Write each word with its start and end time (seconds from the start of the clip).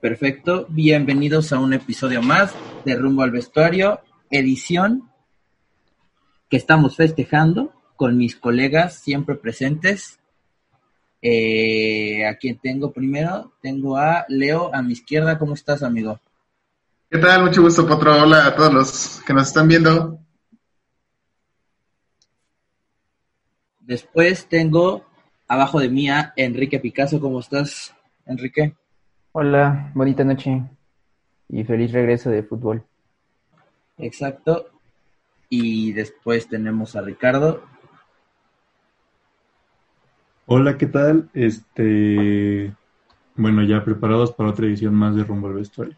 Perfecto, 0.00 0.64
bienvenidos 0.68 1.52
a 1.52 1.58
un 1.58 1.72
episodio 1.72 2.22
más 2.22 2.54
de 2.84 2.94
Rumbo 2.94 3.22
al 3.22 3.32
Vestuario, 3.32 4.00
edición 4.30 5.10
que 6.48 6.56
estamos 6.56 6.94
festejando 6.94 7.72
con 7.96 8.16
mis 8.16 8.36
colegas 8.36 9.00
siempre 9.00 9.34
presentes. 9.34 10.20
Eh, 11.20 12.24
a 12.24 12.36
quien 12.36 12.58
tengo 12.58 12.92
primero, 12.92 13.54
tengo 13.60 13.96
a 13.96 14.24
Leo 14.28 14.72
a 14.72 14.82
mi 14.82 14.92
izquierda. 14.92 15.36
¿Cómo 15.36 15.54
estás, 15.54 15.82
amigo? 15.82 16.20
¿Qué 17.10 17.18
tal? 17.18 17.46
Mucho 17.46 17.62
gusto, 17.62 17.84
Potro. 17.84 18.22
Hola 18.22 18.46
a 18.46 18.54
todos 18.54 18.72
los 18.72 19.22
que 19.26 19.34
nos 19.34 19.48
están 19.48 19.66
viendo. 19.66 20.20
Después 23.80 24.48
tengo 24.48 25.04
abajo 25.48 25.80
de 25.80 25.88
mí 25.88 26.08
a 26.08 26.32
Enrique 26.36 26.78
Picasso. 26.78 27.18
¿Cómo 27.18 27.40
estás, 27.40 27.92
Enrique? 28.24 28.76
Hola, 29.40 29.92
bonita 29.94 30.24
noche 30.24 30.64
y 31.48 31.62
feliz 31.62 31.92
regreso 31.92 32.28
de 32.28 32.42
fútbol. 32.42 32.82
Exacto. 33.96 34.66
Y 35.48 35.92
después 35.92 36.48
tenemos 36.48 36.96
a 36.96 37.02
Ricardo. 37.02 37.62
Hola, 40.46 40.76
¿qué 40.76 40.86
tal? 40.86 41.30
Este, 41.34 42.74
bueno, 43.36 43.62
ya 43.62 43.84
preparados 43.84 44.32
para 44.32 44.50
otra 44.50 44.66
edición 44.66 44.96
más 44.96 45.14
de 45.14 45.22
Rumbo 45.22 45.46
al 45.46 45.54
Vestuario. 45.54 45.96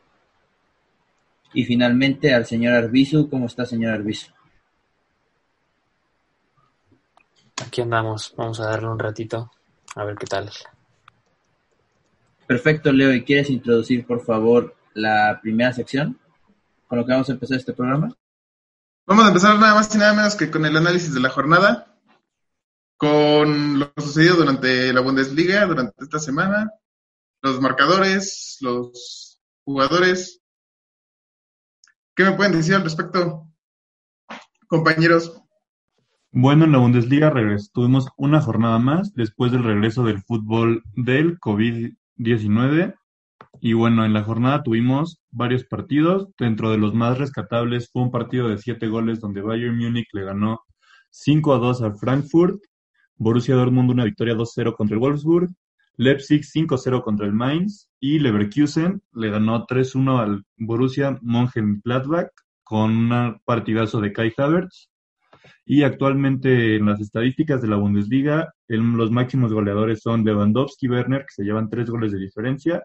Y 1.54 1.64
finalmente 1.64 2.34
al 2.34 2.44
señor 2.44 2.74
Arbizu. 2.74 3.30
¿Cómo 3.30 3.46
está, 3.46 3.64
señor 3.64 3.94
Arbizu? 3.94 4.30
Aquí 7.64 7.80
andamos, 7.80 8.34
vamos 8.36 8.60
a 8.60 8.66
darle 8.66 8.88
un 8.88 8.98
ratito 8.98 9.50
a 9.96 10.04
ver 10.04 10.16
qué 10.16 10.26
tal. 10.26 10.50
Perfecto, 12.50 12.90
Leo. 12.90 13.14
¿Y 13.14 13.22
quieres 13.22 13.48
introducir, 13.48 14.04
por 14.04 14.24
favor, 14.24 14.74
la 14.92 15.38
primera 15.40 15.72
sección 15.72 16.18
con 16.88 16.98
lo 16.98 17.06
que 17.06 17.12
vamos 17.12 17.28
a 17.28 17.32
empezar 17.34 17.58
este 17.58 17.72
programa? 17.72 18.12
Vamos 19.06 19.24
a 19.24 19.28
empezar 19.28 19.56
nada 19.60 19.76
más 19.76 19.94
y 19.94 19.98
nada 19.98 20.14
menos 20.14 20.34
que 20.34 20.50
con 20.50 20.66
el 20.66 20.76
análisis 20.76 21.14
de 21.14 21.20
la 21.20 21.30
jornada, 21.30 21.96
con 22.96 23.78
lo 23.78 23.92
sucedido 23.96 24.34
durante 24.34 24.92
la 24.92 25.00
Bundesliga, 25.00 25.64
durante 25.64 25.94
esta 26.02 26.18
semana, 26.18 26.72
los 27.40 27.60
marcadores, 27.60 28.56
los 28.62 29.40
jugadores. 29.64 30.42
¿Qué 32.16 32.24
me 32.24 32.32
pueden 32.32 32.50
decir 32.50 32.74
al 32.74 32.82
respecto, 32.82 33.46
compañeros? 34.66 35.40
Bueno, 36.32 36.64
en 36.64 36.72
la 36.72 36.78
Bundesliga 36.78 37.32
tuvimos 37.72 38.08
una 38.16 38.40
jornada 38.40 38.80
más 38.80 39.14
después 39.14 39.52
del 39.52 39.62
regreso 39.62 40.02
del 40.02 40.20
fútbol 40.20 40.82
del 40.96 41.38
COVID 41.38 41.94
19. 42.16 42.94
Y 43.60 43.72
bueno, 43.72 44.04
en 44.04 44.12
la 44.12 44.22
jornada 44.22 44.62
tuvimos 44.62 45.20
varios 45.30 45.64
partidos. 45.64 46.28
Dentro 46.38 46.70
de 46.70 46.78
los 46.78 46.94
más 46.94 47.18
rescatables 47.18 47.90
fue 47.92 48.02
un 48.02 48.10
partido 48.10 48.48
de 48.48 48.58
siete 48.58 48.88
goles 48.88 49.20
donde 49.20 49.42
Bayern 49.42 49.76
Múnich 49.76 50.08
le 50.12 50.24
ganó 50.24 50.60
5 51.10 51.54
a 51.54 51.58
2 51.58 51.82
al 51.82 51.98
Frankfurt. 51.98 52.60
Borussia 53.16 53.54
Dortmund 53.54 53.90
una 53.90 54.04
victoria 54.04 54.34
2-0 54.34 54.74
contra 54.76 54.94
el 54.94 55.00
Wolfsburg. 55.00 55.50
Leipzig 55.96 56.42
5-0 56.42 57.02
contra 57.02 57.26
el 57.26 57.32
Mainz. 57.32 57.90
Y 58.00 58.18
Leverkusen 58.18 59.02
le 59.12 59.30
ganó 59.30 59.66
3-1 59.66 60.20
al 60.20 60.44
Borussia 60.56 61.18
Mönchengladbach 61.22 62.30
con 62.62 62.92
un 62.92 63.40
partidazo 63.44 64.00
de 64.00 64.12
Kai 64.12 64.32
Havertz. 64.36 64.89
Y 65.72 65.84
actualmente 65.84 66.74
en 66.74 66.86
las 66.86 67.00
estadísticas 67.00 67.62
de 67.62 67.68
la 67.68 67.76
Bundesliga, 67.76 68.52
los 68.66 69.12
máximos 69.12 69.52
goleadores 69.52 70.00
son 70.00 70.24
Lewandowski 70.24 70.86
y 70.86 70.88
Werner, 70.88 71.20
que 71.20 71.32
se 71.32 71.44
llevan 71.44 71.70
tres 71.70 71.88
goles 71.88 72.10
de 72.10 72.18
diferencia. 72.18 72.82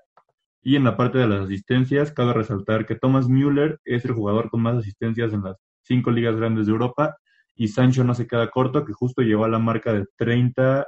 Y 0.62 0.76
en 0.76 0.84
la 0.84 0.96
parte 0.96 1.18
de 1.18 1.28
las 1.28 1.46
asistencias, 1.46 2.12
cabe 2.12 2.34
resaltar 2.34 2.86
que 2.86 2.94
Thomas 2.94 3.28
Müller 3.28 3.80
es 3.86 4.06
el 4.06 4.12
jugador 4.12 4.52
con 4.52 4.62
más 4.62 4.78
asistencias 4.78 5.34
en 5.34 5.42
las 5.42 5.58
cinco 5.82 6.12
ligas 6.12 6.36
grandes 6.36 6.68
de 6.68 6.74
Europa. 6.74 7.18
Y 7.56 7.70
Sancho 7.70 8.04
no 8.04 8.14
se 8.14 8.28
queda 8.28 8.52
corto, 8.52 8.86
que 8.86 8.94
justo 8.94 9.24
llegó 9.24 9.46
a 9.46 9.50
la 9.50 9.58
marca 9.58 9.92
de 9.92 10.06
30 10.18 10.86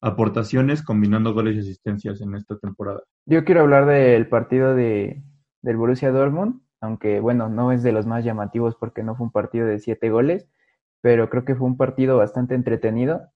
aportaciones 0.00 0.82
combinando 0.82 1.34
goles 1.34 1.54
y 1.54 1.60
asistencias 1.60 2.20
en 2.20 2.34
esta 2.34 2.58
temporada. 2.58 3.00
Yo 3.26 3.44
quiero 3.44 3.60
hablar 3.60 3.86
del 3.86 4.26
partido 4.26 4.74
de, 4.74 5.22
del 5.62 5.76
Borussia 5.76 6.10
Dortmund, 6.10 6.62
aunque 6.80 7.20
bueno, 7.20 7.48
no 7.48 7.70
es 7.70 7.84
de 7.84 7.92
los 7.92 8.06
más 8.06 8.24
llamativos 8.24 8.74
porque 8.74 9.04
no 9.04 9.14
fue 9.14 9.26
un 9.26 9.32
partido 9.32 9.68
de 9.68 9.78
siete 9.78 10.10
goles, 10.10 10.48
pero 11.06 11.30
creo 11.30 11.44
que 11.44 11.54
fue 11.54 11.68
un 11.68 11.76
partido 11.76 12.16
bastante 12.16 12.56
entretenido. 12.56 13.30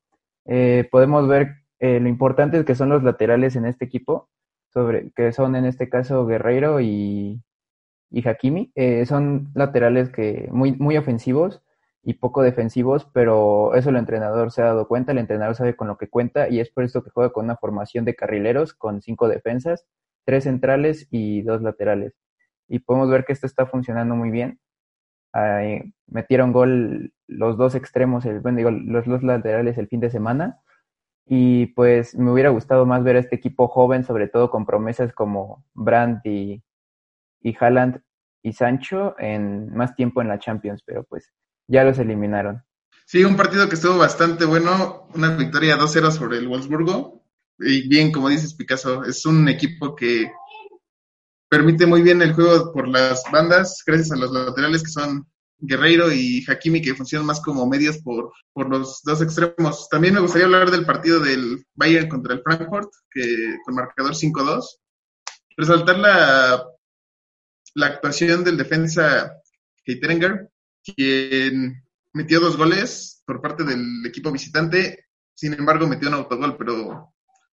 Eh, 0.44 0.88
podemos 0.90 1.28
ver 1.28 1.58
eh, 1.78 2.00
lo 2.00 2.08
importantes 2.08 2.64
que 2.64 2.74
son 2.74 2.88
los 2.88 3.04
laterales 3.04 3.54
en 3.54 3.64
este 3.64 3.84
equipo, 3.84 4.28
sobre, 4.74 5.12
que 5.12 5.30
son 5.30 5.54
en 5.54 5.64
este 5.64 5.88
caso 5.88 6.26
Guerreiro 6.26 6.80
y, 6.80 7.40
y 8.10 8.28
Hakimi. 8.28 8.72
Eh, 8.74 9.06
son 9.06 9.52
laterales 9.54 10.08
que 10.08 10.48
muy, 10.50 10.72
muy 10.72 10.96
ofensivos 10.96 11.62
y 12.02 12.14
poco 12.14 12.42
defensivos, 12.42 13.08
pero 13.12 13.72
eso 13.76 13.90
el 13.90 13.96
entrenador 13.98 14.50
se 14.50 14.62
ha 14.62 14.64
dado 14.64 14.88
cuenta, 14.88 15.12
el 15.12 15.18
entrenador 15.18 15.54
sabe 15.54 15.76
con 15.76 15.86
lo 15.86 15.96
que 15.96 16.08
cuenta 16.08 16.48
y 16.48 16.58
es 16.58 16.70
por 16.70 16.82
eso 16.82 17.04
que 17.04 17.10
juega 17.10 17.32
con 17.32 17.44
una 17.44 17.56
formación 17.56 18.04
de 18.04 18.16
carrileros 18.16 18.74
con 18.74 19.00
cinco 19.00 19.28
defensas, 19.28 19.86
tres 20.24 20.42
centrales 20.42 21.06
y 21.12 21.42
dos 21.42 21.62
laterales. 21.62 22.14
Y 22.66 22.80
podemos 22.80 23.08
ver 23.10 23.24
que 23.24 23.32
esto 23.32 23.46
está 23.46 23.64
funcionando 23.66 24.16
muy 24.16 24.32
bien 24.32 24.58
metieron 26.06 26.52
gol 26.52 27.12
los 27.26 27.56
dos 27.56 27.74
extremos, 27.74 28.24
el, 28.26 28.40
bueno, 28.40 28.58
digo, 28.58 28.70
los 28.70 29.06
dos 29.06 29.22
laterales 29.22 29.78
el 29.78 29.88
fin 29.88 30.00
de 30.00 30.10
semana. 30.10 30.60
Y 31.26 31.66
pues 31.66 32.16
me 32.16 32.32
hubiera 32.32 32.50
gustado 32.50 32.86
más 32.86 33.04
ver 33.04 33.16
a 33.16 33.20
este 33.20 33.36
equipo 33.36 33.68
joven, 33.68 34.04
sobre 34.04 34.26
todo 34.26 34.50
con 34.50 34.66
promesas 34.66 35.12
como 35.12 35.64
Brandt 35.74 36.26
y, 36.26 36.62
y 37.40 37.56
Haaland 37.58 38.00
y 38.42 38.52
Sancho 38.52 39.14
en 39.18 39.72
más 39.74 39.94
tiempo 39.94 40.22
en 40.22 40.28
la 40.28 40.38
Champions, 40.38 40.82
pero 40.84 41.04
pues 41.04 41.32
ya 41.68 41.84
los 41.84 41.98
eliminaron. 41.98 42.64
Sí, 43.06 43.24
un 43.24 43.36
partido 43.36 43.68
que 43.68 43.74
estuvo 43.74 43.98
bastante 43.98 44.44
bueno, 44.44 45.08
una 45.14 45.36
victoria 45.36 45.76
2-0 45.76 46.10
sobre 46.10 46.38
el 46.38 46.48
Wolfsburgo. 46.48 47.22
Y 47.58 47.88
bien, 47.88 48.10
como 48.10 48.28
dices 48.28 48.54
Picasso, 48.54 49.04
es 49.04 49.26
un 49.26 49.48
equipo 49.48 49.94
que 49.94 50.32
permite 51.50 51.84
muy 51.84 52.00
bien 52.00 52.22
el 52.22 52.32
juego 52.32 52.72
por 52.72 52.88
las 52.88 53.24
bandas, 53.30 53.82
gracias 53.84 54.12
a 54.12 54.16
los 54.16 54.30
laterales 54.30 54.84
que 54.84 54.88
son 54.88 55.26
Guerreiro 55.58 56.10
y 56.10 56.44
Hakimi, 56.48 56.80
que 56.80 56.94
funcionan 56.94 57.26
más 57.26 57.40
como 57.40 57.66
medios 57.66 57.98
por, 57.98 58.32
por 58.52 58.70
los 58.70 59.02
dos 59.02 59.20
extremos. 59.20 59.88
También 59.90 60.14
me 60.14 60.20
gustaría 60.20 60.46
hablar 60.46 60.70
del 60.70 60.86
partido 60.86 61.18
del 61.18 61.66
Bayern 61.74 62.08
contra 62.08 62.34
el 62.34 62.42
Frankfurt, 62.42 62.90
que 63.10 63.58
con 63.64 63.74
marcador 63.74 64.14
5-2. 64.14 64.64
Resaltar 65.56 65.98
la, 65.98 66.64
la 67.74 67.86
actuación 67.86 68.44
del 68.44 68.56
defensa 68.56 69.32
Heiterenger, 69.84 70.50
quien 70.82 71.84
metió 72.12 72.38
dos 72.38 72.56
goles 72.56 73.22
por 73.26 73.42
parte 73.42 73.64
del 73.64 74.06
equipo 74.06 74.30
visitante, 74.30 75.08
sin 75.34 75.54
embargo 75.54 75.88
metió 75.88 76.08
un 76.08 76.14
autogol, 76.14 76.56
pero 76.56 77.12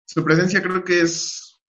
su 0.07 0.25
presencia 0.25 0.63
creo 0.63 0.85
que 0.85 1.01
es 1.01 1.61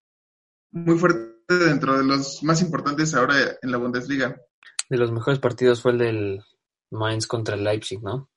muy 0.72 0.98
fuerte 0.98 1.31
dentro 1.60 1.98
de 1.98 2.04
los 2.04 2.44
más 2.44 2.62
importantes 2.62 3.14
ahora 3.14 3.36
en 3.62 3.72
la 3.72 3.78
Bundesliga. 3.78 4.40
De 4.90 4.98
los 4.98 5.12
mejores 5.12 5.40
partidos 5.40 5.82
fue 5.82 5.92
el 5.94 5.98
del 5.98 6.44
Mainz 6.92 7.28
contra 7.28 7.56
el 7.56 7.64
Leipzig, 7.64 8.02
¿no? 8.02 8.30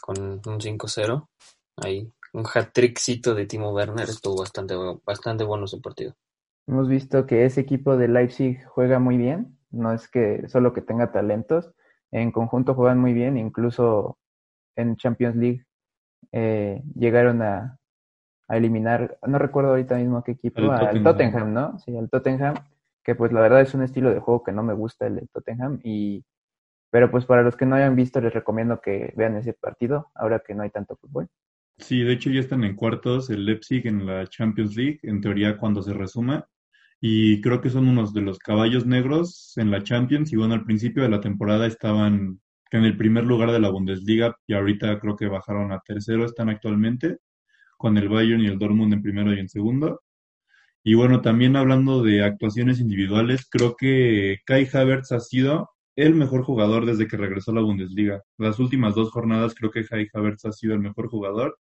Con 0.00 0.20
un 0.20 0.60
5-0. 0.60 1.28
Ahí, 1.76 2.12
un 2.32 2.44
hat-trickcito 2.44 3.34
de 3.34 3.46
Timo 3.46 3.72
Werner. 3.72 4.08
Estuvo 4.08 4.38
bastante, 4.40 4.74
bastante 5.04 5.44
bueno 5.44 5.66
ese 5.66 5.78
partido. 5.78 6.16
Hemos 6.66 6.88
visto 6.88 7.26
que 7.26 7.44
ese 7.44 7.60
equipo 7.60 7.96
de 7.96 8.08
Leipzig 8.08 8.64
juega 8.66 8.98
muy 8.98 9.16
bien. 9.16 9.58
No 9.70 9.92
es 9.92 10.08
que 10.08 10.48
solo 10.48 10.72
que 10.72 10.82
tenga 10.82 11.12
talentos. 11.12 11.70
En 12.10 12.32
conjunto 12.32 12.74
juegan 12.74 12.98
muy 12.98 13.12
bien. 13.12 13.36
Incluso 13.36 14.18
en 14.76 14.96
Champions 14.96 15.36
League 15.36 15.64
eh, 16.32 16.82
llegaron 16.94 17.42
a, 17.42 17.78
a 18.48 18.56
eliminar, 18.56 19.18
no 19.26 19.38
recuerdo 19.38 19.70
ahorita 19.70 19.96
mismo 19.96 20.22
qué 20.22 20.32
equipo, 20.32 20.70
al 20.70 21.02
Tottenham. 21.02 21.52
¿no? 21.52 21.78
Sí, 21.78 21.96
al 21.96 22.10
Tottenham, 22.10 22.54
que 23.02 23.14
pues 23.14 23.32
la 23.32 23.40
verdad 23.40 23.60
es 23.60 23.74
un 23.74 23.82
estilo 23.82 24.10
de 24.10 24.20
juego 24.20 24.42
que 24.42 24.52
no 24.52 24.62
me 24.62 24.74
gusta 24.74 25.06
el 25.06 25.16
de 25.16 25.26
Tottenham 25.32 25.80
y 25.82 26.24
pero 26.90 27.10
pues 27.10 27.24
para 27.24 27.42
los 27.42 27.56
que 27.56 27.64
no 27.64 27.74
hayan 27.74 27.96
visto 27.96 28.20
les 28.20 28.34
recomiendo 28.34 28.80
que 28.80 29.14
vean 29.16 29.36
ese 29.36 29.54
partido 29.54 30.10
ahora 30.14 30.42
que 30.46 30.54
no 30.54 30.62
hay 30.62 30.70
tanto 30.70 30.96
fútbol. 30.96 31.28
Sí, 31.78 32.02
de 32.02 32.12
hecho 32.12 32.30
ya 32.30 32.40
están 32.40 32.64
en 32.64 32.76
cuartos 32.76 33.30
el 33.30 33.46
Leipzig 33.46 33.86
en 33.86 34.06
la 34.06 34.26
Champions 34.26 34.76
League, 34.76 35.00
en 35.02 35.20
teoría 35.22 35.56
cuando 35.56 35.82
se 35.82 35.94
resuma. 35.94 36.46
y 37.00 37.40
creo 37.40 37.60
que 37.60 37.70
son 37.70 37.88
unos 37.88 38.14
de 38.14 38.20
los 38.20 38.38
caballos 38.38 38.86
negros 38.86 39.54
en 39.56 39.70
la 39.70 39.82
Champions 39.82 40.32
y 40.32 40.36
bueno, 40.36 40.54
al 40.54 40.64
principio 40.64 41.02
de 41.02 41.08
la 41.08 41.20
temporada 41.20 41.66
estaban 41.66 42.38
en 42.70 42.84
el 42.84 42.96
primer 42.96 43.24
lugar 43.24 43.50
de 43.50 43.58
la 43.58 43.70
Bundesliga 43.70 44.36
y 44.46 44.54
ahorita 44.54 45.00
creo 45.00 45.16
que 45.16 45.26
bajaron 45.26 45.72
a 45.72 45.80
tercero, 45.80 46.24
están 46.24 46.48
actualmente 46.48 47.18
con 47.82 47.98
el 47.98 48.08
Bayern 48.08 48.40
y 48.40 48.46
el 48.46 48.60
Dortmund 48.60 48.94
en 48.94 49.02
primero 49.02 49.34
y 49.34 49.40
en 49.40 49.48
segundo. 49.48 50.02
Y 50.84 50.94
bueno, 50.94 51.20
también 51.20 51.56
hablando 51.56 52.02
de 52.02 52.22
actuaciones 52.22 52.78
individuales, 52.78 53.46
creo 53.50 53.74
que 53.76 54.38
Kai 54.46 54.68
Havertz 54.72 55.10
ha 55.10 55.18
sido 55.18 55.70
el 55.96 56.14
mejor 56.14 56.44
jugador 56.44 56.86
desde 56.86 57.08
que 57.08 57.16
regresó 57.16 57.50
a 57.50 57.54
la 57.54 57.60
Bundesliga. 57.62 58.22
Las 58.38 58.60
últimas 58.60 58.94
dos 58.94 59.10
jornadas 59.10 59.54
creo 59.54 59.72
que 59.72 59.84
Kai 59.84 60.08
Havertz 60.14 60.44
ha 60.44 60.52
sido 60.52 60.74
el 60.74 60.80
mejor 60.80 61.08
jugador 61.08 61.58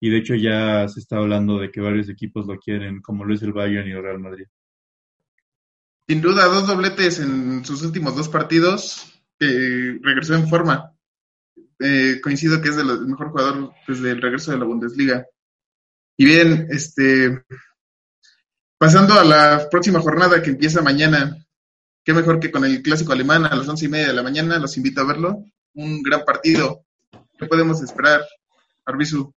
y 0.00 0.10
de 0.10 0.18
hecho 0.18 0.34
ya 0.34 0.88
se 0.88 0.98
está 0.98 1.18
hablando 1.18 1.58
de 1.58 1.70
que 1.70 1.80
varios 1.80 2.08
equipos 2.08 2.46
lo 2.46 2.58
quieren, 2.58 3.00
como 3.00 3.24
lo 3.24 3.34
es 3.34 3.42
el 3.42 3.52
Bayern 3.52 3.88
y 3.88 3.92
el 3.92 4.02
Real 4.02 4.18
Madrid. 4.18 4.46
Sin 6.08 6.20
duda, 6.20 6.46
dos 6.46 6.66
dobletes 6.66 7.20
en 7.20 7.64
sus 7.64 7.82
últimos 7.82 8.16
dos 8.16 8.28
partidos, 8.28 9.22
regresó 9.38 10.34
en 10.34 10.48
forma. 10.48 10.92
Eh, 11.84 12.20
coincido 12.22 12.60
que 12.62 12.68
es 12.68 12.76
el 12.76 13.06
mejor 13.06 13.30
jugador 13.30 13.72
desde 13.88 14.12
el 14.12 14.22
regreso 14.22 14.52
de 14.52 14.58
la 14.58 14.64
Bundesliga. 14.64 15.26
Y 16.16 16.24
bien, 16.24 16.66
este, 16.70 17.42
pasando 18.78 19.14
a 19.14 19.24
la 19.24 19.68
próxima 19.70 20.00
jornada 20.00 20.42
que 20.42 20.50
empieza 20.50 20.82
mañana, 20.82 21.36
qué 22.04 22.12
mejor 22.12 22.40
que 22.40 22.50
con 22.50 22.64
el 22.64 22.82
clásico 22.82 23.12
alemán 23.12 23.44
a 23.44 23.54
las 23.54 23.68
once 23.68 23.86
y 23.86 23.88
media 23.88 24.08
de 24.08 24.14
la 24.14 24.22
mañana, 24.22 24.58
los 24.58 24.76
invito 24.76 25.00
a 25.00 25.06
verlo. 25.06 25.44
Un 25.74 26.02
gran 26.02 26.24
partido. 26.24 26.84
¿Qué 27.38 27.46
podemos 27.46 27.82
esperar, 27.82 28.20
Arbizu? 28.84 29.32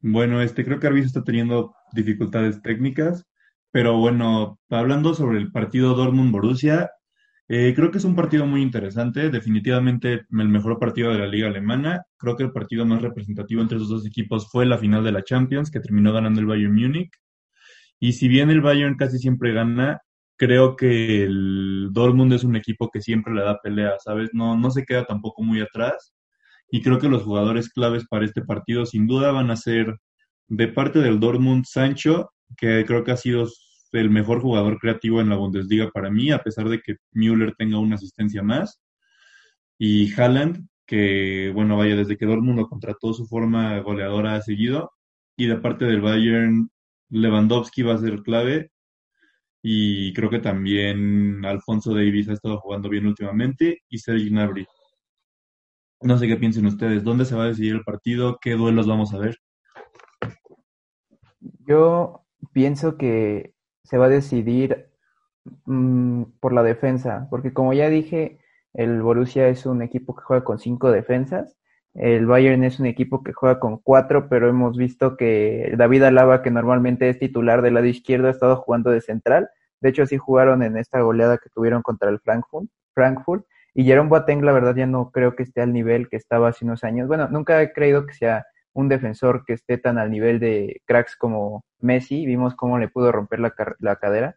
Bueno, 0.00 0.42
este, 0.42 0.64
creo 0.64 0.80
que 0.80 0.86
Arbizu 0.86 1.06
está 1.06 1.22
teniendo 1.22 1.74
dificultades 1.92 2.60
técnicas, 2.62 3.24
pero 3.70 3.98
bueno, 3.98 4.58
hablando 4.68 5.14
sobre 5.14 5.38
el 5.38 5.52
partido 5.52 5.94
Dortmund-Borussia, 5.94 6.90
eh, 7.52 7.74
creo 7.74 7.90
que 7.90 7.98
es 7.98 8.04
un 8.04 8.14
partido 8.14 8.46
muy 8.46 8.62
interesante, 8.62 9.28
definitivamente 9.28 10.12
el 10.30 10.48
mejor 10.48 10.78
partido 10.78 11.10
de 11.10 11.18
la 11.18 11.26
liga 11.26 11.48
alemana. 11.48 12.04
Creo 12.16 12.36
que 12.36 12.44
el 12.44 12.52
partido 12.52 12.86
más 12.86 13.02
representativo 13.02 13.60
entre 13.60 13.78
esos 13.78 13.88
dos 13.88 14.06
equipos 14.06 14.48
fue 14.52 14.66
la 14.66 14.78
final 14.78 15.02
de 15.02 15.10
la 15.10 15.24
Champions, 15.24 15.68
que 15.68 15.80
terminó 15.80 16.12
ganando 16.12 16.38
el 16.38 16.46
Bayern 16.46 16.72
Múnich. 16.72 17.10
Y 17.98 18.12
si 18.12 18.28
bien 18.28 18.50
el 18.50 18.60
Bayern 18.60 18.96
casi 18.96 19.18
siempre 19.18 19.52
gana, 19.52 20.00
creo 20.36 20.76
que 20.76 21.24
el 21.24 21.88
Dortmund 21.90 22.32
es 22.34 22.44
un 22.44 22.54
equipo 22.54 22.88
que 22.88 23.00
siempre 23.00 23.34
le 23.34 23.42
da 23.42 23.58
pelea, 23.60 23.94
¿sabes? 23.98 24.30
No, 24.32 24.56
no 24.56 24.70
se 24.70 24.84
queda 24.84 25.04
tampoco 25.04 25.42
muy 25.42 25.60
atrás. 25.60 26.14
Y 26.70 26.82
creo 26.82 27.00
que 27.00 27.08
los 27.08 27.24
jugadores 27.24 27.68
claves 27.70 28.06
para 28.08 28.26
este 28.26 28.42
partido 28.42 28.86
sin 28.86 29.08
duda 29.08 29.32
van 29.32 29.50
a 29.50 29.56
ser 29.56 29.96
de 30.46 30.68
parte 30.68 31.00
del 31.00 31.18
Dortmund 31.18 31.64
Sancho, 31.66 32.30
que 32.56 32.84
creo 32.86 33.02
que 33.02 33.10
ha 33.10 33.16
sido 33.16 33.48
el 33.92 34.10
mejor 34.10 34.40
jugador 34.40 34.78
creativo 34.78 35.20
en 35.20 35.28
la 35.28 35.36
Bundesliga 35.36 35.90
para 35.90 36.10
mí, 36.10 36.30
a 36.30 36.42
pesar 36.42 36.68
de 36.68 36.80
que 36.80 36.96
Müller 37.12 37.54
tenga 37.56 37.78
una 37.78 37.96
asistencia 37.96 38.42
más. 38.42 38.80
Y 39.78 40.12
Haaland, 40.12 40.68
que, 40.86 41.50
bueno, 41.54 41.76
vaya, 41.76 41.96
desde 41.96 42.16
que 42.16 42.26
Dortmund 42.26 42.58
lo 42.58 42.68
contrató, 42.68 43.12
su 43.12 43.26
forma 43.26 43.78
goleadora 43.80 44.34
ha 44.34 44.42
seguido. 44.42 44.92
Y 45.36 45.46
de 45.46 45.56
parte 45.56 45.86
del 45.86 46.02
Bayern, 46.02 46.70
Lewandowski 47.08 47.82
va 47.82 47.94
a 47.94 47.98
ser 47.98 48.22
clave. 48.22 48.70
Y 49.62 50.12
creo 50.14 50.30
que 50.30 50.38
también 50.38 51.44
Alfonso 51.44 51.94
Davis 51.94 52.28
ha 52.28 52.34
estado 52.34 52.58
jugando 52.60 52.88
bien 52.88 53.06
últimamente. 53.06 53.82
Y 53.88 53.98
Sergi 53.98 54.30
Gnabry. 54.30 54.66
No 56.02 56.18
sé 56.18 56.26
qué 56.26 56.36
piensen 56.36 56.66
ustedes. 56.66 57.04
¿Dónde 57.04 57.24
se 57.24 57.34
va 57.34 57.44
a 57.44 57.48
decidir 57.48 57.74
el 57.74 57.84
partido? 57.84 58.38
¿Qué 58.40 58.52
duelos 58.52 58.86
vamos 58.86 59.14
a 59.14 59.18
ver? 59.18 59.36
Yo 61.66 62.26
pienso 62.52 62.96
que 62.96 63.54
se 63.90 63.98
va 63.98 64.06
a 64.06 64.08
decidir 64.08 64.86
mm, 65.66 66.22
por 66.40 66.52
la 66.52 66.62
defensa, 66.62 67.26
porque 67.28 67.52
como 67.52 67.72
ya 67.72 67.88
dije, 67.88 68.38
el 68.72 69.02
Borussia 69.02 69.48
es 69.48 69.66
un 69.66 69.82
equipo 69.82 70.14
que 70.14 70.22
juega 70.22 70.44
con 70.44 70.60
cinco 70.60 70.92
defensas, 70.92 71.56
el 71.94 72.26
Bayern 72.26 72.62
es 72.62 72.78
un 72.78 72.86
equipo 72.86 73.24
que 73.24 73.32
juega 73.32 73.58
con 73.58 73.78
cuatro, 73.78 74.28
pero 74.28 74.48
hemos 74.48 74.76
visto 74.76 75.16
que 75.16 75.74
David 75.76 76.04
Alaba, 76.04 76.40
que 76.40 76.52
normalmente 76.52 77.08
es 77.08 77.18
titular 77.18 77.62
del 77.62 77.74
lado 77.74 77.86
izquierdo, 77.86 78.28
ha 78.28 78.30
estado 78.30 78.56
jugando 78.56 78.90
de 78.90 79.00
central. 79.00 79.50
De 79.80 79.88
hecho, 79.88 80.04
así 80.04 80.16
jugaron 80.16 80.62
en 80.62 80.76
esta 80.76 81.00
goleada 81.00 81.38
que 81.38 81.50
tuvieron 81.50 81.82
contra 81.82 82.10
el 82.10 82.20
Frankfurt. 82.20 82.68
Frankfurt. 82.94 83.44
Y 83.74 83.84
Jerome 83.84 84.08
Boateng, 84.08 84.44
la 84.44 84.52
verdad, 84.52 84.76
ya 84.76 84.86
no 84.86 85.10
creo 85.10 85.34
que 85.34 85.42
esté 85.42 85.62
al 85.62 85.72
nivel 85.72 86.08
que 86.08 86.16
estaba 86.16 86.48
hace 86.48 86.64
unos 86.64 86.84
años. 86.84 87.08
Bueno, 87.08 87.28
nunca 87.28 87.60
he 87.60 87.72
creído 87.72 88.06
que 88.06 88.14
sea 88.14 88.46
un 88.72 88.88
defensor 88.88 89.44
que 89.44 89.54
esté 89.54 89.78
tan 89.78 89.98
al 89.98 90.10
nivel 90.10 90.40
de 90.40 90.82
cracks 90.86 91.16
como 91.16 91.64
Messi, 91.80 92.26
vimos 92.26 92.54
cómo 92.54 92.78
le 92.78 92.88
pudo 92.88 93.12
romper 93.12 93.40
la, 93.40 93.54
la 93.78 93.96
cadera, 93.96 94.36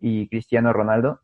y 0.00 0.28
Cristiano 0.28 0.72
Ronaldo. 0.72 1.20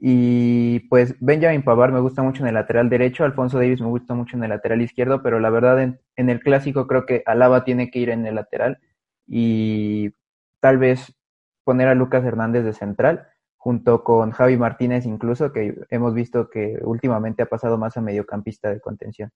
Y 0.00 0.80
pues 0.88 1.16
Benjamin 1.18 1.62
Pavard 1.62 1.92
me 1.92 2.00
gusta 2.00 2.22
mucho 2.22 2.42
en 2.42 2.48
el 2.48 2.54
lateral 2.54 2.88
derecho, 2.88 3.24
Alfonso 3.24 3.58
Davis 3.58 3.80
me 3.80 3.88
gusta 3.88 4.14
mucho 4.14 4.36
en 4.36 4.44
el 4.44 4.50
lateral 4.50 4.80
izquierdo, 4.80 5.22
pero 5.22 5.40
la 5.40 5.50
verdad 5.50 5.82
en, 5.82 6.00
en, 6.14 6.30
el 6.30 6.40
clásico 6.40 6.86
creo 6.86 7.04
que 7.04 7.24
Alaba 7.26 7.64
tiene 7.64 7.90
que 7.90 7.98
ir 7.98 8.10
en 8.10 8.24
el 8.24 8.36
lateral 8.36 8.78
y 9.26 10.12
tal 10.60 10.78
vez 10.78 11.16
poner 11.64 11.88
a 11.88 11.94
Lucas 11.94 12.24
Hernández 12.24 12.64
de 12.64 12.74
central, 12.74 13.28
junto 13.56 14.04
con 14.04 14.30
Javi 14.30 14.56
Martínez 14.56 15.04
incluso, 15.04 15.52
que 15.52 15.74
hemos 15.90 16.14
visto 16.14 16.48
que 16.48 16.78
últimamente 16.82 17.42
ha 17.42 17.46
pasado 17.46 17.76
más 17.76 17.96
a 17.96 18.00
mediocampista 18.00 18.70
de 18.70 18.80
contención. 18.80 19.30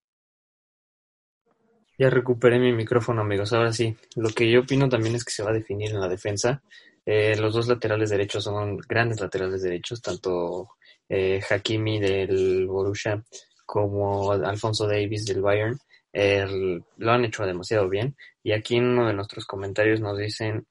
Ya 1.98 2.10
recuperé 2.10 2.58
mi 2.58 2.72
micrófono, 2.72 3.20
amigos. 3.20 3.52
Ahora 3.52 3.72
sí, 3.72 3.96
lo 4.16 4.30
que 4.30 4.50
yo 4.50 4.60
opino 4.60 4.88
también 4.88 5.14
es 5.14 5.24
que 5.24 5.32
se 5.32 5.42
va 5.42 5.50
a 5.50 5.54
definir 5.54 5.90
en 5.90 6.00
la 6.00 6.08
defensa. 6.08 6.62
Eh, 7.04 7.36
los 7.36 7.54
dos 7.54 7.68
laterales 7.68 8.10
derechos 8.10 8.44
son 8.44 8.78
grandes 8.78 9.20
laterales 9.20 9.62
derechos, 9.62 10.00
tanto 10.00 10.70
eh, 11.08 11.40
Hakimi 11.48 12.00
del 12.00 12.66
Borussia 12.66 13.22
como 13.66 14.32
Alfonso 14.32 14.86
Davis 14.86 15.24
del 15.26 15.42
Bayern. 15.42 15.78
lo 16.12 17.12
han 17.12 17.24
hecho 17.24 17.44
demasiado 17.44 17.88
bien. 17.88 18.16
Y 18.42 18.52
aquí 18.52 18.76
en 18.76 18.88
uno 18.88 19.06
de 19.06 19.14
nuestros 19.14 19.46
comentarios 19.46 20.00
nos 20.00 20.18
dicen 20.18 20.66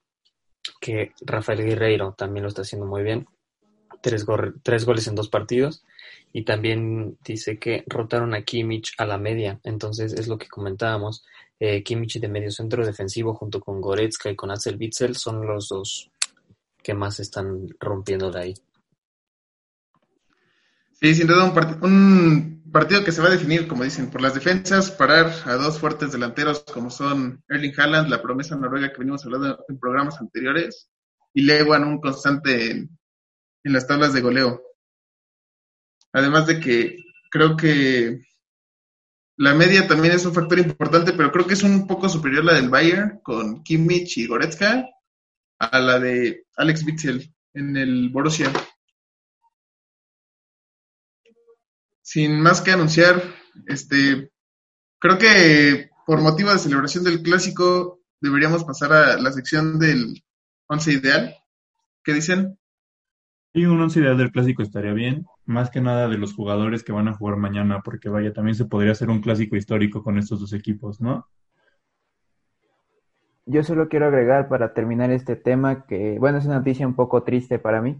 que 0.80 1.12
Rafael 1.20 1.64
Guerreiro 1.64 2.14
también 2.16 2.42
lo 2.44 2.48
está 2.48 2.62
haciendo 2.62 2.86
muy 2.86 3.02
bien. 3.02 3.26
Tres, 4.00 4.26
tres 4.62 4.84
goles 4.84 5.06
en 5.06 5.14
dos 5.14 5.28
partidos 5.28 5.84
y 6.32 6.44
también 6.44 7.18
dice 7.24 7.58
que 7.58 7.84
rotaron 7.86 8.34
a 8.34 8.42
Kimmich 8.42 8.94
a 8.98 9.04
la 9.04 9.18
media, 9.18 9.60
entonces 9.64 10.12
es 10.14 10.28
lo 10.28 10.38
que 10.38 10.48
comentábamos. 10.48 11.24
Eh, 11.60 11.82
Kimmich 11.82 12.18
de 12.18 12.28
medio 12.28 12.50
centro 12.50 12.84
defensivo 12.84 13.34
junto 13.34 13.60
con 13.60 13.80
Goretzka 13.80 14.30
y 14.30 14.36
con 14.36 14.50
Axel 14.50 14.78
Witzel 14.78 15.16
son 15.16 15.46
los 15.46 15.68
dos 15.68 16.10
que 16.82 16.94
más 16.94 17.20
están 17.20 17.68
rompiendo 17.78 18.30
de 18.30 18.40
ahí. 18.40 18.54
Sí, 20.92 21.14
sin 21.14 21.26
duda 21.26 21.44
un, 21.44 21.84
un, 21.84 22.62
partido 22.72 23.04
que 23.04 23.12
se 23.12 23.20
va 23.20 23.28
a 23.28 23.32
definir, 23.32 23.68
como 23.68 23.84
dicen, 23.84 24.08
por 24.10 24.22
las 24.22 24.34
defensas, 24.34 24.90
parar 24.90 25.30
a 25.44 25.54
dos 25.54 25.78
fuertes 25.78 26.12
delanteros 26.12 26.64
como 26.72 26.90
son 26.90 27.44
Erling 27.48 27.74
Haaland, 27.78 28.08
la 28.08 28.22
promesa 28.22 28.56
noruega 28.56 28.90
que 28.90 28.98
venimos 28.98 29.24
hablando 29.24 29.64
en 29.68 29.78
programas 29.78 30.20
anteriores, 30.20 30.88
y 31.34 31.42
Lewan, 31.42 31.84
un 31.84 32.00
constante 32.00 32.70
en 32.70 33.72
las 33.72 33.86
tablas 33.86 34.14
de 34.14 34.20
goleo. 34.20 34.62
Además 36.12 36.46
de 36.46 36.60
que 36.60 36.96
creo 37.30 37.56
que 37.56 38.20
la 39.36 39.54
media 39.54 39.88
también 39.88 40.14
es 40.14 40.24
un 40.26 40.34
factor 40.34 40.58
importante, 40.58 41.12
pero 41.14 41.32
creo 41.32 41.46
que 41.46 41.54
es 41.54 41.62
un 41.62 41.86
poco 41.86 42.08
superior 42.08 42.44
la 42.44 42.54
del 42.54 42.68
Bayern 42.68 43.20
con 43.22 43.62
Kimmich 43.62 44.18
y 44.18 44.26
Goretzka 44.26 44.86
a 45.58 45.80
la 45.80 45.98
de 45.98 46.46
Alex 46.56 46.84
Witzel 46.84 47.34
en 47.54 47.76
el 47.76 48.10
Borussia. 48.10 48.52
Sin 52.02 52.40
más 52.40 52.60
que 52.60 52.72
anunciar, 52.72 53.22
este, 53.66 54.30
creo 54.98 55.18
que 55.18 55.90
por 56.06 56.20
motivo 56.20 56.52
de 56.52 56.58
celebración 56.58 57.04
del 57.04 57.22
clásico 57.22 58.00
deberíamos 58.20 58.64
pasar 58.64 58.92
a 58.92 59.16
la 59.16 59.32
sección 59.32 59.78
del 59.78 60.22
once 60.66 60.92
ideal. 60.92 61.34
¿Qué 62.04 62.12
dicen? 62.12 62.58
Sí, 63.54 63.64
un 63.64 63.80
once 63.80 64.00
ideal 64.00 64.18
del 64.18 64.32
clásico 64.32 64.62
estaría 64.62 64.92
bien 64.92 65.26
más 65.44 65.70
que 65.70 65.80
nada 65.80 66.08
de 66.08 66.18
los 66.18 66.34
jugadores 66.34 66.84
que 66.84 66.92
van 66.92 67.08
a 67.08 67.14
jugar 67.14 67.36
mañana, 67.36 67.80
porque 67.84 68.08
vaya, 68.08 68.32
también 68.32 68.54
se 68.54 68.64
podría 68.64 68.92
hacer 68.92 69.10
un 69.10 69.20
clásico 69.20 69.56
histórico 69.56 70.02
con 70.02 70.18
estos 70.18 70.40
dos 70.40 70.52
equipos, 70.52 71.00
¿no? 71.00 71.26
Yo 73.44 73.64
solo 73.64 73.88
quiero 73.88 74.06
agregar 74.06 74.48
para 74.48 74.72
terminar 74.72 75.10
este 75.10 75.34
tema 75.34 75.84
que, 75.86 76.16
bueno, 76.18 76.38
es 76.38 76.46
una 76.46 76.58
noticia 76.58 76.86
un 76.86 76.94
poco 76.94 77.24
triste 77.24 77.58
para 77.58 77.82
mí, 77.82 77.98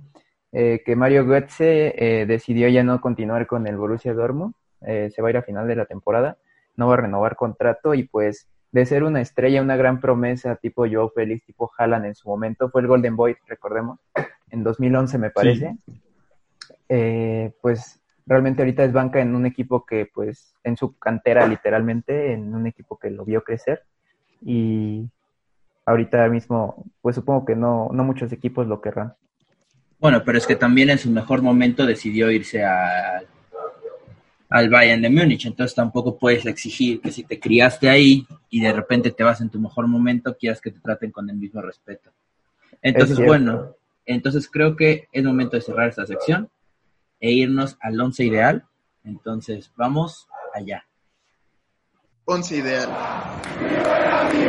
eh, 0.52 0.82
que 0.84 0.94
Mario 0.94 1.26
Götze 1.26 1.94
eh, 1.96 2.26
decidió 2.26 2.68
ya 2.68 2.84
no 2.84 3.00
continuar 3.00 3.46
con 3.46 3.66
el 3.66 3.76
Borussia 3.76 4.14
Dortmund, 4.14 4.54
eh, 4.82 5.10
se 5.10 5.20
va 5.20 5.28
a 5.28 5.30
ir 5.32 5.36
a 5.38 5.42
final 5.42 5.66
de 5.66 5.76
la 5.76 5.86
temporada, 5.86 6.38
no 6.76 6.86
va 6.86 6.94
a 6.94 6.98
renovar 6.98 7.34
contrato 7.36 7.94
y 7.94 8.04
pues 8.04 8.48
de 8.70 8.86
ser 8.86 9.02
una 9.02 9.20
estrella, 9.20 9.62
una 9.62 9.76
gran 9.76 10.00
promesa 10.00 10.56
tipo 10.56 10.86
Joe 10.90 11.10
Félix, 11.14 11.44
tipo 11.44 11.70
Haaland 11.76 12.06
en 12.06 12.14
su 12.14 12.28
momento, 12.28 12.70
fue 12.70 12.80
el 12.80 12.86
Golden 12.86 13.16
Boy, 13.16 13.36
recordemos, 13.46 13.98
en 14.50 14.62
2011 14.62 15.18
me 15.18 15.30
parece. 15.30 15.76
Eh, 16.88 17.52
pues 17.60 18.00
realmente 18.26 18.62
ahorita 18.62 18.84
es 18.84 18.92
banca 18.92 19.20
en 19.20 19.34
un 19.34 19.46
equipo 19.46 19.84
que 19.84 20.06
pues 20.12 20.54
en 20.62 20.76
su 20.76 20.96
cantera 20.98 21.46
literalmente, 21.46 22.32
en 22.32 22.54
un 22.54 22.66
equipo 22.66 22.98
que 22.98 23.10
lo 23.10 23.24
vio 23.24 23.42
crecer 23.42 23.82
y 24.44 25.08
ahorita 25.86 26.28
mismo, 26.28 26.84
pues 27.00 27.16
supongo 27.16 27.44
que 27.44 27.56
no, 27.56 27.90
no 27.92 28.04
muchos 28.04 28.32
equipos 28.32 28.66
lo 28.66 28.80
querrán. 28.80 29.14
Bueno, 29.98 30.22
pero 30.24 30.38
es 30.38 30.46
que 30.46 30.56
también 30.56 30.90
en 30.90 30.98
su 30.98 31.10
mejor 31.10 31.42
momento 31.42 31.86
decidió 31.86 32.30
irse 32.30 32.64
al, 32.64 33.26
al 34.48 34.68
Bayern 34.68 35.02
de 35.02 35.10
Múnich, 35.10 35.46
entonces 35.46 35.74
tampoco 35.74 36.18
puedes 36.18 36.44
exigir 36.46 37.00
que 37.00 37.12
si 37.12 37.22
te 37.24 37.38
criaste 37.38 37.88
ahí 37.88 38.26
y 38.50 38.60
de 38.60 38.72
repente 38.72 39.12
te 39.12 39.22
vas 39.22 39.40
en 39.40 39.50
tu 39.50 39.60
mejor 39.60 39.86
momento, 39.86 40.36
quieras 40.36 40.60
que 40.60 40.72
te 40.72 40.80
traten 40.80 41.10
con 41.12 41.30
el 41.30 41.36
mismo 41.36 41.62
respeto. 41.62 42.10
Entonces, 42.80 43.18
bueno, 43.24 43.76
entonces 44.04 44.48
creo 44.50 44.74
que 44.74 45.06
es 45.12 45.24
momento 45.24 45.56
de 45.56 45.62
cerrar 45.62 45.88
esta 45.88 46.04
sección 46.04 46.48
e 47.22 47.30
irnos 47.30 47.78
al 47.80 47.98
once 47.98 48.24
ideal. 48.24 48.66
Entonces, 49.04 49.72
vamos 49.76 50.28
allá. 50.52 50.84
Once 52.24 52.56
ideal. 52.56 52.88
Y 54.34 54.48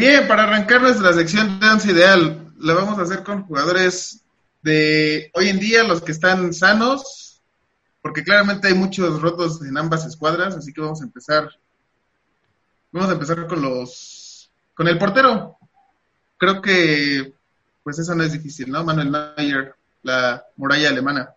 bien, 0.00 0.26
para 0.26 0.44
arrancar 0.44 0.80
nuestra 0.80 1.12
sección 1.12 1.60
de 1.60 1.68
once 1.68 1.92
ideal, 1.92 2.52
la 2.58 2.72
vamos 2.72 2.98
a 2.98 3.02
hacer 3.02 3.22
con 3.22 3.44
jugadores 3.44 4.24
de 4.62 5.30
hoy 5.34 5.48
en 5.48 5.60
día, 5.60 5.84
los 5.84 6.00
que 6.00 6.12
están 6.12 6.54
sanos, 6.54 7.42
porque 8.00 8.24
claramente 8.24 8.68
hay 8.68 8.74
muchos 8.74 9.20
rotos 9.20 9.62
en 9.62 9.76
ambas 9.76 10.06
escuadras, 10.06 10.56
así 10.56 10.72
que 10.72 10.80
vamos 10.80 11.02
a 11.02 11.04
empezar. 11.04 11.50
Vamos 12.90 13.10
a 13.10 13.12
empezar 13.12 13.46
con 13.46 13.60
los 13.60 14.50
con 14.74 14.88
el 14.88 14.96
portero. 14.96 15.58
Creo 16.38 16.62
que 16.62 17.34
pues 17.82 17.98
eso 17.98 18.14
no 18.14 18.22
es 18.22 18.32
difícil, 18.32 18.70
¿no? 18.70 18.82
Manuel 18.82 19.12
Neuer, 19.36 19.74
la 20.02 20.42
muralla 20.56 20.88
alemana. 20.88 21.34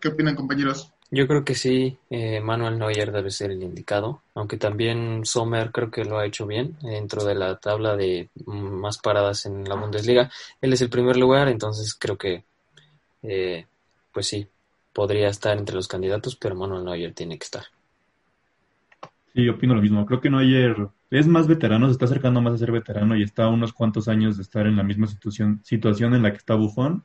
¿Qué 0.00 0.08
opinan, 0.08 0.34
compañeros? 0.34 0.92
Yo 1.14 1.28
creo 1.28 1.44
que 1.44 1.54
sí, 1.54 1.96
eh, 2.10 2.40
Manuel 2.40 2.76
Neuer 2.76 3.12
debe 3.12 3.30
ser 3.30 3.52
el 3.52 3.62
indicado, 3.62 4.22
aunque 4.34 4.56
también 4.56 5.24
Sommer 5.24 5.70
creo 5.70 5.88
que 5.88 6.04
lo 6.04 6.18
ha 6.18 6.26
hecho 6.26 6.44
bien 6.44 6.76
dentro 6.82 7.22
de 7.22 7.36
la 7.36 7.54
tabla 7.56 7.94
de 7.94 8.30
más 8.46 8.98
paradas 8.98 9.46
en 9.46 9.62
la 9.62 9.76
Bundesliga. 9.76 10.28
Él 10.60 10.72
es 10.72 10.80
el 10.80 10.90
primer 10.90 11.16
lugar, 11.16 11.46
entonces 11.46 11.94
creo 11.94 12.18
que, 12.18 12.42
eh, 13.22 13.64
pues 14.12 14.26
sí, 14.26 14.48
podría 14.92 15.28
estar 15.28 15.56
entre 15.56 15.76
los 15.76 15.86
candidatos, 15.86 16.34
pero 16.34 16.56
Manuel 16.56 16.84
Neuer 16.84 17.14
tiene 17.14 17.38
que 17.38 17.44
estar. 17.44 17.62
Sí, 19.32 19.48
opino 19.48 19.76
lo 19.76 19.82
mismo. 19.82 20.04
Creo 20.06 20.20
que 20.20 20.30
Neuer 20.30 20.88
es 21.12 21.28
más 21.28 21.46
veterano, 21.46 21.86
se 21.86 21.92
está 21.92 22.06
acercando 22.06 22.40
más 22.40 22.54
a 22.54 22.58
ser 22.58 22.72
veterano 22.72 23.16
y 23.16 23.22
está 23.22 23.46
unos 23.46 23.72
cuantos 23.72 24.08
años 24.08 24.36
de 24.36 24.42
estar 24.42 24.66
en 24.66 24.74
la 24.74 24.82
misma 24.82 25.06
situación, 25.06 25.60
situación 25.62 26.12
en 26.16 26.24
la 26.24 26.32
que 26.32 26.38
está 26.38 26.56
Buffon, 26.56 27.04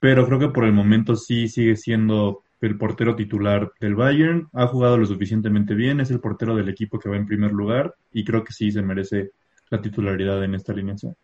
pero 0.00 0.24
creo 0.26 0.38
que 0.38 0.48
por 0.48 0.64
el 0.64 0.72
momento 0.72 1.14
sí 1.14 1.48
sigue 1.48 1.76
siendo 1.76 2.42
el 2.60 2.76
portero 2.76 3.14
titular 3.14 3.72
del 3.80 3.94
Bayern, 3.94 4.48
ha 4.52 4.66
jugado 4.66 4.98
lo 4.98 5.06
suficientemente 5.06 5.74
bien, 5.74 6.00
es 6.00 6.10
el 6.10 6.20
portero 6.20 6.56
del 6.56 6.68
equipo 6.68 6.98
que 6.98 7.08
va 7.08 7.16
en 7.16 7.26
primer 7.26 7.52
lugar 7.52 7.94
y 8.12 8.24
creo 8.24 8.44
que 8.44 8.52
sí 8.52 8.72
se 8.72 8.82
merece 8.82 9.30
la 9.70 9.80
titularidad 9.80 10.42
en 10.42 10.54
esta 10.54 10.72
alineación. 10.72 11.14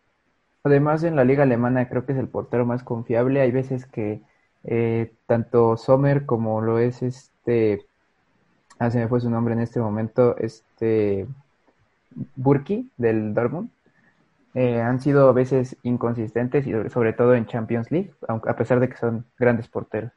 Además, 0.63 1.03
en 1.03 1.15
la 1.15 1.23
liga 1.23 1.43
alemana 1.43 1.87
creo 1.89 2.05
que 2.05 2.13
es 2.13 2.17
el 2.17 2.27
portero 2.27 2.65
más 2.65 2.83
confiable. 2.83 3.41
Hay 3.41 3.51
veces 3.51 3.85
que 3.85 4.21
eh, 4.63 5.13
tanto 5.27 5.77
Sommer 5.77 6.25
como 6.25 6.61
lo 6.61 6.79
es 6.79 7.03
este, 7.03 7.85
ah, 8.79 8.89
se 8.89 8.99
me 8.99 9.07
fue 9.07 9.21
su 9.21 9.29
nombre 9.29 9.53
en 9.53 9.59
este 9.59 9.79
momento, 9.79 10.35
este 10.37 11.27
Burki 12.35 12.89
del 12.97 13.33
Dortmund, 13.33 13.69
eh, 14.55 14.81
han 14.81 15.01
sido 15.01 15.29
a 15.29 15.33
veces 15.33 15.77
inconsistentes 15.83 16.65
y 16.65 16.71
sobre 16.89 17.13
todo 17.13 17.35
en 17.35 17.45
Champions 17.45 17.91
League, 17.91 18.13
a 18.27 18.55
pesar 18.55 18.79
de 18.79 18.89
que 18.89 18.95
son 18.95 19.25
grandes 19.37 19.67
porteros. 19.67 20.11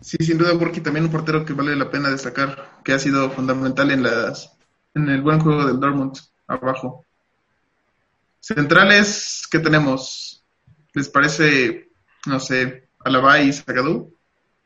Sí, 0.00 0.16
sin 0.20 0.38
duda, 0.38 0.52
Burki 0.52 0.80
también 0.80 1.04
un 1.04 1.12
portero 1.12 1.44
que 1.44 1.52
vale 1.52 1.76
la 1.76 1.90
pena 1.90 2.10
destacar, 2.10 2.80
que 2.84 2.92
ha 2.92 2.98
sido 2.98 3.30
fundamental 3.30 3.90
en 3.90 4.02
las 4.02 4.56
en 4.94 5.08
el 5.08 5.22
buen 5.22 5.40
juego 5.40 5.66
del 5.66 5.78
Dortmund 5.78 6.16
abajo. 6.46 7.04
Centrales, 8.40 9.46
¿qué 9.50 9.58
tenemos? 9.58 10.42
¿Les 10.94 11.08
parece, 11.08 11.90
no 12.26 12.40
sé, 12.40 12.88
Alaba 13.04 13.40
y 13.40 13.52
Zagadou? 13.52 14.12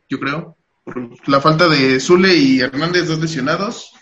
Yo 0.09 0.19
creo. 0.19 0.57
Por 0.85 1.29
la 1.29 1.41
falta 1.41 1.69
de 1.69 1.99
Zule 1.99 2.35
y 2.35 2.61
Hernández, 2.61 3.09
dos 3.09 3.19
lesionados. 3.19 3.93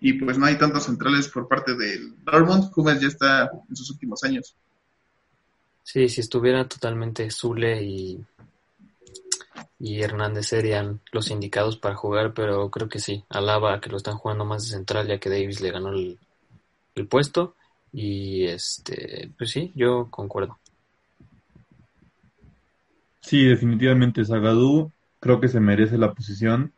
Y 0.00 0.12
pues 0.12 0.38
no 0.38 0.46
hay 0.46 0.56
tantos 0.56 0.84
centrales 0.84 1.28
por 1.28 1.48
parte 1.48 1.74
del 1.74 2.14
Dortmund. 2.24 2.70
Hummels 2.76 3.00
ya 3.00 3.08
está 3.08 3.50
en 3.68 3.74
sus 3.74 3.90
últimos 3.90 4.22
años. 4.22 4.54
Sí, 5.82 6.08
si 6.08 6.20
estuviera 6.20 6.68
totalmente 6.68 7.30
Zule 7.30 7.82
y 7.82 8.24
y 9.78 10.02
Hernández 10.02 10.46
serían 10.46 11.00
los 11.12 11.30
indicados 11.30 11.76
para 11.76 11.94
jugar, 11.94 12.34
pero 12.34 12.70
creo 12.70 12.88
que 12.88 12.98
sí, 12.98 13.24
Alaba 13.28 13.80
que 13.80 13.90
lo 13.90 13.96
están 13.96 14.16
jugando 14.16 14.44
más 14.44 14.64
de 14.64 14.76
central 14.76 15.06
ya 15.06 15.18
que 15.18 15.30
Davis 15.30 15.60
le 15.60 15.70
ganó 15.70 15.90
el, 15.92 16.18
puesto 17.08 17.54
y 17.92 18.44
este, 18.46 19.30
pues 19.38 19.50
sí, 19.50 19.70
yo 19.76 20.08
concuerdo. 20.10 20.58
Sí, 23.20 23.44
definitivamente 23.44 24.24
Zagadou 24.24 24.90
creo 25.20 25.40
que 25.40 25.46
se 25.46 25.60
merece 25.60 25.96
la 25.96 26.12
posición 26.12 26.72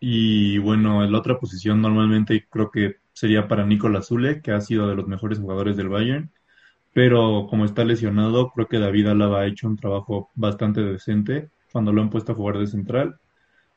y 0.00 0.56
bueno, 0.58 1.06
la 1.06 1.18
otra 1.18 1.38
posición 1.38 1.82
normalmente 1.82 2.46
creo 2.48 2.70
que 2.70 2.96
sería 3.12 3.46
para 3.46 3.66
Nicolás 3.66 4.06
Zule, 4.06 4.40
que 4.40 4.52
ha 4.52 4.60
sido 4.62 4.88
de 4.88 4.94
los 4.94 5.06
mejores 5.06 5.38
jugadores 5.38 5.76
del 5.76 5.90
Bayern, 5.90 6.30
pero 6.94 7.46
como 7.50 7.66
está 7.66 7.84
lesionado, 7.84 8.50
creo 8.52 8.68
que 8.68 8.78
David 8.78 9.08
Alaba 9.08 9.40
ha 9.40 9.46
hecho 9.46 9.66
un 9.66 9.76
trabajo 9.76 10.30
bastante 10.34 10.80
decente 10.80 11.50
cuando 11.72 11.92
lo 11.92 12.02
han 12.02 12.10
puesto 12.10 12.32
a 12.32 12.34
jugar 12.34 12.58
de 12.58 12.66
central. 12.66 13.18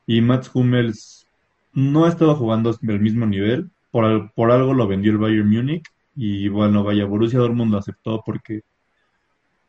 Y 0.06 0.20
Mats 0.20 0.50
Hummels 0.54 1.26
no 1.72 2.04
ha 2.04 2.08
estado 2.08 2.34
jugando 2.34 2.72
del 2.80 3.00
mismo 3.00 3.26
nivel. 3.26 3.70
Por, 3.90 4.32
por 4.32 4.50
algo 4.50 4.74
lo 4.74 4.86
vendió 4.86 5.12
el 5.12 5.18
Bayern 5.18 5.48
Múnich. 5.50 5.86
Y 6.14 6.48
bueno, 6.48 6.84
vaya, 6.84 7.04
Borussia 7.04 7.38
Dortmund 7.38 7.72
lo 7.72 7.78
aceptó 7.78 8.22
porque, 8.24 8.62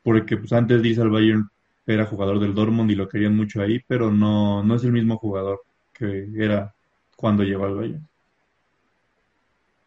porque 0.03 0.37
pues 0.37 0.51
antes 0.53 0.81
dice 0.81 1.01
el 1.01 1.09
Bayern 1.09 1.49
era 1.85 2.05
jugador 2.05 2.39
del 2.39 2.53
Dortmund 2.53 2.91
y 2.91 2.95
lo 2.95 3.07
querían 3.07 3.35
mucho 3.35 3.61
ahí, 3.61 3.81
pero 3.87 4.11
no, 4.11 4.63
no 4.63 4.75
es 4.75 4.83
el 4.83 4.91
mismo 4.93 5.17
jugador 5.17 5.61
que 5.91 6.29
era 6.35 6.73
cuando 7.17 7.43
llegó 7.43 7.65
al 7.65 7.75
Bayern. 7.75 8.07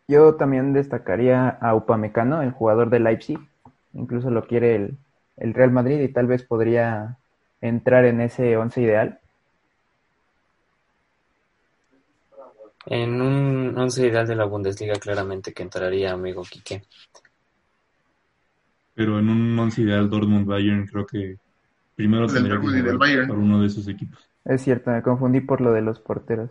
Yo 0.09 0.37
también 0.37 0.73
destacaría 0.73 1.49
a 1.49 1.75
Upamecano, 1.75 2.43
el 2.43 2.53
jugador 2.53 2.91
de 2.91 3.01
Leipzig. 3.01 3.39
Incluso 3.93 4.31
lo 4.31 4.47
quiere 4.47 4.77
el, 4.77 4.97
el 5.37 5.55
Real 5.55 5.73
Madrid 5.73 6.01
y 6.01 6.13
tal 6.13 6.27
vez 6.27 6.45
podría 6.45 7.19
entrar 7.61 8.05
en 8.05 8.21
ese 8.21 8.57
once 8.57 8.81
ideal? 8.81 9.21
En 12.87 13.21
un 13.21 13.77
once 13.77 14.07
ideal 14.07 14.27
de 14.27 14.37
la 14.37 14.45
Bundesliga 14.45 14.95
claramente 14.95 15.53
que 15.53 15.63
entraría 15.63 16.13
amigo 16.13 16.43
Quique. 16.43 16.85
Pero 18.95 19.19
en 19.19 19.29
un 19.29 19.59
once 19.59 19.83
ideal 19.83 20.09
Dortmund-Bayern 20.09 20.87
creo 20.87 21.07
que 21.07 21.37
primero 21.97 22.27
tendría 22.27 22.61
que 22.61 22.67
jugar 22.67 23.27
por 23.27 23.39
uno 23.39 23.61
de 23.61 23.67
esos 23.67 23.89
equipos. 23.89 24.19
Es 24.45 24.63
cierto, 24.63 24.91
me 24.91 25.03
confundí 25.03 25.41
por 25.41 25.61
lo 25.61 25.73
de 25.73 25.83
los 25.83 25.99
porteros. 25.99 26.51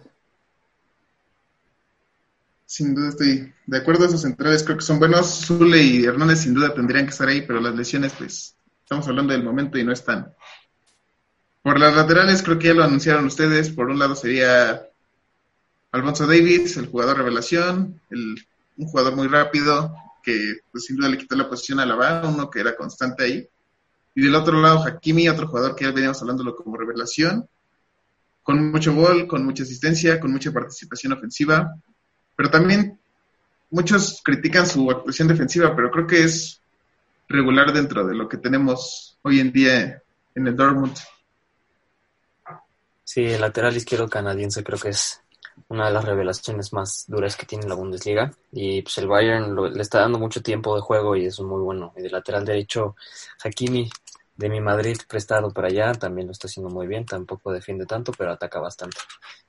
Sin 2.66 2.94
duda 2.94 3.10
estoy 3.10 3.54
de 3.68 3.78
acuerdo, 3.78 4.06
esos 4.06 4.22
centrales 4.22 4.64
creo 4.64 4.78
que 4.78 4.84
son 4.84 5.00
buenos. 5.00 5.46
Zule 5.46 5.82
y 5.82 6.04
Hernández 6.04 6.42
sin 6.42 6.54
duda 6.54 6.74
tendrían 6.74 7.06
que 7.06 7.12
estar 7.12 7.28
ahí, 7.28 7.44
pero 7.44 7.62
las 7.62 7.76
lesiones, 7.76 8.14
pues, 8.18 8.58
estamos 8.84 9.08
hablando 9.08 9.34
del 9.34 9.44
momento 9.44 9.78
y 9.78 9.84
no 9.84 9.94
están. 9.94 10.34
Por 11.66 11.80
las 11.80 11.96
laterales 11.96 12.44
creo 12.44 12.60
que 12.60 12.68
ya 12.68 12.74
lo 12.76 12.84
anunciaron 12.84 13.26
ustedes. 13.26 13.72
Por 13.72 13.90
un 13.90 13.98
lado 13.98 14.16
sería 14.16 14.88
Alfonso 15.92 16.28
Davis, 16.28 16.78
el 16.78 16.86
jugador 16.86 17.18
revelación, 17.18 18.00
el, 18.12 18.36
un 18.78 18.86
jugador 18.86 19.16
muy 19.16 19.28
rápido 19.28 19.96
que 20.22 20.58
pues, 20.72 20.86
sin 20.86 20.96
duda 20.96 21.10
le 21.10 21.18
quitó 21.18 21.36
la 21.36 21.50
posición 21.50 21.80
a 21.80 21.88
la 21.88 22.22
uno 22.24 22.52
que 22.52 22.60
era 22.60 22.76
constante 22.76 23.24
ahí. 23.24 23.50
Y 24.14 24.22
del 24.22 24.36
otro 24.36 24.62
lado 24.62 24.84
Hakimi, 24.86 25.28
otro 25.28 25.48
jugador 25.48 25.76
que 25.76 25.86
ya 25.86 25.92
veníamos 25.92 26.22
hablándolo 26.22 26.56
como 26.56 26.78
revelación, 26.78 27.50
con 28.44 28.70
mucho 28.72 28.94
gol, 28.94 29.26
con 29.26 29.44
mucha 29.44 29.64
asistencia, 29.64 30.20
con 30.20 30.32
mucha 30.32 30.52
participación 30.52 31.14
ofensiva, 31.14 31.74
pero 32.36 32.52
también 32.52 33.00
muchos 33.72 34.22
critican 34.24 34.68
su 34.68 34.92
actuación 34.92 35.30
defensiva, 35.30 35.76
pero 35.76 35.90
creo 35.90 36.06
que 36.06 36.26
es 36.26 36.62
regular 37.28 37.74
dentro 37.74 38.06
de 38.06 38.14
lo 38.14 38.30
que 38.30 38.38
tenemos 38.38 39.18
hoy 39.24 39.40
en 39.40 39.52
día 39.52 40.04
en 40.36 40.46
el 40.46 40.56
Dortmund. 40.56 40.96
Sí, 43.06 43.24
el 43.24 43.40
lateral 43.40 43.78
izquierdo 43.78 44.10
canadiense 44.10 44.64
creo 44.64 44.80
que 44.80 44.90
es 44.90 45.22
una 45.70 45.86
de 45.86 45.94
las 45.94 46.04
revelaciones 46.04 46.74
más 46.74 47.06
duras 47.08 47.38
que 47.38 47.46
tiene 47.46 47.68
la 47.68 47.76
Bundesliga. 47.76 48.34
Y 48.52 48.82
pues 48.82 48.98
el 48.98 49.08
Bayern 49.08 49.56
le 49.74 49.82
está 49.82 50.00
dando 50.00 50.20
mucho 50.20 50.42
tiempo 50.42 50.76
de 50.76 50.82
juego 50.82 51.16
y 51.16 51.26
eso 51.26 51.44
es 51.44 51.48
muy 51.48 51.62
bueno. 51.62 51.94
Y 51.96 52.02
de 52.02 52.10
lateral 52.10 52.44
derecho, 52.44 52.96
Hakimi 53.44 53.90
de 54.36 54.50
mi 54.50 54.60
Madrid 54.60 54.98
prestado 55.08 55.52
para 55.52 55.70
allá 55.70 55.94
también 55.94 56.28
lo 56.28 56.34
está 56.34 56.48
haciendo 56.48 56.70
muy 56.70 56.88
bien, 56.88 57.06
tampoco 57.06 57.54
defiende 57.54 57.86
tanto, 57.86 58.12
pero 58.12 58.32
ataca 58.32 58.60
bastante. 58.60 58.98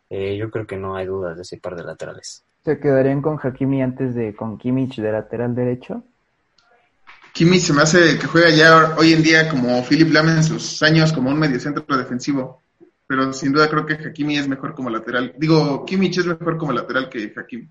Eh, 0.08 0.36
yo 0.36 0.50
creo 0.50 0.66
que 0.66 0.76
no 0.76 0.94
hay 0.94 1.06
dudas 1.06 1.36
de 1.36 1.42
ese 1.42 1.56
par 1.56 1.74
de 1.74 1.82
laterales. 1.82 2.44
¿Se 2.64 2.78
quedarían 2.78 3.22
con 3.22 3.38
Hakimi 3.42 3.82
antes 3.82 4.14
de 4.14 4.34
con 4.36 4.58
Kimmich 4.58 4.96
de 4.96 5.12
lateral 5.12 5.54
derecho? 5.54 6.04
Kimmich 7.32 7.62
se 7.62 7.72
me 7.72 7.82
hace 7.82 8.18
que 8.18 8.26
juega 8.26 8.50
ya 8.50 8.94
hoy 8.96 9.12
en 9.12 9.22
día 9.22 9.48
como 9.48 9.82
Philip 9.84 10.12
Lam 10.12 10.28
en 10.28 10.44
sus 10.44 10.82
años 10.82 11.12
como 11.12 11.30
un 11.30 11.38
mediocentro 11.38 11.84
defensivo, 11.96 12.62
pero 13.06 13.32
sin 13.32 13.52
duda 13.52 13.68
creo 13.68 13.86
que 13.86 13.94
Hakimi 13.94 14.36
es 14.36 14.48
mejor 14.48 14.74
como 14.74 14.90
lateral. 14.90 15.34
Digo, 15.38 15.84
Kimmich 15.84 16.18
es 16.18 16.26
mejor 16.26 16.56
como 16.56 16.72
lateral 16.72 17.08
que 17.08 17.32
Hakimi. 17.36 17.68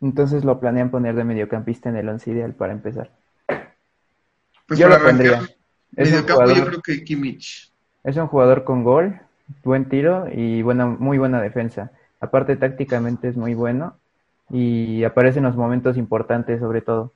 Entonces 0.00 0.44
lo 0.44 0.58
planean 0.58 0.90
poner 0.90 1.14
de 1.14 1.24
mediocampista 1.24 1.88
en 1.88 1.96
el 1.96 2.08
once 2.08 2.30
ideal 2.30 2.54
para 2.54 2.72
empezar. 2.72 3.10
Pues 4.66 4.78
Yo 4.78 4.88
para 4.88 4.98
lo 4.98 5.06
pondría. 5.06 5.48
Es 5.96 6.08
un, 6.08 6.14
mediocampo 6.14 6.28
yo 6.28 6.34
jugador, 6.34 6.68
creo 6.68 6.82
que 6.82 7.04
Kimmich. 7.04 7.70
es 8.02 8.16
un 8.16 8.26
jugador 8.26 8.64
con 8.64 8.82
gol, 8.82 9.20
buen 9.62 9.88
tiro 9.88 10.26
y 10.32 10.62
buena, 10.62 10.86
muy 10.86 11.18
buena 11.18 11.40
defensa. 11.40 11.92
Aparte 12.20 12.56
tácticamente 12.56 13.28
es 13.28 13.36
muy 13.36 13.54
bueno 13.54 13.96
y 14.50 15.04
aparece 15.04 15.38
en 15.38 15.44
los 15.44 15.56
momentos 15.56 15.96
importantes 15.96 16.60
sobre 16.60 16.80
todo. 16.80 17.12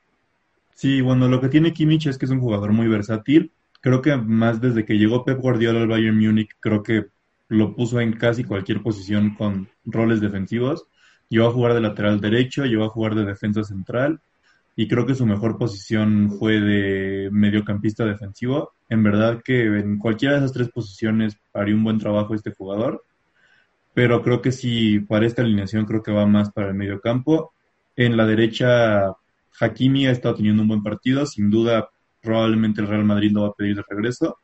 Sí, 0.75 1.01
bueno, 1.01 1.27
lo 1.27 1.41
que 1.41 1.49
tiene 1.49 1.73
Kimmich 1.73 2.07
es 2.07 2.19
que 2.19 2.27
es 2.27 2.31
un 2.31 2.41
jugador 2.41 2.73
muy 2.73 2.87
versátil. 2.87 3.51
Creo 3.81 4.03
que 4.03 4.17
más 4.17 4.61
desde 4.61 4.85
que 4.85 4.99
llegó 4.99 5.25
Pep 5.25 5.41
Guardiola 5.41 5.81
al 5.81 5.89
Bayern 5.89 6.19
Múnich, 6.19 6.51
creo 6.61 6.83
que 6.83 7.07
lo 7.49 7.75
puso 7.75 8.01
en 8.01 8.13
casi 8.13 8.45
cualquier 8.45 8.83
posición 8.83 9.35
con 9.35 9.69
roles 9.85 10.21
defensivos. 10.21 10.87
Llegó 11.29 11.47
a 11.47 11.53
jugar 11.53 11.75
de 11.75 11.81
lateral 11.81 12.21
derecho, 12.21 12.65
llegó 12.65 12.85
a 12.85 12.91
jugar 12.91 13.15
de 13.15 13.25
defensa 13.25 13.63
central 13.65 14.21
y 14.77 14.87
creo 14.87 15.07
que 15.07 15.15
su 15.15 15.27
mejor 15.27 15.59
posición 15.59 16.37
fue 16.39 16.61
de 16.61 17.31
mediocampista 17.33 18.05
defensivo. 18.05 18.73
En 18.89 19.03
verdad 19.03 19.43
que 19.45 19.67
en 19.67 19.99
cualquiera 19.99 20.35
de 20.35 20.41
esas 20.41 20.53
tres 20.53 20.69
posiciones 20.71 21.37
haría 21.53 21.75
un 21.75 21.85
buen 21.85 21.99
trabajo 21.99 22.35
este 22.35 22.53
jugador, 22.53 23.05
pero 23.93 24.23
creo 24.23 24.41
que 24.41 24.53
sí, 24.53 25.01
para 25.01 25.27
esta 25.27 25.43
alineación 25.43 25.85
creo 25.85 26.03
que 26.03 26.13
va 26.13 26.27
más 26.27 26.53
para 26.53 26.69
el 26.69 26.75
mediocampo. 26.75 27.53
En 27.97 28.17
la 28.17 28.27
derecha, 28.27 29.13
Hakimi 29.59 30.07
ha 30.07 30.13
estado 30.13 30.37
teniendo 30.37 30.63
un 30.63 30.69
buen 30.69 30.83
partido, 30.83 31.27
sin 31.27 31.51
duda 31.51 31.89
probablemente 32.29 32.83
el 32.83 32.89
Real 32.89 33.05
Madrid 33.05 33.33
lo 33.33 33.43
va 33.45 33.49
a 33.49 33.55
pedir 33.55 33.75
de 33.75 33.85
regreso. 33.89 34.37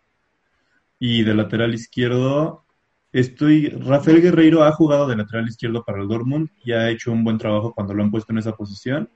Y 0.99 1.23
de 1.23 1.35
lateral 1.35 1.75
izquierdo, 1.75 2.64
estoy. 3.12 3.69
Rafael 3.69 4.23
Guerreiro 4.23 4.64
ha 4.64 4.73
jugado 4.73 5.07
de 5.07 5.17
lateral 5.17 5.47
izquierdo 5.47 5.85
para 5.85 6.00
el 6.00 6.09
Dortmund 6.09 6.49
y 6.64 6.73
ha 6.73 6.88
hecho 6.88 7.12
un 7.12 7.25
buen 7.25 7.37
trabajo 7.37 7.75
cuando 7.75 7.93
lo 7.93 8.03
han 8.03 8.11
puesto 8.11 8.33
en 8.33 8.38
esa 8.38 8.53
posición. 8.53 9.11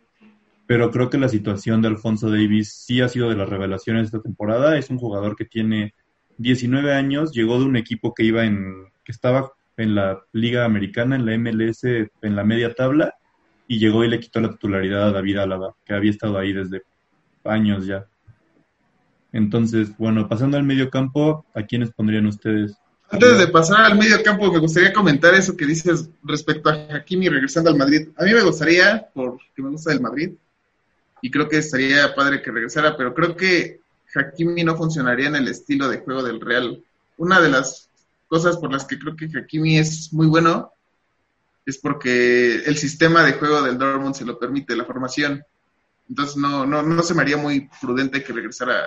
Pero 0.67 0.91
creo 0.91 1.09
que 1.09 1.17
la 1.17 1.31
situación 1.31 1.81
de 1.81 1.89
Alfonso 1.89 2.31
Davis 2.31 2.75
sí 2.75 3.01
ha 3.01 3.09
sido 3.09 3.31
de 3.31 3.37
las 3.37 3.49
revelaciones 3.49 4.05
esta 4.05 4.21
temporada. 4.21 4.77
Es 4.77 4.91
un 4.91 4.99
jugador 4.99 5.35
que 5.35 5.47
tiene 5.47 5.95
19 6.37 6.93
años, 6.93 7.33
llegó 7.33 7.59
de 7.59 7.65
un 7.65 7.77
equipo 7.77 8.13
que 8.13 8.25
iba 8.25 8.45
en, 8.45 8.85
que 9.03 9.13
estaba 9.13 9.51
en 9.79 9.95
la 9.95 10.21
Liga 10.33 10.67
Americana, 10.67 11.17
en 11.17 11.25
la 11.25 11.39
MLS, 11.39 11.85
en 11.85 12.37
la 12.37 12.45
media 12.45 12.75
tabla, 12.75 13.15
y 13.67 13.79
llegó 13.79 14.05
y 14.05 14.09
le 14.09 14.21
quitó 14.21 14.41
la 14.41 14.51
titularidad 14.51 15.09
a 15.09 15.13
David 15.13 15.39
Álava, 15.39 15.75
que 15.87 15.95
había 15.95 16.11
estado 16.11 16.37
ahí 16.37 16.53
desde 16.53 16.83
años 17.45 17.87
ya. 17.87 18.07
Entonces, 19.33 19.97
bueno, 19.99 20.29
pasando 20.29 20.57
al 20.57 20.65
medio 20.65 20.91
campo, 20.91 21.45
¿a 21.55 21.63
quiénes 21.63 21.91
pondrían 21.91 22.27
ustedes? 22.27 22.77
Antes 23.11 23.39
de 23.39 23.49
pasar 23.49 23.85
al 23.85 23.99
medio 23.99 24.23
campo, 24.23 24.53
me 24.53 24.59
gustaría 24.59 24.93
comentar 24.93 25.35
eso 25.35 25.57
que 25.57 25.65
dices 25.65 26.11
respecto 26.23 26.69
a 26.69 26.97
Hakimi 26.97 27.29
regresando 27.29 27.71
al 27.71 27.77
Madrid. 27.77 28.09
A 28.17 28.25
mí 28.25 28.35
me 28.35 28.43
gustaría, 28.43 29.09
porque 29.15 29.63
me 29.63 29.71
gusta 29.71 29.93
el 29.93 30.01
Madrid, 30.01 30.33
y 31.23 31.31
creo 31.31 31.49
que 31.49 31.59
estaría 31.59 32.15
padre 32.15 32.43
que 32.43 32.51
regresara, 32.51 32.97
pero 32.97 33.15
creo 33.15 33.35
que 33.35 33.81
Hakimi 34.15 34.63
no 34.63 34.77
funcionaría 34.77 35.29
en 35.29 35.37
el 35.37 35.49
estilo 35.49 35.89
de 35.89 35.99
juego 35.99 36.23
del 36.23 36.41
Real. 36.41 36.83
Una 37.17 37.41
de 37.41 37.49
las 37.49 37.89
cosas 38.29 38.59
por 38.59 38.73
las 38.73 38.85
que 38.85 38.99
creo 38.99 39.17
que 39.17 39.27
Hakimi 39.27 39.79
es 39.79 40.13
muy 40.13 40.27
bueno 40.27 40.73
es 41.65 41.79
porque 41.79 42.57
el 42.57 42.77
sistema 42.77 43.23
de 43.25 43.35
juego 43.35 43.62
del 43.62 43.79
Dortmund 43.79 44.14
se 44.14 44.25
lo 44.25 44.38
permite, 44.38 44.77
la 44.77 44.85
formación. 44.85 45.43
Entonces 46.09 46.37
no, 46.37 46.67
no, 46.67 46.83
no 46.83 47.03
se 47.03 47.14
me 47.14 47.23
haría 47.23 47.37
muy 47.37 47.69
prudente 47.81 48.23
que 48.23 48.33
regresara 48.33 48.87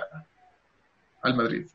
al 1.21 1.35
Madrid. 1.35 1.67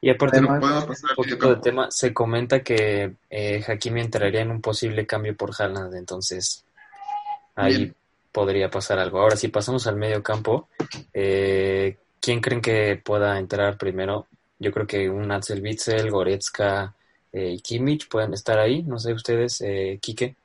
Y 0.00 0.10
aparte, 0.10 0.38
Además, 0.38 0.60
podemos 0.60 0.84
pasar 0.86 1.10
un 1.10 1.16
poquito 1.16 1.54
de 1.54 1.60
tema, 1.60 1.90
se 1.90 2.12
comenta 2.12 2.62
que 2.62 3.14
eh, 3.30 3.64
Hakimi 3.66 4.00
entraría 4.00 4.40
en 4.40 4.50
un 4.50 4.60
posible 4.60 5.06
cambio 5.06 5.36
por 5.36 5.50
Haaland, 5.56 5.94
entonces 5.94 6.64
ahí 7.54 7.76
Bien. 7.76 7.94
podría 8.32 8.68
pasar 8.68 8.98
algo. 8.98 9.20
Ahora, 9.20 9.36
si 9.36 9.46
pasamos 9.46 9.86
al 9.86 9.96
medio 9.96 10.20
campo, 10.22 10.68
eh, 11.14 11.96
¿quién 12.20 12.40
creen 12.40 12.60
que 12.60 13.00
pueda 13.02 13.38
entrar 13.38 13.76
primero? 13.78 14.26
Yo 14.58 14.72
creo 14.72 14.86
que 14.86 15.08
un 15.08 15.30
Axel 15.30 15.62
Witzel, 15.62 16.10
Goretzka 16.10 16.94
eh, 17.32 17.52
y 17.52 17.60
Kimmich 17.60 18.08
pueden 18.08 18.32
estar 18.34 18.58
ahí. 18.58 18.82
No 18.82 18.98
sé 18.98 19.12
ustedes, 19.12 19.60
eh, 19.60 19.98
Quique. 20.00 20.36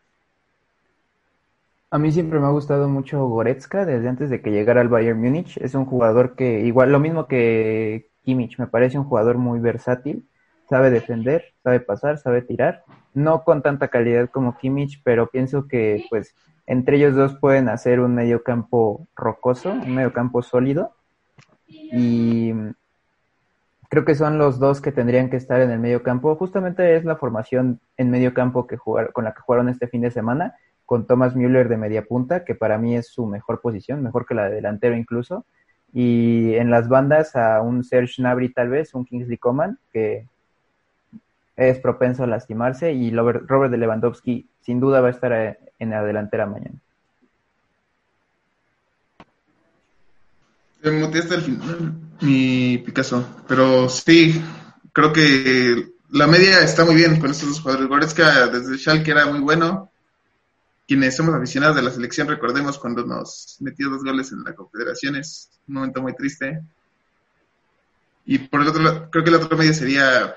A 1.89 1.97
mí 1.97 2.11
siempre 2.11 2.39
me 2.39 2.47
ha 2.47 2.51
gustado 2.51 2.89
mucho 2.89 3.25
Goretzka 3.27 3.85
desde 3.85 4.09
antes 4.09 4.29
de 4.29 4.41
que 4.41 4.51
llegara 4.51 4.81
al 4.81 4.89
Bayern 4.89 5.21
Múnich. 5.21 5.57
Es 5.57 5.73
un 5.73 5.85
jugador 5.85 6.35
que, 6.35 6.61
igual, 6.61 6.91
lo 6.91 6.99
mismo 6.99 7.27
que 7.27 8.07
Kimmich, 8.27 8.59
me 8.59 8.67
parece 8.67 8.99
un 8.99 9.05
jugador 9.05 9.37
muy 9.37 9.61
versátil. 9.61 10.27
Sabe 10.69 10.91
defender, 10.91 11.45
sabe 11.63 11.79
pasar, 11.79 12.17
sabe 12.17 12.41
tirar. 12.41 12.83
No 13.13 13.45
con 13.45 13.61
tanta 13.61 13.87
calidad 13.87 14.29
como 14.29 14.57
Kimmich, 14.57 15.01
pero 15.01 15.27
pienso 15.27 15.69
que, 15.69 16.03
pues, 16.09 16.35
entre 16.65 16.97
ellos 16.97 17.15
dos 17.15 17.35
pueden 17.39 17.69
hacer 17.69 18.01
un 18.01 18.13
mediocampo 18.13 19.07
rocoso, 19.15 19.71
un 19.71 19.95
mediocampo 19.95 20.41
sólido. 20.41 20.91
Y 21.69 22.51
creo 23.87 24.03
que 24.03 24.13
son 24.13 24.37
los 24.37 24.59
dos 24.59 24.81
que 24.81 24.91
tendrían 24.91 25.29
que 25.29 25.37
estar 25.37 25.61
en 25.61 25.71
el 25.71 25.79
mediocampo. 25.79 26.35
Justamente 26.35 26.97
es 26.97 27.05
la 27.05 27.15
formación 27.15 27.79
en 27.95 28.11
mediocampo 28.11 28.67
que 28.67 28.75
jugar, 28.75 29.13
con 29.13 29.23
la 29.23 29.33
que 29.33 29.39
jugaron 29.39 29.69
este 29.69 29.87
fin 29.87 30.01
de 30.01 30.11
semana 30.11 30.55
con 30.85 31.07
Thomas 31.07 31.33
Müller 31.33 31.69
de 31.69 31.77
media 31.77 32.03
punta, 32.03 32.43
que 32.43 32.55
para 32.55 32.77
mí 32.77 32.97
es 32.97 33.07
su 33.07 33.25
mejor 33.25 33.61
posición, 33.61 34.03
mejor 34.03 34.25
que 34.25 34.35
la 34.35 34.49
de 34.49 34.55
delantero 34.55 34.97
incluso. 34.97 35.45
Y 35.93 36.53
en 36.55 36.69
las 36.69 36.87
bandas 36.89 37.35
a 37.35 37.61
un 37.61 37.83
Serge 37.83 38.21
Gnabry 38.21 38.53
tal 38.53 38.69
vez, 38.69 38.93
un 38.93 39.05
Kingsley 39.05 39.37
Coman, 39.37 39.79
que 39.91 40.27
es 41.55 41.79
propenso 41.79 42.23
a 42.23 42.27
lastimarse, 42.27 42.93
y 42.93 43.11
Robert 43.11 43.73
Lewandowski 43.73 44.47
sin 44.61 44.79
duda 44.79 45.01
va 45.01 45.07
a 45.07 45.11
estar 45.11 45.31
eh, 45.33 45.57
en 45.79 45.89
la 45.91 46.03
delantera 46.03 46.45
mañana. 46.45 46.75
Me 50.83 50.91
muteé 50.91 51.21
hasta 51.21 51.35
el 51.35 51.41
final, 51.41 51.93
mi 52.21 52.77
Picasso. 52.79 53.27
Pero 53.47 53.89
sí, 53.89 54.41
creo 54.93 55.11
que 55.11 55.87
la 56.11 56.27
media 56.27 56.61
está 56.61 56.85
muy 56.85 56.95
bien 56.95 57.19
con 57.19 57.31
estos 57.31 57.49
dos 57.49 57.61
jugadores. 57.61 57.87
Goretzka 57.87 58.47
desde 58.47 58.77
Schalke 58.77 59.11
era 59.11 59.25
muy 59.25 59.39
bueno. 59.39 59.89
Quienes 60.87 61.17
somos 61.17 61.35
aficionados 61.35 61.75
de 61.75 61.81
la 61.81 61.91
selección, 61.91 62.27
recordemos 62.27 62.79
cuando 62.79 63.05
nos 63.05 63.57
metió 63.59 63.89
dos 63.89 64.03
goles 64.03 64.31
en 64.31 64.43
la 64.43 64.55
Confederación, 64.55 65.17
es 65.17 65.49
un 65.67 65.75
momento 65.75 66.01
muy 66.01 66.15
triste. 66.15 66.61
Y 68.25 68.39
por 68.39 68.61
el 68.61 68.69
otro 68.69 68.81
lado, 68.81 69.09
creo 69.11 69.23
que 69.23 69.29
el 69.29 69.35
otro 69.35 69.57
medio 69.57 69.73
sería, 69.73 70.33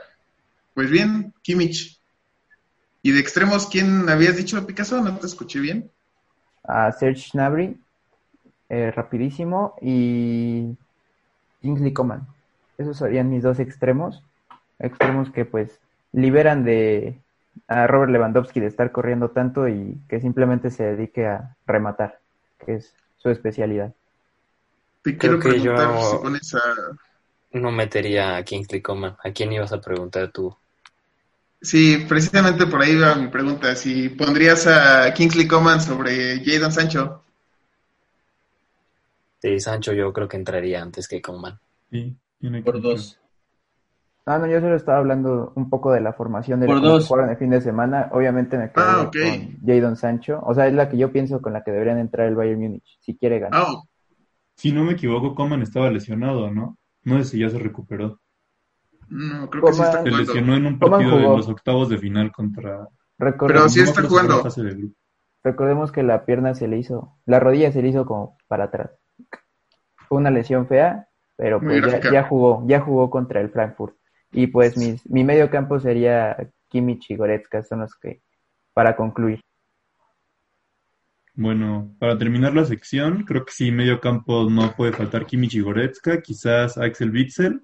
pues 0.74 0.90
bien, 0.90 1.32
Kimmich. 1.42 2.00
Y 3.02 3.12
de 3.12 3.20
extremos, 3.20 3.68
¿quién 3.68 4.08
habías 4.08 4.36
dicho, 4.36 4.64
Picasso? 4.66 5.00
No 5.00 5.16
te 5.18 5.26
escuché 5.26 5.60
bien. 5.60 5.90
A 6.64 6.90
Serge 6.92 7.30
Gnabry, 7.32 7.80
eh, 8.68 8.90
rapidísimo, 8.90 9.74
y 9.80 10.76
Kingsley 11.62 11.92
Coman. 11.92 12.26
Esos 12.76 12.98
serían 12.98 13.30
mis 13.30 13.42
dos 13.42 13.60
extremos. 13.60 14.22
Extremos 14.78 15.30
que 15.30 15.44
pues 15.44 15.78
liberan 16.12 16.64
de 16.64 17.18
a 17.68 17.86
Robert 17.86 18.10
Lewandowski 18.12 18.60
de 18.60 18.66
estar 18.66 18.92
corriendo 18.92 19.30
tanto 19.30 19.68
y 19.68 19.98
que 20.08 20.20
simplemente 20.20 20.70
se 20.70 20.84
dedique 20.84 21.26
a 21.26 21.56
rematar, 21.66 22.18
que 22.64 22.76
es 22.76 22.94
su 23.16 23.28
especialidad. 23.30 23.92
Te 25.02 25.16
Creo 25.16 25.38
quiero 25.38 25.40
que 25.40 25.60
yo- 25.60 25.74
preguntar 25.74 26.02
si 26.10 26.16
pones 26.18 26.54
a... 26.54 26.60
No 27.52 27.72
metería 27.72 28.36
a 28.36 28.44
Kingsley 28.44 28.80
Coman. 28.80 29.16
¿A 29.24 29.30
quién 29.32 29.52
ibas 29.52 29.72
a 29.72 29.80
preguntar 29.80 30.30
tú? 30.30 30.56
Sí, 31.62 32.06
precisamente 32.08 32.66
por 32.66 32.80
ahí 32.80 32.96
va 32.96 33.14
mi 33.16 33.28
pregunta. 33.28 33.74
Si 33.74 34.08
pondrías 34.08 34.66
a 34.66 35.12
Kingsley 35.12 35.46
Coman 35.48 35.80
sobre 35.80 36.42
Jadon 36.44 36.72
Sancho. 36.72 37.22
Sí, 39.42 39.58
Sancho 39.58 39.92
yo 39.92 40.12
creo 40.12 40.28
que 40.28 40.36
entraría 40.36 40.80
antes 40.82 41.08
que 41.08 41.20
Coman. 41.20 41.58
Sí, 41.90 42.14
tiene 42.40 42.62
Por 42.62 42.80
dos. 42.80 43.18
Ah, 44.30 44.38
no, 44.38 44.46
yo 44.46 44.60
solo 44.60 44.76
estaba 44.76 44.98
hablando 44.98 45.52
un 45.56 45.68
poco 45.68 45.90
de 45.92 46.00
la 46.00 46.12
formación 46.12 46.60
de 46.60 46.66
Por 46.66 46.76
la 46.76 46.80
que 46.82 46.86
dos. 46.88 47.08
jugaron 47.08 47.30
el 47.30 47.36
fin 47.36 47.50
de 47.50 47.60
semana. 47.60 48.08
Obviamente 48.12 48.56
me 48.58 48.70
quedo 48.70 48.84
Ah, 48.86 49.02
ok. 49.08 49.16
con 49.16 49.66
Jadon 49.66 49.96
Sancho. 49.96 50.40
O 50.44 50.54
sea, 50.54 50.66
es 50.68 50.74
la 50.74 50.88
que 50.88 50.96
yo 50.96 51.10
pienso 51.12 51.42
con 51.42 51.52
la 51.52 51.62
que 51.64 51.72
deberían 51.72 51.98
entrar 51.98 52.28
el 52.28 52.36
Bayern 52.36 52.60
Múnich, 52.60 52.98
si 53.00 53.16
quiere 53.16 53.40
ganar. 53.40 53.60
Ah, 53.66 53.82
Si 54.56 54.72
no 54.72 54.84
me 54.84 54.92
equivoco, 54.92 55.34
Coman 55.34 55.62
estaba 55.62 55.90
lesionado, 55.90 56.50
¿no? 56.50 56.76
No 57.02 57.18
sé 57.18 57.24
si 57.24 57.38
ya 57.40 57.48
se 57.50 57.58
recuperó. 57.58 58.20
no, 59.08 59.50
creo 59.50 59.64
que 59.64 59.72
sí 59.72 59.82
está 59.82 60.00
Coman- 60.00 60.04
Se 60.04 60.10
jugando. 60.10 60.18
lesionó 60.32 60.54
en 60.56 60.66
un 60.66 60.78
partido 60.78 61.16
de 61.16 61.22
los 61.24 61.48
octavos 61.48 61.88
de 61.88 61.98
final 61.98 62.30
contra... 62.30 62.86
Recordemos, 63.18 63.62
Pero 63.62 63.68
sí 63.68 63.80
está 63.80 64.02
jugando. 64.08 64.42
recordemos 65.42 65.90
que 65.92 66.02
la 66.02 66.24
pierna 66.24 66.54
se 66.54 66.68
le 66.68 66.78
hizo, 66.78 67.16
la 67.26 67.40
rodilla 67.40 67.72
se 67.72 67.82
le 67.82 67.88
hizo 67.88 68.06
como 68.06 68.36
para 68.48 68.64
atrás. 68.64 68.90
Fue 70.08 70.18
una 70.18 70.30
lesión 70.30 70.66
fea, 70.66 71.08
pero 71.36 71.60
pues 71.60 71.82
ya 72.12 72.24
jugó, 72.24 72.62
ya 72.66 72.80
jugó 72.80 73.10
contra 73.10 73.40
el 73.40 73.50
Frankfurt. 73.50 73.96
Y 74.32 74.46
pues 74.46 74.76
mis, 74.76 75.08
mi 75.08 75.24
medio 75.24 75.50
campo 75.50 75.80
sería 75.80 76.36
Kimmich 76.68 77.10
y 77.10 77.16
Goretzka, 77.16 77.62
son 77.62 77.80
los 77.80 77.94
que, 77.96 78.22
para 78.72 78.96
concluir. 78.96 79.40
Bueno, 81.34 81.94
para 81.98 82.18
terminar 82.18 82.54
la 82.54 82.64
sección, 82.64 83.24
creo 83.24 83.44
que 83.44 83.52
sí, 83.52 83.70
medio 83.72 84.00
campo 84.00 84.48
no 84.50 84.72
puede 84.76 84.92
faltar 84.92 85.26
Kimmich 85.26 85.54
y 85.54 85.60
Goretzka, 85.60 86.20
quizás 86.20 86.76
Axel 86.78 87.10
Witsel. 87.10 87.62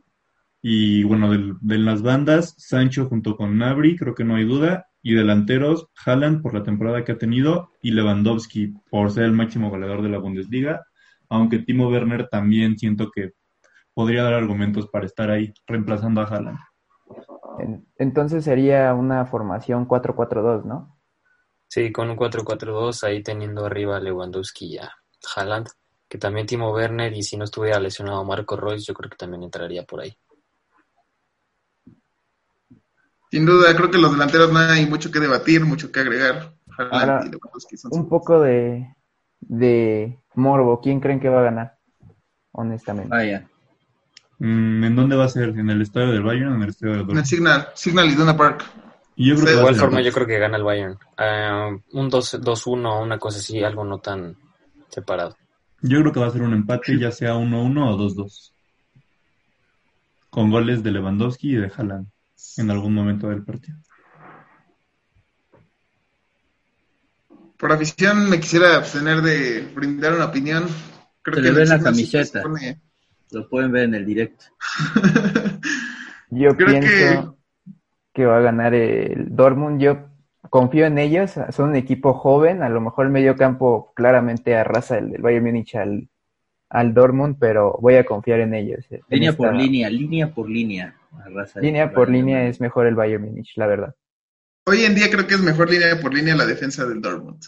Y 0.63 1.05
bueno, 1.05 1.31
del- 1.31 1.55
de 1.61 1.79
las 1.79 2.03
bandas, 2.03 2.55
Sancho 2.59 3.07
junto 3.07 3.37
con 3.37 3.59
Nabri, 3.59 3.97
creo 3.97 4.15
que 4.15 4.25
no 4.25 4.37
hay 4.37 4.45
duda. 4.45 4.87
Y 5.03 5.15
delanteros, 5.15 5.87
Haaland 6.05 6.43
por 6.43 6.55
la 6.55 6.65
temporada 6.65 7.05
que 7.05 7.13
ha 7.13 7.19
tenido 7.19 7.71
y 7.81 7.93
Lewandowski 7.93 8.75
por 8.91 9.11
ser 9.13 9.25
el 9.25 9.33
máximo 9.33 9.71
goleador 9.71 10.03
de 10.03 10.09
la 10.09 10.19
Bundesliga. 10.19 10.85
Aunque 11.29 11.61
Timo 11.61 11.89
Werner 11.89 12.29
también 12.29 12.79
siento 12.79 13.11
que 13.15 13.33
podría 13.97 14.25
dar 14.25 14.35
argumentos 14.35 14.89
para 14.89 15.07
estar 15.07 15.31
ahí 15.31 15.55
reemplazando 15.67 16.21
a 16.21 16.25
Haaland. 16.25 16.59
En- 17.59 17.87
Entonces 17.97 18.45
sería 18.45 18.93
una 18.93 19.25
formación 19.25 19.87
4-4-2, 19.87 20.67
¿no? 20.67 20.99
Sí, 21.67 21.91
con 21.93 22.11
un 22.11 22.17
4-4-2, 22.17 23.03
ahí 23.05 23.23
teniendo 23.23 23.65
arriba 23.65 23.97
a 23.97 24.01
Lewandowski 24.01 24.75
y 24.75 24.79
a 24.79 24.93
Haaland, 25.35 25.69
que 26.11 26.19
también 26.19 26.47
Timo 26.47 26.73
Werner, 26.75 27.15
y 27.15 27.23
si 27.23 27.39
no 27.39 27.45
estuviera 27.45 27.81
lesionado 27.81 28.23
Marco 28.23 28.55
Royce, 28.59 28.85
yo 28.85 28.93
creo 28.93 29.09
que 29.09 29.17
también 29.17 29.43
entraría 29.45 29.85
por 29.85 30.03
ahí. 30.03 30.15
Sin 33.31 33.47
duda, 33.47 33.75
creo 33.75 33.91
que 33.91 33.97
los 33.99 34.13
delanteros 34.13 34.53
no 34.53 34.59
hay 34.59 34.85
mucho 34.85 35.11
que 35.11 35.21
debatir, 35.21 35.65
mucho 35.65 35.91
que 35.91 36.01
agregar. 36.01 36.53
Haaland 36.77 36.93
Ahora, 36.93 37.21
y 37.25 37.31
Lewandowski 37.31 37.77
son 37.79 37.93
Un 37.95 38.09
poco 38.11 38.43
de, 38.43 38.95
de 39.41 40.21
morbo. 40.35 40.83
¿Quién 40.83 41.01
creen 41.01 41.19
que 41.19 41.31
va 41.31 41.41
a 41.41 41.45
ganar? 41.45 41.79
Honestamente. 42.53 43.09
Vaya. 43.09 43.49
Mm, 44.39 44.85
¿En 44.85 44.97
dónde 44.97 45.17
va 45.17 45.25
a 45.25 45.29
ser? 45.29 45.49
¿En 45.51 45.71
el 45.71 45.81
estadio 45.83 46.13
del 46.13 46.23
Bayern 46.23 46.53
o 46.53 46.57
en 46.57 46.63
el 46.63 46.69
estadio 46.71 46.93
del 46.93 47.01
En 47.01 47.01
el 47.03 47.07
Dortmund? 47.07 47.27
Signal, 47.27 47.69
Signal 47.75 48.11
Iduna 48.11 48.37
Park. 48.37 48.65
Y 49.17 49.29
yo 49.31 49.35
creo 49.35 49.39
Sí, 49.39 49.45
que 49.47 49.53
De 49.55 49.59
igual 49.61 49.75
forma, 49.77 50.01
yo 50.03 50.13
creo 50.13 50.27
que 50.27 50.39
gana 50.39 50.57
el 50.59 50.63
Bayern. 50.63 50.99
Ah, 51.17 51.71
un 51.93 52.11
2 52.11 52.41
2-1, 52.43 53.03
una 53.03 53.19
cosa 53.19 53.39
así, 53.39 53.63
algo 53.65 53.85
no 53.85 53.99
tan 53.99 54.37
separado. 54.91 55.37
Yo 55.81 56.01
creo 56.01 56.13
que 56.13 56.21
va 56.21 56.27
a 56.27 56.31
ser 56.31 56.43
un 56.43 56.53
empate, 56.53 56.99
ya 56.99 57.11
sea 57.11 57.35
1-1 57.35 57.95
o 57.95 57.97
2-2. 57.97 58.53
Con 60.29 60.51
goles 60.51 60.83
de 60.83 60.91
Lewandowski 60.91 61.53
y 61.55 61.57
de 61.57 61.73
Haaland 61.75 62.09
en 62.59 62.71
algún 62.71 62.93
momento 62.93 63.29
del 63.29 63.43
partido. 63.43 63.79
Por 67.59 67.73
afición 67.73 68.29
me 68.29 68.39
quisiera 68.39 68.77
abstener 68.77 69.23
de 69.23 69.63
brindar 69.75 70.13
una 70.15 70.27
opinión. 70.27 70.67
Creo 71.23 71.37
Se 71.37 71.41
que 71.43 71.43
le 71.43 71.49
en 71.49 71.55
ve 71.55 71.67
la 71.67 71.81
camiseta. 71.83 72.25
se 72.41 72.41
pone- 72.43 72.81
Lo 73.33 73.49
pueden 73.49 73.73
ver 73.73 73.85
en 73.85 73.95
el 73.95 74.07
directo. 74.07 74.45
Yo 76.31 76.57
Creo 76.57 76.69
pienso 76.69 77.37
que... 78.13 78.25
va 78.27 78.39
a 78.39 78.41
ganar 78.41 78.75
el 78.75 79.35
Dortmund. 79.35 79.81
Yo 79.81 80.09
confío 80.51 80.87
en 80.87 80.99
ellos. 80.99 81.33
Son 81.51 81.71
un 81.71 81.77
equipo 81.77 82.15
joven. 82.15 82.63
A 82.63 82.69
lo 82.69 82.81
mejor 82.81 83.07
el 83.07 83.13
medio 83.13 83.37
campo 83.37 83.93
claramente 83.95 84.57
arrasa 84.57 84.99
el 84.99 85.11
del 85.11 85.23
Bayern 85.23 85.45
Múnich 85.45 85.75
al, 85.77 86.09
al 86.69 86.95
Dortmund, 86.95 87.37
pero 87.39 87.77
voy 87.81 87.95
a 87.97 88.05
confiar 88.05 88.41
en 88.41 88.55
ellos. 88.55 88.85
en 88.91 89.01
Línea 89.09 89.31
esta- 89.31 89.43
por 89.45 89.55
línea, 89.55 89.91
línea 89.91 90.35
por 90.35 90.49
línea. 90.49 90.95
Arrasa 91.25 91.61
Línea 91.61 91.85
el 91.85 91.91
por 91.93 92.09
Bayern 92.09 92.27
línea 92.27 92.47
es 92.49 92.61
mejor 92.61 92.87
el 92.87 92.95
Bayern 92.95 93.25
Múnich, 93.25 93.53
la 93.57 93.67
verdad. 93.67 93.95
Hoy 94.67 94.85
en 94.85 94.95
día 94.95 95.09
creo 95.11 95.27
que 95.27 95.35
es 95.35 95.41
mejor 95.43 95.71
línea 95.71 95.99
por 96.01 96.13
línea 96.13 96.35
la 96.37 96.45
defensa 96.45 96.85
del 96.87 97.01
Dortmund. 97.01 97.41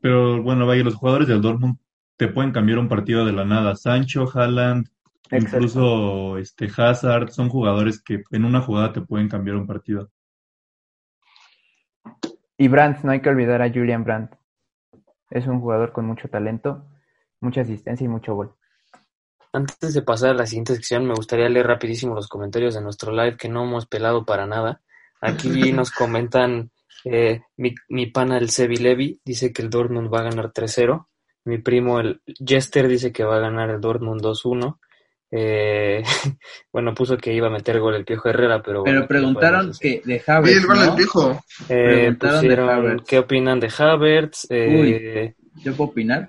Pero 0.00 0.42
bueno, 0.42 0.66
vaya, 0.66 0.82
los 0.82 0.96
jugadores 0.96 1.28
del 1.28 1.40
Dortmund 1.40 1.76
te 2.22 2.28
pueden 2.28 2.52
cambiar 2.52 2.78
un 2.78 2.88
partido 2.88 3.24
de 3.24 3.32
la 3.32 3.44
nada. 3.44 3.74
Sancho, 3.74 4.30
Haaland, 4.32 4.86
Exacto. 5.28 5.56
incluso 5.56 6.38
este 6.38 6.68
Hazard, 6.76 7.30
son 7.30 7.48
jugadores 7.48 8.00
que 8.00 8.22
en 8.30 8.44
una 8.44 8.60
jugada 8.60 8.92
te 8.92 9.00
pueden 9.00 9.28
cambiar 9.28 9.56
un 9.56 9.66
partido. 9.66 10.08
Y 12.56 12.68
Brandt, 12.68 13.02
no 13.02 13.10
hay 13.10 13.20
que 13.20 13.28
olvidar 13.28 13.60
a 13.60 13.68
Julian 13.68 14.04
Brandt. 14.04 14.36
Es 15.30 15.48
un 15.48 15.58
jugador 15.58 15.90
con 15.90 16.06
mucho 16.06 16.28
talento, 16.28 16.86
mucha 17.40 17.62
asistencia 17.62 18.04
y 18.04 18.08
mucho 18.08 18.36
gol. 18.36 18.54
Antes 19.52 19.92
de 19.92 20.02
pasar 20.02 20.30
a 20.30 20.34
la 20.34 20.46
siguiente 20.46 20.76
sección, 20.76 21.04
me 21.04 21.14
gustaría 21.14 21.48
leer 21.48 21.66
rapidísimo 21.66 22.14
los 22.14 22.28
comentarios 22.28 22.74
de 22.74 22.82
nuestro 22.82 23.10
live 23.10 23.36
que 23.36 23.48
no 23.48 23.64
hemos 23.64 23.86
pelado 23.86 24.24
para 24.24 24.46
nada. 24.46 24.80
Aquí 25.20 25.48
nos 25.72 25.90
comentan, 25.90 26.70
eh, 27.04 27.42
mi, 27.56 27.74
mi 27.88 28.06
pana 28.06 28.38
el 28.38 28.50
Sebi 28.50 28.76
Levi 28.76 29.20
dice 29.24 29.52
que 29.52 29.62
el 29.62 29.70
Dortmund 29.70 30.08
va 30.14 30.20
a 30.20 30.30
ganar 30.30 30.52
3-0. 30.52 31.08
Mi 31.44 31.58
primo 31.58 31.98
el 32.00 32.20
Jester 32.26 32.86
dice 32.88 33.12
que 33.12 33.24
va 33.24 33.36
a 33.36 33.40
ganar 33.40 33.70
el 33.70 33.80
Dortmund 33.80 34.20
2-1. 34.22 34.78
Eh, 35.34 36.02
bueno, 36.72 36.94
puso 36.94 37.16
que 37.16 37.32
iba 37.32 37.46
a 37.48 37.50
meter 37.50 37.80
gol 37.80 37.94
el 37.94 38.04
Piojo 38.04 38.28
Herrera, 38.28 38.62
pero... 38.62 38.82
Pero 38.84 38.94
bueno, 38.96 39.08
preguntaron 39.08 39.68
decir. 39.68 40.02
que 40.02 40.08
de 40.08 40.14
Oye, 40.14 40.24
Havertz, 40.26 40.56
el 40.58 40.66
gol 40.66 40.78
del 40.78 40.86
¿no? 40.88 40.96
viejo. 40.96 41.44
Eh, 41.68 42.14
preguntaron 42.18 42.34
de 42.42 42.46
pusieron 42.48 42.68
Havertz. 42.70 43.04
qué 43.08 43.18
opinan 43.18 43.60
de 43.60 43.72
Havertz. 43.78 44.46
Eh, 44.50 45.34
¿Yo 45.64 45.74
puedo 45.74 45.90
opinar? 45.90 46.28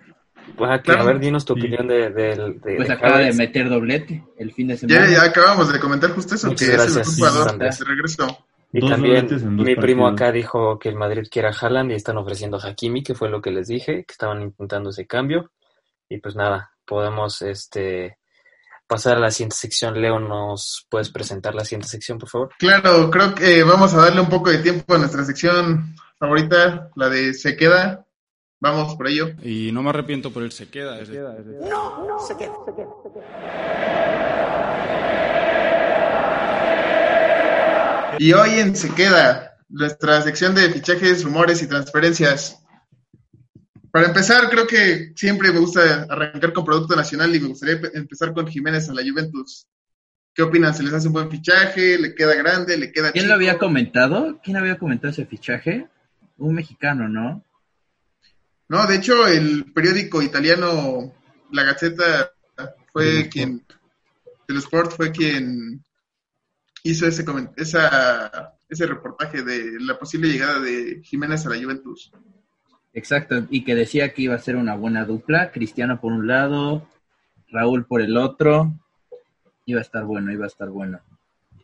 pues, 0.57 0.69
ah, 0.71 0.77
que- 0.77 0.83
Claro. 0.83 1.01
a 1.01 1.05
ver, 1.05 1.19
dinos 1.19 1.45
tu 1.45 1.53
Sí. 1.55 1.59
opinión 1.61 1.87
de, 1.87 2.09
del- 2.09 2.59
de- 2.61 2.75
Pues 2.75 2.87
de 2.87 2.93
acaba 2.93 3.17
de 3.17 3.23
Havertz. 3.23 3.37
meter 3.37 3.69
doblete 3.69 4.23
el 4.37 4.51
fin 4.53 4.67
de 4.67 4.73
Ya, 4.75 4.79
semana. 4.79 5.09
ya 5.11 5.23
acabamos 5.23 5.71
de 5.71 5.79
comentar 5.79 6.09
justo 6.11 6.35
eso, 6.35 6.47
Muchas 6.47 6.67
que 6.67 6.73
es 6.75 6.79
el 6.81 6.85
gracias, 6.93 7.07
mejor 7.17 7.29
jugador 7.29 7.49
Andrés. 7.53 7.79
de 7.79 7.85
regreso. 7.85 8.45
Y 8.75 8.79
Dos 8.81 8.89
también 8.89 9.15
dobletes 9.27 9.43
en 9.43 9.55
dos 9.55 9.65
mi 9.67 9.75
primo 9.75 10.03
partidos. 10.03 10.21
acá 10.21 10.31
dijo 10.33 10.79
que 10.79 10.89
el 10.89 10.95
Madrid 10.95 11.27
quiere 11.31 11.47
a 11.47 11.51
Haaland 11.51 11.91
y 11.91 11.95
están 11.95 12.17
ofreciendo 12.17 12.57
a 12.57 12.67
Hakimi, 12.67 13.03
que 13.03 13.13
fue 13.13 13.29
lo 13.29 13.39
que 13.39 13.51
les 13.51 13.67
dije, 13.67 14.03
que 14.03 14.11
estaban 14.11 14.41
intentando 14.41 14.89
ese 14.89 15.05
cambio. 15.05 15.51
Y 16.09 16.17
pues 16.17 16.35
nada, 16.35 16.71
podemos 16.85 17.41
este 17.43 18.17
pasar 18.87 19.17
a 19.17 19.19
la 19.19 19.31
siguiente 19.31 19.55
sección. 19.55 20.01
Leo, 20.01 20.19
¿nos 20.19 20.87
puedes 20.89 21.09
presentar 21.09 21.53
la 21.53 21.63
siguiente 21.63 21.87
sección, 21.87 22.17
por 22.17 22.29
favor? 22.29 22.49
Claro, 22.57 23.09
creo 23.11 23.35
que 23.35 23.63
vamos 23.63 23.93
a 23.93 24.01
darle 24.01 24.21
un 24.21 24.29
poco 24.29 24.49
de 24.49 24.57
tiempo 24.57 24.95
a 24.95 24.97
nuestra 24.97 25.23
sección 25.23 25.95
favorita, 26.17 26.89
la 26.95 27.09
de 27.09 27.33
Se 27.33 27.55
Queda. 27.55 28.05
Vamos 28.59 28.95
por 28.95 29.07
ello. 29.07 29.27
Y 29.43 29.71
no 29.71 29.83
me 29.83 29.89
arrepiento 29.89 30.31
por 30.31 30.41
él, 30.41 30.51
se 30.51 30.69
queda. 30.69 30.97
es 30.99 31.09
decir, 31.09 31.25
Y 38.19 38.33
hoy 38.33 38.51
en 38.59 38.75
Se 38.75 38.89
Queda, 38.93 39.57
nuestra 39.69 40.21
sección 40.21 40.55
de 40.55 40.69
fichajes, 40.69 41.23
rumores 41.23 41.61
y 41.61 41.67
transferencias. 41.67 42.59
Para 43.91 44.07
empezar, 44.07 44.49
creo 44.49 44.65
que 44.65 45.13
siempre 45.15 45.51
me 45.51 45.59
gusta 45.59 46.03
arrancar 46.09 46.53
con 46.53 46.65
Producto 46.65 46.95
Nacional 46.95 47.35
y 47.35 47.39
me 47.39 47.47
gustaría 47.49 47.79
pe- 47.81 47.91
empezar 47.93 48.33
con 48.33 48.47
Jiménez 48.47 48.89
a 48.89 48.93
la 48.93 49.01
Juventus. 49.03 49.67
¿Qué 50.33 50.41
opinan? 50.41 50.73
¿Se 50.73 50.81
les 50.83 50.93
hace 50.93 51.07
un 51.07 51.13
buen 51.13 51.29
fichaje? 51.29 51.99
¿Le 51.99 52.15
queda 52.15 52.33
grande? 52.35 52.77
¿Le 52.77 52.91
queda 52.91 53.11
¿Quién 53.11 53.23
chico? 53.23 53.29
lo 53.29 53.35
había 53.35 53.59
comentado? 53.59 54.39
¿Quién 54.43 54.57
había 54.57 54.77
comentado 54.79 55.11
ese 55.11 55.25
fichaje? 55.25 55.87
Un 56.37 56.55
mexicano, 56.55 57.07
¿no? 57.07 57.43
No, 58.69 58.87
de 58.87 58.95
hecho, 58.95 59.27
el 59.27 59.71
periódico 59.73 60.21
italiano 60.23 61.13
La 61.51 61.63
Gazzetta 61.63 62.31
fue 62.91 63.29
quien, 63.29 63.63
del 64.47 64.57
Sport 64.57 64.93
fue 64.95 65.11
quien 65.11 65.83
hizo 66.83 67.07
ese, 67.07 67.25
esa, 67.55 68.53
ese 68.69 68.85
reportaje 68.85 69.41
de 69.41 69.79
la 69.79 69.97
posible 69.97 70.27
llegada 70.27 70.59
de 70.59 71.01
Jiménez 71.03 71.45
a 71.45 71.49
la 71.49 71.61
Juventus. 71.61 72.11
Exacto, 72.93 73.47
y 73.49 73.63
que 73.63 73.73
decía 73.73 74.13
que 74.13 74.23
iba 74.23 74.35
a 74.35 74.39
ser 74.39 74.55
una 74.55 74.75
buena 74.75 75.05
dupla, 75.05 75.51
Cristiano 75.51 75.99
por 75.99 76.11
un 76.11 76.27
lado, 76.27 76.87
Raúl 77.49 77.85
por 77.85 78.01
el 78.01 78.17
otro, 78.17 78.71
iba 79.65 79.79
a 79.79 79.83
estar 79.83 80.03
bueno, 80.03 80.31
iba 80.31 80.43
a 80.43 80.47
estar 80.47 80.69
bueno. 80.69 80.99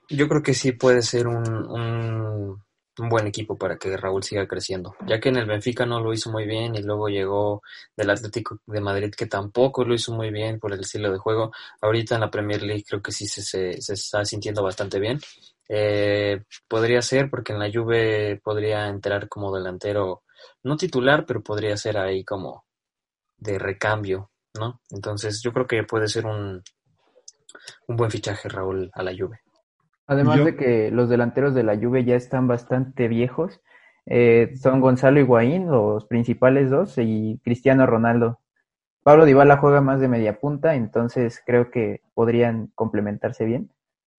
Yo 0.09 0.27
creo 0.27 0.41
que 0.41 0.55
sí 0.55 0.71
puede 0.71 1.03
ser 1.03 1.27
un, 1.27 1.47
un, 1.47 2.63
un 2.99 3.09
buen 3.09 3.27
equipo 3.27 3.57
para 3.57 3.77
que 3.77 3.95
Raúl 3.97 4.23
siga 4.23 4.47
creciendo, 4.47 4.95
ya 5.07 5.19
que 5.19 5.29
en 5.29 5.37
el 5.37 5.45
Benfica 5.45 5.85
no 5.85 5.99
lo 5.99 6.13
hizo 6.13 6.31
muy 6.31 6.45
bien 6.45 6.75
y 6.75 6.83
luego 6.83 7.07
llegó 7.07 7.61
del 7.95 8.09
Atlético 8.09 8.59
de 8.65 8.81
Madrid 8.81 9.13
que 9.15 9.25
tampoco 9.25 9.83
lo 9.83 9.93
hizo 9.93 10.13
muy 10.13 10.31
bien 10.31 10.59
por 10.59 10.73
el 10.73 10.81
estilo 10.81 11.11
de 11.11 11.17
juego. 11.17 11.51
Ahorita 11.81 12.15
en 12.15 12.21
la 12.21 12.31
Premier 12.31 12.61
League 12.63 12.83
creo 12.87 13.01
que 13.01 13.11
sí 13.11 13.27
se, 13.27 13.41
se, 13.41 13.93
está 13.93 14.25
sintiendo 14.25 14.63
bastante 14.63 14.99
bien. 14.99 15.19
Eh, 15.67 16.43
podría 16.67 17.01
ser 17.01 17.29
porque 17.29 17.53
en 17.53 17.59
la 17.59 17.71
Juve 17.71 18.39
podría 18.43 18.87
entrar 18.87 19.29
como 19.29 19.55
delantero, 19.55 20.23
no 20.63 20.77
titular, 20.77 21.25
pero 21.25 21.43
podría 21.43 21.77
ser 21.77 21.97
ahí 21.97 22.23
como 22.23 22.65
de 23.37 23.59
recambio, 23.59 24.31
¿no? 24.55 24.81
Entonces 24.89 25.41
yo 25.43 25.53
creo 25.53 25.67
que 25.67 25.83
puede 25.83 26.07
ser 26.07 26.25
un, 26.25 26.63
un 27.87 27.95
buen 27.95 28.11
fichaje 28.11 28.49
Raúl 28.49 28.89
a 28.93 29.03
la 29.03 29.11
Juve. 29.11 29.41
Además 30.09 30.37
Yo- 30.39 30.45
de 30.45 30.55
que 30.55 30.89
los 30.91 31.07
delanteros 31.07 31.53
de 31.53 31.61
la 31.63 31.77
Juve 31.77 32.03
ya 32.03 32.15
están 32.15 32.47
bastante 32.47 33.07
viejos. 33.07 33.61
Eh, 34.07 34.53
son 34.55 34.81
Gonzalo 34.81 35.19
Higuaín, 35.19 35.67
los 35.67 36.05
principales 36.05 36.71
dos, 36.71 36.97
y 36.97 37.39
Cristiano 37.43 37.85
Ronaldo. 37.85 38.39
Pablo 39.03 39.25
Dybala 39.25 39.57
juega 39.57 39.81
más 39.81 39.99
de 40.01 40.07
media 40.07 40.39
punta, 40.39 40.73
entonces 40.73 41.41
creo 41.45 41.69
que 41.69 42.01
podrían 42.15 42.71
complementarse 42.73 43.45
bien. 43.45 43.69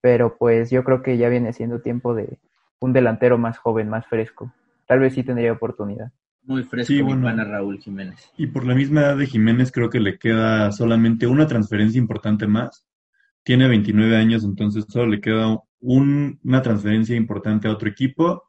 Pero 0.01 0.37
pues 0.39 0.71
yo 0.71 0.85
creo 0.85 1.03
que 1.03 1.19
ya 1.19 1.29
viene 1.29 1.53
siendo 1.53 1.81
tiempo 1.81 2.15
de 2.15 2.39
un 2.79 2.93
delantero 2.93 3.37
más 3.37 3.59
joven, 3.59 3.89
más 3.89 4.07
fresco. 4.07 4.53
Tal 4.87 5.01
vez 5.01 5.15
sí 5.15 5.25
tendría 5.25 5.53
oportunidad. 5.53 6.13
Muy 6.45 6.63
fresco, 6.63 6.87
Sí, 6.87 6.95
mi 7.03 7.03
bueno. 7.03 7.25
pana 7.25 7.45
Raúl 7.45 7.79
Jiménez. 7.79 8.31
Y 8.37 8.47
por 8.47 8.65
la 8.65 8.75
misma 8.77 9.01
edad 9.03 9.17
de 9.17 9.27
Jiménez, 9.27 9.73
creo 9.73 9.91
que 9.91 10.01
le 10.01 10.19
queda 10.19 10.71
solamente 10.73 11.27
una 11.27 11.47
transferencia 11.49 11.99
importante 11.99 12.47
más. 12.47 12.87
Tiene 13.51 13.67
29 13.67 14.17
años, 14.17 14.45
entonces 14.45 14.85
solo 14.89 15.09
le 15.09 15.21
queda 15.21 15.59
un- 15.81 16.39
una 16.45 16.63
transferencia 16.63 17.17
importante 17.17 17.67
a 17.67 17.73
otro 17.73 17.89
equipo. 17.89 18.45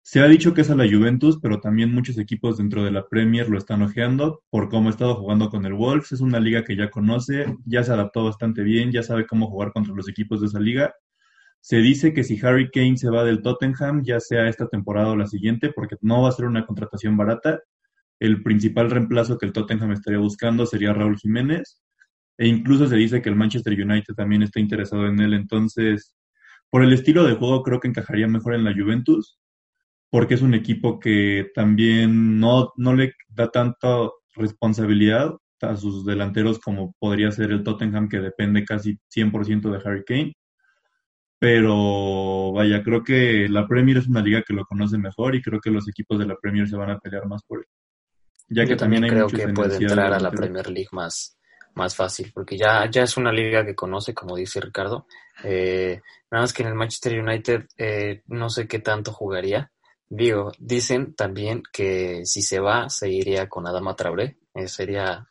Se 0.00 0.20
ha 0.20 0.26
dicho 0.26 0.54
que 0.54 0.62
es 0.62 0.70
a 0.70 0.74
la 0.74 0.88
Juventus, 0.88 1.38
pero 1.42 1.60
también 1.60 1.92
muchos 1.92 2.16
equipos 2.16 2.56
dentro 2.56 2.82
de 2.82 2.90
la 2.90 3.06
Premier 3.06 3.50
lo 3.50 3.58
están 3.58 3.82
ojeando 3.82 4.42
por 4.48 4.70
cómo 4.70 4.88
ha 4.88 4.92
estado 4.92 5.16
jugando 5.16 5.50
con 5.50 5.66
el 5.66 5.74
Wolves. 5.74 6.12
Es 6.12 6.22
una 6.22 6.40
liga 6.40 6.64
que 6.64 6.76
ya 6.76 6.88
conoce, 6.88 7.56
ya 7.66 7.82
se 7.84 7.92
adaptó 7.92 8.24
bastante 8.24 8.62
bien, 8.62 8.90
ya 8.90 9.02
sabe 9.02 9.26
cómo 9.26 9.48
jugar 9.48 9.70
contra 9.70 9.94
los 9.94 10.08
equipos 10.08 10.40
de 10.40 10.46
esa 10.46 10.60
liga. 10.60 10.94
Se 11.60 11.76
dice 11.82 12.14
que 12.14 12.24
si 12.24 12.40
Harry 12.42 12.70
Kane 12.70 12.96
se 12.96 13.10
va 13.10 13.24
del 13.24 13.42
Tottenham, 13.42 14.02
ya 14.02 14.18
sea 14.18 14.48
esta 14.48 14.66
temporada 14.68 15.10
o 15.10 15.16
la 15.16 15.26
siguiente, 15.26 15.72
porque 15.74 15.96
no 16.00 16.22
va 16.22 16.30
a 16.30 16.32
ser 16.32 16.46
una 16.46 16.64
contratación 16.64 17.18
barata, 17.18 17.60
el 18.18 18.42
principal 18.42 18.90
reemplazo 18.90 19.36
que 19.36 19.44
el 19.44 19.52
Tottenham 19.52 19.92
estaría 19.92 20.18
buscando 20.20 20.64
sería 20.64 20.94
Raúl 20.94 21.18
Jiménez. 21.18 21.82
E 22.38 22.46
incluso 22.46 22.86
se 22.86 22.96
dice 22.96 23.20
que 23.20 23.28
el 23.28 23.36
Manchester 23.36 23.72
United 23.72 24.14
también 24.14 24.42
está 24.42 24.60
interesado 24.60 25.06
en 25.06 25.20
él. 25.20 25.34
Entonces, 25.34 26.16
por 26.70 26.82
el 26.82 26.92
estilo 26.92 27.24
de 27.24 27.34
juego, 27.34 27.62
creo 27.62 27.80
que 27.80 27.88
encajaría 27.88 28.28
mejor 28.28 28.54
en 28.54 28.64
la 28.64 28.72
Juventus, 28.72 29.38
porque 30.10 30.34
es 30.34 30.42
un 30.42 30.54
equipo 30.54 31.00
que 31.00 31.50
también 31.54 32.38
no, 32.38 32.72
no 32.76 32.94
le 32.94 33.12
da 33.28 33.50
tanta 33.50 34.08
responsabilidad 34.36 35.34
a 35.60 35.76
sus 35.76 36.06
delanteros 36.06 36.60
como 36.60 36.94
podría 37.00 37.32
ser 37.32 37.50
el 37.50 37.64
Tottenham, 37.64 38.08
que 38.08 38.20
depende 38.20 38.64
casi 38.64 38.98
100% 39.14 39.70
de 39.70 39.80
Harry 39.84 40.04
Kane. 40.04 40.34
Pero 41.40 42.52
vaya, 42.52 42.82
creo 42.82 43.04
que 43.04 43.48
la 43.48 43.66
Premier 43.66 43.98
es 43.98 44.08
una 44.08 44.22
liga 44.22 44.42
que 44.42 44.54
lo 44.54 44.64
conoce 44.64 44.98
mejor 44.98 45.34
y 45.34 45.42
creo 45.42 45.60
que 45.60 45.70
los 45.70 45.88
equipos 45.88 46.18
de 46.18 46.26
la 46.26 46.36
Premier 46.36 46.68
se 46.68 46.76
van 46.76 46.90
a 46.90 46.98
pelear 46.98 47.26
más 47.26 47.42
por 47.44 47.60
él. 47.60 47.66
Ya 48.48 48.64
que 48.64 48.70
Yo 48.70 48.76
también 48.76 49.04
hay 49.04 49.10
creo 49.10 49.28
que 49.28 49.48
puede 49.48 49.76
entrar 49.76 50.12
a 50.12 50.18
la. 50.18 50.30
Premier 50.30 50.68
League 50.68 50.88
más, 50.92 51.37
más 51.78 51.96
fácil, 51.96 52.30
porque 52.34 52.58
ya, 52.58 52.90
ya 52.90 53.02
es 53.04 53.16
una 53.16 53.32
liga 53.32 53.64
que 53.64 53.74
conoce, 53.74 54.12
como 54.12 54.36
dice 54.36 54.60
Ricardo. 54.60 55.06
Eh, 55.42 56.00
nada 56.30 56.42
más 56.42 56.52
que 56.52 56.62
en 56.62 56.68
el 56.68 56.74
Manchester 56.74 57.18
United 57.22 57.66
eh, 57.78 58.22
no 58.26 58.50
sé 58.50 58.66
qué 58.68 58.80
tanto 58.80 59.12
jugaría. 59.12 59.70
Digo, 60.10 60.52
dicen 60.58 61.14
también 61.14 61.62
que 61.72 62.26
si 62.26 62.42
se 62.42 62.60
va, 62.60 62.88
se 62.90 63.08
iría 63.10 63.48
con 63.48 63.66
Adama 63.66 63.94
Traoré. 63.96 64.36
Eh, 64.54 64.68
sería 64.68 65.26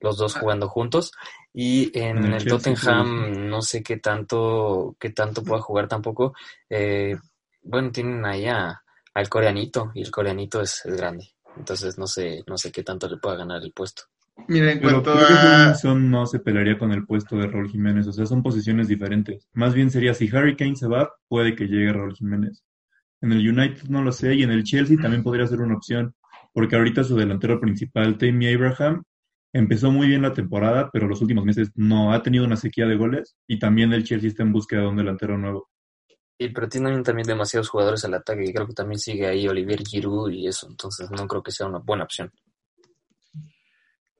los 0.00 0.16
dos 0.16 0.34
jugando 0.34 0.68
juntos. 0.68 1.12
Y 1.54 1.96
en 1.98 2.24
el 2.32 2.46
Tottenham 2.48 3.48
no 3.50 3.60
sé 3.62 3.82
qué 3.82 3.98
tanto, 3.98 4.96
qué 4.98 5.10
tanto 5.10 5.42
pueda 5.44 5.60
jugar 5.60 5.86
tampoco. 5.86 6.34
Eh, 6.70 7.16
bueno, 7.62 7.90
tienen 7.92 8.24
ahí 8.24 8.46
a- 8.46 8.82
al 9.14 9.28
coreanito, 9.28 9.90
y 9.94 10.02
el 10.02 10.10
coreanito 10.10 10.60
es, 10.62 10.84
es 10.86 10.96
grande. 10.96 11.28
Entonces 11.54 11.98
no 11.98 12.06
sé, 12.06 12.42
no 12.46 12.56
sé 12.56 12.72
qué 12.72 12.82
tanto 12.82 13.06
le 13.08 13.18
pueda 13.18 13.36
ganar 13.36 13.62
el 13.62 13.72
puesto. 13.72 14.04
Mira, 14.48 14.72
en 14.72 14.80
Pero 14.80 15.02
cuanto 15.02 15.26
creo 15.26 15.28
que 15.28 16.00
no 16.00 16.26
se 16.26 16.40
pelearía 16.40 16.78
con 16.78 16.92
el 16.92 17.06
puesto 17.06 17.36
de 17.36 17.46
Raúl 17.46 17.68
Jiménez, 17.68 18.06
o 18.06 18.12
sea, 18.12 18.26
son 18.26 18.42
posiciones 18.42 18.88
diferentes. 18.88 19.48
Más 19.52 19.74
bien 19.74 19.90
sería 19.90 20.14
si 20.14 20.28
Harry 20.34 20.56
Kane 20.56 20.76
se 20.76 20.88
va, 20.88 21.12
puede 21.28 21.54
que 21.54 21.66
llegue 21.66 21.92
Raúl 21.92 22.14
Jiménez. 22.14 22.64
En 23.20 23.32
el 23.32 23.48
United 23.48 23.84
no 23.88 24.02
lo 24.02 24.10
sé, 24.10 24.34
y 24.34 24.42
en 24.42 24.50
el 24.50 24.64
Chelsea 24.64 24.98
también 25.00 25.22
podría 25.22 25.46
ser 25.46 25.60
una 25.60 25.76
opción, 25.76 26.14
porque 26.52 26.76
ahorita 26.76 27.04
su 27.04 27.16
delantero 27.16 27.60
principal, 27.60 28.18
Tammy 28.18 28.52
Abraham, 28.52 29.04
empezó 29.52 29.90
muy 29.90 30.08
bien 30.08 30.22
la 30.22 30.32
temporada, 30.32 30.90
pero 30.92 31.06
los 31.06 31.20
últimos 31.22 31.44
meses 31.44 31.70
no 31.76 32.12
ha 32.12 32.22
tenido 32.22 32.44
una 32.44 32.56
sequía 32.56 32.86
de 32.86 32.96
goles, 32.96 33.36
y 33.46 33.58
también 33.58 33.92
el 33.92 34.04
Chelsea 34.04 34.28
está 34.28 34.42
en 34.42 34.52
búsqueda 34.52 34.80
de 34.80 34.88
un 34.88 34.96
delantero 34.96 35.38
nuevo. 35.38 35.68
Y 36.38 36.48
pero 36.48 36.68
tienen 36.68 37.02
también 37.04 37.28
demasiados 37.28 37.68
jugadores 37.68 38.04
al 38.04 38.14
ataque 38.14 38.44
y 38.44 38.52
creo 38.52 38.66
que 38.66 38.72
también 38.72 38.98
sigue 38.98 39.26
ahí 39.26 39.46
Olivier 39.46 39.82
Giroud 39.86 40.30
y 40.32 40.48
eso, 40.48 40.66
entonces 40.68 41.08
no 41.10 41.28
creo 41.28 41.42
que 41.42 41.52
sea 41.52 41.68
una 41.68 41.78
buena 41.78 42.04
opción. 42.04 42.32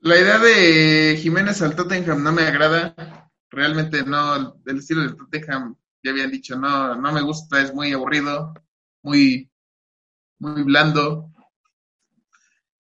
La 0.05 0.19
idea 0.19 0.37
de 0.41 1.17
Jiménez 1.17 1.63
al 1.63 1.77
Tottenham 1.77 2.25
no 2.25 2.33
me 2.33 2.43
agrada. 2.43 3.31
Realmente 3.49 4.03
no, 4.03 4.61
el 4.67 4.79
estilo 4.79 5.03
del 5.03 5.15
Tottenham, 5.15 5.77
ya 6.03 6.11
habían 6.11 6.33
dicho, 6.33 6.59
no, 6.59 6.97
no 6.97 7.13
me 7.13 7.23
gusta, 7.23 7.63
es 7.63 7.73
muy 7.73 7.93
aburrido, 7.93 8.53
muy, 9.05 9.49
muy 10.41 10.65
blando. 10.65 11.33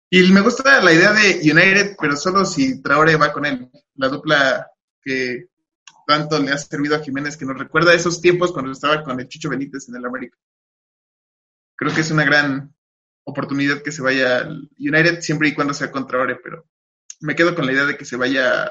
Y 0.09 0.29
me 0.33 0.41
gusta 0.41 0.83
la 0.83 0.91
idea 0.91 1.13
de 1.13 1.39
United, 1.39 1.95
pero 1.97 2.17
solo 2.17 2.43
si 2.43 2.81
Traore 2.81 3.15
va 3.15 3.31
con 3.31 3.45
él. 3.45 3.71
La 3.93 4.09
dupla 4.09 4.69
que 5.01 5.47
tanto 6.05 6.37
le 6.39 6.51
ha 6.51 6.57
servido 6.57 6.97
a 6.97 6.99
Jiménez, 7.01 7.37
que 7.37 7.45
nos 7.45 7.57
recuerda 7.57 7.93
esos 7.93 8.19
tiempos 8.19 8.51
cuando 8.51 8.73
estaba 8.73 9.05
con 9.05 9.17
el 9.21 9.29
Chicho 9.29 9.49
Benítez 9.49 9.87
en 9.87 9.95
el 9.95 10.05
América. 10.05 10.37
Creo 11.77 11.95
que 11.95 12.01
es 12.01 12.11
una 12.11 12.25
gran 12.25 12.75
oportunidad 13.23 13.81
que 13.81 13.93
se 13.93 14.01
vaya 14.01 14.39
al 14.39 14.69
United 14.77 15.21
siempre 15.21 15.47
y 15.47 15.53
cuando 15.53 15.73
sea 15.73 15.89
con 15.89 16.05
Traore, 16.05 16.35
pero 16.43 16.65
me 17.21 17.35
quedo 17.35 17.55
con 17.55 17.65
la 17.65 17.71
idea 17.71 17.85
de 17.85 17.97
que 17.97 18.05
se 18.05 18.17
vaya 18.17 18.65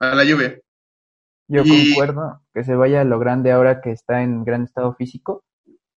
a 0.00 0.14
la 0.14 0.24
Juve. 0.24 0.62
Yo 1.48 1.62
Y- 1.64 1.90
concuerdo 1.94 2.42
que 2.52 2.64
se 2.64 2.74
vaya 2.74 3.02
a 3.02 3.04
lo 3.04 3.18
grande 3.18 3.52
ahora 3.52 3.80
que 3.80 3.90
está 3.90 4.22
en 4.22 4.44
gran 4.44 4.62
estado 4.64 4.94
físico, 4.94 5.44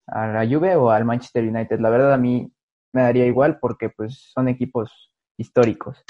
a 0.06 0.26
la 0.26 0.46
Juve 0.46 0.76
o 0.76 0.90
al 0.90 1.04
Manchester 1.04 1.44
United. 1.44 1.80
La 1.80 1.90
verdad 1.90 2.12
a 2.12 2.18
mí 2.18 2.50
me 2.92 3.02
daría 3.02 3.26
igual 3.26 3.58
porque 3.60 3.90
pues 3.90 4.30
son 4.32 4.48
equipos 4.48 5.12
históricos 5.36 6.02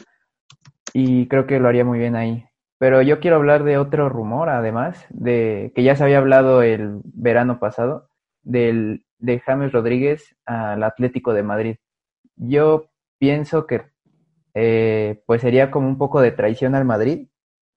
y 0.92 1.28
creo 1.28 1.46
que 1.46 1.60
lo 1.60 1.68
haría 1.68 1.84
muy 1.84 1.98
bien 1.98 2.16
ahí. 2.16 2.44
Pero 2.78 3.02
yo 3.02 3.18
quiero 3.18 3.36
hablar 3.36 3.64
de 3.64 3.76
otro 3.76 4.08
rumor, 4.08 4.48
además, 4.48 5.04
de 5.10 5.72
que 5.74 5.82
ya 5.82 5.96
se 5.96 6.04
había 6.04 6.18
hablado 6.18 6.62
el 6.62 7.00
verano 7.04 7.58
pasado, 7.58 8.08
del, 8.42 9.04
de 9.18 9.40
James 9.40 9.72
Rodríguez 9.72 10.36
al 10.46 10.84
Atlético 10.84 11.32
de 11.32 11.42
Madrid. 11.42 11.76
Yo 12.36 12.86
pienso 13.18 13.66
que 13.66 13.82
eh, 14.60 15.22
pues 15.24 15.42
sería 15.42 15.70
como 15.70 15.86
un 15.86 15.98
poco 15.98 16.20
de 16.20 16.32
traición 16.32 16.74
al 16.74 16.84
Madrid, 16.84 17.28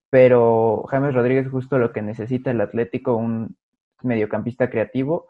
pero 0.09 0.83
James 0.89 1.13
Rodríguez 1.13 1.47
justo 1.47 1.77
lo 1.77 1.93
que 1.93 2.01
necesita 2.01 2.49
el 2.49 2.59
Atlético, 2.59 3.15
un 3.15 3.55
mediocampista 4.01 4.67
creativo 4.67 5.27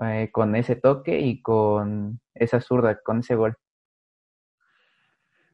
eh, 0.00 0.30
con 0.30 0.54
ese 0.54 0.76
toque 0.76 1.18
y 1.18 1.42
con 1.42 2.20
esa 2.34 2.60
zurda, 2.60 3.00
con 3.02 3.18
ese 3.18 3.34
gol. 3.34 3.56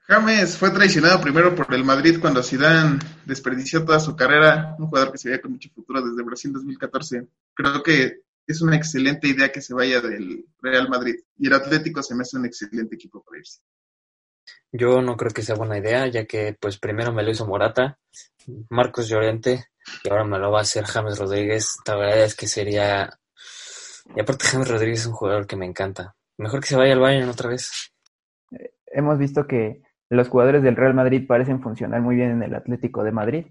James 0.03 0.59
fue 0.59 0.71
traicionado 0.71 1.18
primero 1.23 1.55
por 1.55 1.73
el 1.73 1.83
Madrid 1.83 2.18
cuando 2.21 2.42
Zidane 2.42 2.99
desperdició 3.25 3.87
toda 3.87 4.01
su 4.01 4.14
carrera, 4.14 4.77
un 4.79 4.88
jugador 4.88 5.12
que 5.12 5.18
se 5.18 5.31
veía 5.31 5.40
con 5.40 5.53
mucho 5.53 5.71
futuro 5.71 6.03
desde 6.03 6.23
Brasil 6.23 6.53
2014. 6.53 7.27
Creo 7.55 7.83
que 7.83 8.21
es 8.47 8.61
una 8.61 8.77
excelente 8.77 9.29
idea 9.29 9.51
que 9.51 9.62
se 9.62 9.73
vaya 9.73 10.03
del 10.03 10.45
Real 10.61 10.90
Madrid 10.90 11.14
y 11.38 11.47
el 11.47 11.55
Atlético 11.55 12.03
se 12.03 12.14
me 12.14 12.21
hace 12.21 12.37
un 12.37 12.45
excelente 12.45 12.97
equipo 12.97 13.23
para 13.23 13.38
irse. 13.38 13.61
Yo 14.72 15.02
no 15.02 15.16
creo 15.16 15.31
que 15.33 15.42
sea 15.42 15.55
buena 15.55 15.78
idea, 15.78 16.07
ya 16.07 16.24
que 16.24 16.57
pues 16.59 16.78
primero 16.78 17.12
me 17.12 17.22
lo 17.22 17.31
hizo 17.31 17.46
Morata, 17.46 17.98
Marcos 18.70 19.09
Llorente, 19.09 19.66
y 20.02 20.09
ahora 20.09 20.24
me 20.24 20.38
lo 20.38 20.50
va 20.50 20.61
a 20.61 20.62
hacer 20.62 20.85
James 20.85 21.18
Rodríguez. 21.18 21.76
La 21.87 21.96
verdad 21.96 22.20
es 22.24 22.35
que 22.35 22.46
sería... 22.46 23.18
Y 24.16 24.20
aparte 24.20 24.46
James 24.46 24.68
Rodríguez 24.68 25.00
es 25.00 25.07
un 25.07 25.12
jugador 25.12 25.46
que 25.46 25.57
me 25.57 25.66
encanta. 25.66 26.14
Mejor 26.38 26.61
que 26.61 26.66
se 26.68 26.76
vaya 26.76 26.94
al 26.94 27.00
Bayern 27.00 27.28
otra 27.28 27.50
vez. 27.50 27.92
Hemos 28.87 29.18
visto 29.18 29.46
que 29.46 29.83
los 30.09 30.28
jugadores 30.28 30.62
del 30.62 30.76
Real 30.76 30.94
Madrid 30.94 31.26
parecen 31.26 31.62
funcionar 31.62 32.00
muy 32.00 32.16
bien 32.16 32.31
en 32.31 32.42
el 32.42 32.55
Atlético 32.55 33.05
de 33.05 33.12
Madrid. 33.12 33.46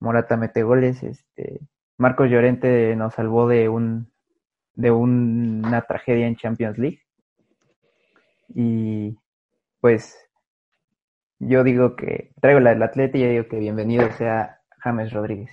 Morata 0.00 0.36
mete 0.36 0.62
goles, 0.62 1.02
este 1.02 1.60
Marcos 1.96 2.28
Llorente 2.28 2.94
nos 2.96 3.14
salvó 3.14 3.48
de 3.48 3.68
un 3.68 4.12
de 4.74 4.90
un- 4.90 5.62
una 5.64 5.82
tragedia 5.82 6.26
en 6.26 6.36
Champions 6.36 6.76
League. 6.76 7.02
Y 8.54 9.16
pues 9.84 10.16
yo 11.38 11.62
digo 11.62 11.94
que 11.94 12.32
traigo 12.40 12.58
la 12.58 12.70
del 12.70 12.82
Atleti 12.82 13.18
y 13.18 13.20
yo 13.20 13.28
digo 13.28 13.48
que 13.48 13.58
bienvenido 13.58 14.10
sea 14.12 14.62
James 14.78 15.12
Rodríguez. 15.12 15.50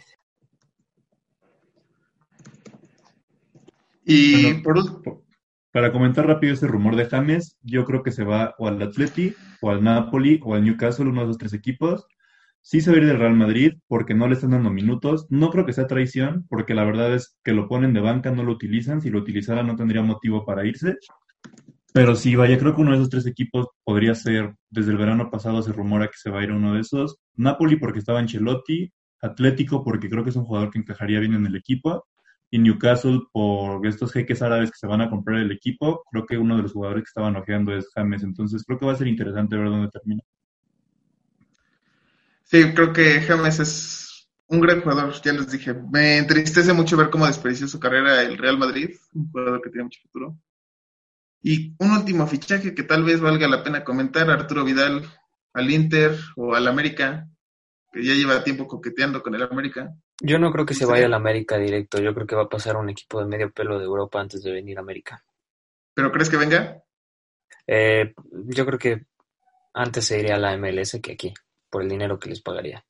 Y 4.06 4.44
Bueno, 4.44 4.63
por 4.63 4.78
último, 4.78 5.26
Para 5.74 5.91
comentar 5.91 6.28
rápido 6.28 6.54
ese 6.54 6.65
rumor 6.65 6.96
de 6.96 7.08
James, 7.08 7.58
yo 7.62 7.84
creo 7.84 8.04
que 8.04 8.12
se 8.12 8.24
va 8.24 8.56
o 8.58 8.70
al 8.70 8.82
Atleti, 8.82 9.36
o 9.60 9.70
al 9.70 9.84
Napoli, 9.84 10.39
o 10.46 10.56
al 10.56 10.63
Newcastle, 10.63 11.10
uno 11.10 11.20
de 11.20 11.26
esos 11.26 11.38
tres 11.38 11.52
equipos. 11.52 12.08
Sí 12.62 12.80
se 12.80 12.89
va 12.89 12.96
a 12.96 13.00
ir 13.02 13.08
del 13.08 13.20
Real 13.20 13.36
Madrid 13.36 13.74
porque 13.89 14.13
no 14.13 14.30
le 14.30 14.36
están 14.36 14.52
dando 14.52 14.70
minutos. 14.70 15.28
No 15.30 15.50
creo 15.50 15.65
que 15.65 15.74
sea 15.74 15.88
traición, 15.88 16.46
porque 16.48 16.74
la 16.74 16.86
verdad 16.86 17.13
es 17.13 17.38
que 17.44 17.52
lo 17.52 17.67
ponen 17.67 17.91
de 17.94 18.00
banca, 18.00 18.32
no 18.32 18.46
lo 18.46 18.54
utilizan. 18.54 19.02
Si 19.02 19.10
lo 19.10 19.20
utilizara 19.20 19.62
no 19.62 19.76
tendría 19.76 20.04
motivo 20.04 20.46
para 20.46 20.65
irse. 20.65 20.96
Pero 21.93 22.15
sí, 22.15 22.36
vaya, 22.36 22.58
creo 22.58 22.73
que 22.73 22.82
uno 22.82 22.91
de 22.91 22.97
esos 22.97 23.10
tres 23.10 23.25
equipos 23.25 23.67
podría 23.84 24.15
ser, 24.15 24.56
desde 24.69 24.91
el 24.91 24.97
verano 24.97 25.30
pasado 25.30 25.62
se 25.62 25.73
rumora 25.73 26.08
que 26.08 26.17
se 26.17 26.30
va 26.30 26.39
a 26.39 26.43
ir 26.43 26.51
uno 26.51 26.73
de 26.73 26.82
esos. 26.82 27.17
Napoli 27.36 27.75
porque 27.75 27.99
estaba 27.99 28.19
Ancelotti, 28.19 28.91
Atlético 29.21 29.84
porque 29.84 30.10
creo 30.10 30.23
que 30.23 30.30
es 30.30 30.36
un 30.36 30.45
jugador 30.45 30.71
que 30.71 30.80
encajaría 30.80 31.19
bien 31.19 31.34
en 31.34 31.45
el 31.45 31.56
equipo, 31.56 32.06
y 32.49 32.60
Newcastle 32.60 33.21
por 33.32 33.86
estos 33.88 34.12
jeques 34.12 34.41
árabes 34.41 34.71
que 34.71 34.77
se 34.77 34.88
van 34.88 35.01
a 35.01 35.10
comprar 35.10 35.39
el 35.39 35.51
equipo. 35.51 36.04
Creo 36.12 36.25
que 36.25 36.38
uno 36.38 36.58
de 36.58 36.63
los 36.63 36.73
jugadores 36.73 37.04
que 37.04 37.08
estaban 37.08 37.36
ojeando 37.38 37.73
es 37.75 37.89
James, 37.95 38.23
entonces 38.23 38.63
creo 38.65 38.77
que 38.77 38.86
va 38.86 38.91
a 38.91 38.97
ser 38.97 39.08
interesante 39.08 39.56
ver 39.56 39.69
dónde 39.69 39.89
termina. 39.89 40.21
sí, 42.43 42.73
creo 42.73 42.91
que 42.91 43.21
James 43.21 43.60
es 43.60 44.30
un 44.47 44.60
gran 44.60 44.82
jugador, 44.82 45.13
ya 45.21 45.32
les 45.32 45.49
dije. 45.49 45.73
Me 45.73 46.17
entristece 46.17 46.73
mucho 46.73 46.97
ver 46.97 47.10
cómo 47.10 47.25
desperdició 47.25 47.67
su 47.67 47.80
carrera 47.80 48.21
el 48.21 48.38
Real 48.38 48.58
Madrid, 48.58 48.91
un 49.13 49.32
jugador 49.32 49.62
que 49.62 49.69
tiene 49.69 49.86
mucho 49.86 50.01
futuro. 50.01 50.38
Y 51.41 51.73
un 51.80 51.91
último 51.91 52.27
fichaje 52.27 52.75
que 52.75 52.84
tal 52.84 53.04
vez 53.04 53.19
valga 53.19 53.47
la 53.47 53.63
pena 53.63 53.84
comentar, 53.84 54.30
Arturo 54.30 54.63
Vidal 54.63 55.04
al 55.54 55.71
Inter 55.71 56.15
o 56.36 56.56
al 56.56 56.67
América, 56.67 57.27
que 57.91 58.04
ya 58.04 58.13
lleva 58.13 58.43
tiempo 58.43 58.67
coqueteando 58.67 59.21
con 59.21 59.36
el 59.36 59.43
América. 59.43 59.93
Yo 60.21 60.38
no 60.38 60.51
creo 60.51 60.65
que 60.65 60.73
se 60.73 60.86
vaya 60.86 61.08
al 61.08 61.13
América 61.13 61.58
directo, 61.58 61.99
yo 61.99 62.13
creo 62.13 62.27
que 62.27 62.36
va 62.36 62.43
a 62.43 62.49
pasar 62.49 62.75
a 62.75 62.80
un 62.80 62.89
equipo 62.89 63.19
de 63.19 63.25
medio 63.25 63.51
pelo 63.51 63.80
de 63.80 63.86
Europa 63.86 64.21
antes 64.21 64.43
de 64.43 64.51
venir 64.51 64.77
a 64.77 64.82
América. 64.82 65.23
¿Pero 65.93 66.12
crees 66.12 66.30
que 66.30 66.38
venga? 66.38 66.84
Eh, 67.67 68.13
yo 68.32 68.65
creo 68.65 68.80
que 68.80 69.06
antes 69.73 70.06
se 70.06 70.19
iría 70.19 70.36
a 70.36 70.39
la 70.39 70.56
MLS 70.58 70.99
que 71.01 71.13
aquí, 71.13 71.34
por 71.69 71.82
el 71.82 71.89
dinero 71.89 72.19
que 72.19 72.30
les 72.30 72.41
pagaría. 72.41 72.86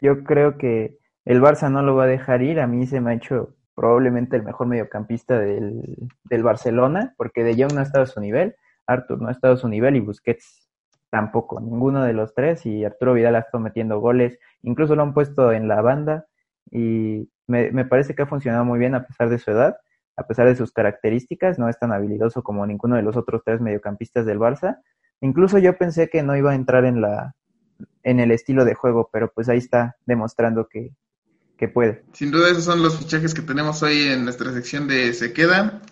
Yo 0.00 0.22
creo 0.24 0.58
que 0.58 0.98
el 1.24 1.40
Barça 1.40 1.70
no 1.70 1.82
lo 1.82 1.96
va 1.96 2.04
a 2.04 2.08
dejar 2.08 2.42
ir. 2.42 2.60
A 2.60 2.66
mí 2.66 2.86
se 2.86 3.00
me 3.00 3.12
ha 3.12 3.14
hecho 3.14 3.56
probablemente 3.78 4.34
el 4.34 4.42
mejor 4.42 4.66
mediocampista 4.66 5.38
del, 5.38 6.08
del 6.24 6.42
Barcelona, 6.42 7.14
porque 7.16 7.44
De 7.44 7.54
Jong 7.54 7.74
no 7.74 7.78
ha 7.78 7.84
estado 7.84 8.02
a 8.02 8.08
su 8.08 8.20
nivel, 8.20 8.56
Artur 8.88 9.22
no 9.22 9.28
ha 9.28 9.30
estado 9.30 9.54
a 9.54 9.56
su 9.56 9.68
nivel 9.68 9.94
y 9.94 10.00
Busquets 10.00 10.68
tampoco, 11.10 11.60
ninguno 11.60 12.02
de 12.02 12.12
los 12.12 12.34
tres. 12.34 12.66
Y 12.66 12.84
Arturo 12.84 13.14
Vidal 13.14 13.36
ha 13.36 13.38
estado 13.38 13.62
metiendo 13.62 14.00
goles, 14.00 14.36
incluso 14.62 14.96
lo 14.96 15.04
han 15.04 15.14
puesto 15.14 15.52
en 15.52 15.68
la 15.68 15.80
banda 15.80 16.26
y 16.72 17.30
me, 17.46 17.70
me 17.70 17.84
parece 17.84 18.16
que 18.16 18.22
ha 18.22 18.26
funcionado 18.26 18.64
muy 18.64 18.80
bien 18.80 18.96
a 18.96 19.06
pesar 19.06 19.28
de 19.28 19.38
su 19.38 19.52
edad, 19.52 19.76
a 20.16 20.26
pesar 20.26 20.48
de 20.48 20.56
sus 20.56 20.72
características. 20.72 21.60
No 21.60 21.68
es 21.68 21.78
tan 21.78 21.92
habilidoso 21.92 22.42
como 22.42 22.66
ninguno 22.66 22.96
de 22.96 23.02
los 23.02 23.16
otros 23.16 23.42
tres 23.44 23.60
mediocampistas 23.60 24.26
del 24.26 24.40
Barça. 24.40 24.80
Incluso 25.20 25.58
yo 25.58 25.78
pensé 25.78 26.08
que 26.08 26.24
no 26.24 26.36
iba 26.36 26.50
a 26.50 26.56
entrar 26.56 26.84
en 26.84 27.00
la 27.00 27.36
en 28.02 28.18
el 28.18 28.32
estilo 28.32 28.64
de 28.64 28.74
juego, 28.74 29.08
pero 29.12 29.30
pues 29.32 29.48
ahí 29.48 29.58
está 29.58 29.96
demostrando 30.04 30.66
que, 30.66 30.90
que 31.58 31.68
puede. 31.68 32.04
Sin 32.12 32.30
duda 32.30 32.50
esos 32.50 32.64
son 32.64 32.82
los 32.82 32.96
fichajes 32.96 33.34
que 33.34 33.42
tenemos 33.42 33.82
hoy 33.82 34.02
en 34.02 34.24
nuestra 34.24 34.52
sección 34.52 34.86
de 34.86 35.12
Se 35.12 35.32
Quedan. 35.32 35.82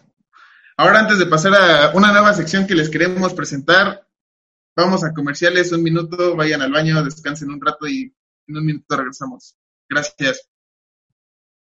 Ahora 0.76 1.00
antes 1.00 1.18
de 1.18 1.26
pasar 1.26 1.54
a 1.54 1.90
una 1.94 2.12
nueva 2.12 2.32
sección 2.34 2.66
que 2.66 2.74
les 2.74 2.88
queremos 2.88 3.34
presentar, 3.34 4.06
vamos 4.76 5.02
a 5.04 5.12
comerciales, 5.12 5.72
un 5.72 5.82
minuto, 5.82 6.36
vayan 6.36 6.62
al 6.62 6.70
baño, 6.70 7.02
descansen 7.02 7.50
un 7.50 7.60
rato 7.60 7.88
y 7.88 8.14
en 8.46 8.56
un 8.56 8.64
minuto 8.64 8.96
regresamos. 8.96 9.56
Gracias. 9.88 10.48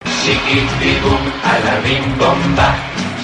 Chiquitibum, 0.05 1.23
a 1.45 1.59
la 1.61 1.81
bim 1.81 2.19
bomba. 2.19 2.75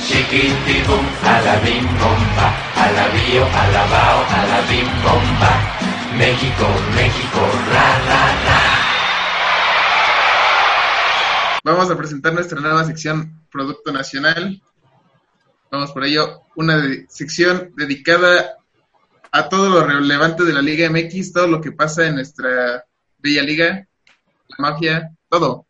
Chiquitibum, 0.07 1.05
a 1.25 1.41
la 1.43 1.59
bim 1.61 1.87
bomba. 1.99 2.49
A 2.77 2.93
la 2.93 3.09
bio, 3.09 3.45
a 3.45 3.69
la 3.73 3.85
bao, 3.87 4.21
a 4.31 4.47
la 4.47 4.61
bim 4.71 4.87
bomba. 5.03 5.53
México, 6.17 6.67
México, 6.95 7.41
ra, 7.73 7.89
ra, 8.07 8.23
ra. 8.45 8.58
Vamos 11.65 11.91
a 11.91 11.97
presentar 11.97 12.33
nuestra 12.35 12.61
nueva 12.61 12.85
sección 12.85 13.43
Producto 13.51 13.93
Nacional. 13.93 14.61
Vamos 15.71 15.93
por 15.93 16.05
ello, 16.05 16.43
una 16.57 16.79
de- 16.79 17.07
sección 17.09 17.73
dedicada 17.77 18.55
a 19.33 19.49
todo 19.49 19.69
lo 19.69 19.85
relevante 19.85 20.45
de 20.45 20.53
la 20.53 20.63
Liga 20.63 20.89
MX, 20.89 21.33
todo 21.33 21.47
lo 21.47 21.61
que 21.61 21.73
pasa 21.73 22.07
en 22.07 22.15
nuestra 22.15 22.85
bella 23.19 23.43
liga, 23.43 23.87
la 24.49 24.57
magia, 24.59 25.11
todo. 25.29 25.67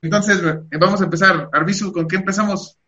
Entonces, 0.00 0.40
eh, 0.44 0.76
vamos 0.78 1.00
a 1.00 1.04
empezar. 1.04 1.48
Arbizu, 1.52 1.92
¿con 1.92 2.06
qué 2.06 2.16
empezamos? 2.16 2.78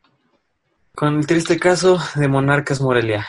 Con 0.94 1.16
el 1.18 1.26
triste 1.26 1.58
caso 1.58 1.98
de 2.14 2.28
Monarcas 2.28 2.80
Morelia. 2.80 3.26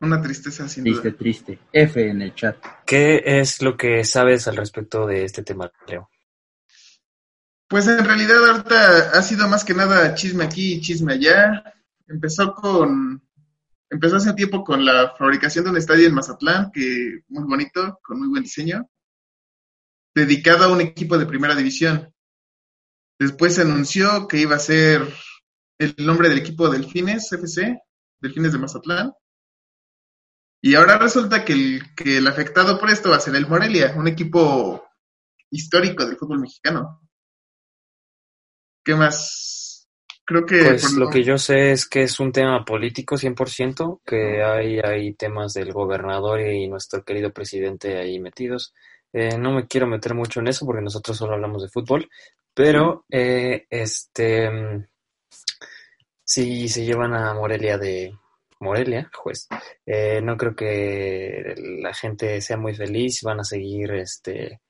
Una 0.00 0.20
tristeza 0.20 0.66
sin 0.68 0.84
Triste, 0.84 1.10
duda. 1.10 1.18
triste. 1.18 1.58
F 1.72 2.08
en 2.08 2.22
el 2.22 2.34
chat. 2.34 2.56
¿Qué 2.86 3.22
es 3.24 3.62
lo 3.62 3.76
que 3.76 4.02
sabes 4.04 4.48
al 4.48 4.56
respecto 4.56 5.06
de 5.06 5.24
este 5.24 5.42
tema, 5.42 5.70
Leo? 5.86 6.08
Pues 7.72 7.88
en 7.88 8.04
realidad 8.04 8.50
ahorita 8.50 9.12
ha 9.12 9.22
sido 9.22 9.48
más 9.48 9.64
que 9.64 9.72
nada 9.72 10.14
chisme 10.14 10.44
aquí 10.44 10.74
y 10.74 10.80
chisme 10.82 11.14
allá. 11.14 11.64
Empezó 12.06 12.52
con, 12.52 13.26
empezó 13.88 14.16
hace 14.16 14.28
un 14.28 14.36
tiempo 14.36 14.62
con 14.62 14.84
la 14.84 15.14
fabricación 15.16 15.64
de 15.64 15.70
un 15.70 15.78
estadio 15.78 16.06
en 16.06 16.12
Mazatlán, 16.12 16.70
que 16.70 17.22
muy 17.28 17.44
bonito, 17.44 17.98
con 18.04 18.18
muy 18.18 18.28
buen 18.28 18.42
diseño, 18.42 18.86
dedicado 20.14 20.66
a 20.66 20.68
un 20.70 20.82
equipo 20.82 21.16
de 21.16 21.24
primera 21.24 21.54
división. 21.54 22.12
Después 23.18 23.54
se 23.54 23.62
anunció 23.62 24.28
que 24.28 24.36
iba 24.36 24.56
a 24.56 24.58
ser 24.58 25.08
el 25.78 25.94
nombre 25.96 26.28
del 26.28 26.40
equipo 26.40 26.68
Delfines 26.68 27.32
FC, 27.32 27.80
Delfines 28.20 28.52
de 28.52 28.58
Mazatlán. 28.58 29.14
Y 30.60 30.74
ahora 30.74 30.98
resulta 30.98 31.42
que 31.42 31.54
el, 31.54 31.94
que 31.94 32.18
el 32.18 32.26
afectado 32.26 32.78
por 32.78 32.90
esto 32.90 33.08
va 33.08 33.16
a 33.16 33.20
ser 33.20 33.34
el 33.34 33.48
Morelia, 33.48 33.94
un 33.96 34.08
equipo 34.08 34.86
histórico 35.48 36.04
del 36.04 36.18
fútbol 36.18 36.40
mexicano. 36.40 37.01
¿Qué 38.84 38.94
más? 38.94 39.88
Creo 40.24 40.46
que... 40.46 40.64
Pues 40.64 40.92
lo 40.92 41.08
que 41.10 41.22
yo 41.22 41.38
sé 41.38 41.72
es 41.72 41.88
que 41.88 42.02
es 42.02 42.20
un 42.20 42.32
tema 42.32 42.64
político 42.64 43.16
100%, 43.16 44.00
que 44.04 44.42
hay, 44.42 44.78
hay 44.78 45.14
temas 45.14 45.52
del 45.52 45.72
gobernador 45.72 46.40
y 46.40 46.68
nuestro 46.68 47.04
querido 47.04 47.32
presidente 47.32 47.98
ahí 47.98 48.18
metidos. 48.20 48.72
Eh, 49.12 49.36
no 49.36 49.52
me 49.52 49.66
quiero 49.66 49.86
meter 49.86 50.14
mucho 50.14 50.40
en 50.40 50.48
eso 50.48 50.64
porque 50.64 50.82
nosotros 50.82 51.16
solo 51.16 51.34
hablamos 51.34 51.62
de 51.62 51.68
fútbol, 51.68 52.08
pero 52.54 53.04
eh, 53.10 53.66
este 53.68 54.50
mm, 54.50 54.86
si 56.24 56.68
se 56.68 56.84
llevan 56.84 57.14
a 57.14 57.34
Morelia 57.34 57.76
de 57.76 58.16
Morelia, 58.60 59.10
pues 59.22 59.48
eh, 59.84 60.20
no 60.22 60.36
creo 60.36 60.54
que 60.54 61.54
la 61.82 61.92
gente 61.92 62.40
sea 62.40 62.56
muy 62.56 62.74
feliz, 62.74 63.20
van 63.22 63.40
a 63.40 63.44
seguir 63.44 63.92
este 63.92 64.60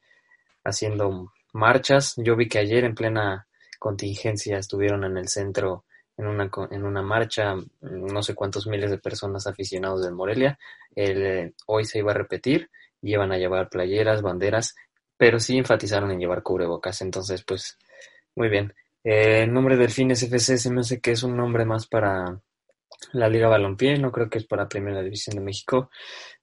haciendo 0.64 1.32
marchas. 1.52 2.14
Yo 2.16 2.34
vi 2.36 2.48
que 2.48 2.58
ayer 2.58 2.84
en 2.84 2.94
plena 2.96 3.46
contingencia 3.82 4.58
estuvieron 4.58 5.02
en 5.02 5.16
el 5.16 5.26
centro 5.26 5.86
en 6.16 6.28
una, 6.28 6.48
en 6.70 6.84
una 6.84 7.02
marcha, 7.02 7.56
no 7.80 8.22
sé 8.22 8.32
cuántos 8.32 8.68
miles 8.68 8.92
de 8.92 8.98
personas 8.98 9.48
aficionados 9.48 10.04
del 10.04 10.14
Morelia. 10.14 10.56
El, 10.94 11.52
hoy 11.66 11.84
se 11.84 11.98
iba 11.98 12.12
a 12.12 12.14
repetir, 12.14 12.70
iban 13.02 13.32
a 13.32 13.38
llevar 13.38 13.68
playeras, 13.68 14.22
banderas, 14.22 14.76
pero 15.16 15.40
sí 15.40 15.58
enfatizaron 15.58 16.12
en 16.12 16.20
llevar 16.20 16.44
cubrebocas. 16.44 17.02
Entonces, 17.02 17.42
pues, 17.42 17.76
muy 18.36 18.48
bien. 18.48 18.72
Eh, 19.02 19.42
el 19.42 19.52
nombre 19.52 19.76
Delfines 19.76 20.22
FC 20.22 20.58
se 20.58 20.70
me 20.70 20.82
hace 20.82 21.00
que 21.00 21.10
es 21.10 21.24
un 21.24 21.36
nombre 21.36 21.64
más 21.64 21.88
para 21.88 22.40
la 23.12 23.28
Liga 23.28 23.48
Balompié, 23.48 23.98
no 23.98 24.12
creo 24.12 24.30
que 24.30 24.38
es 24.38 24.46
para 24.46 24.68
Primera 24.68 25.02
División 25.02 25.34
de 25.34 25.42
México, 25.42 25.90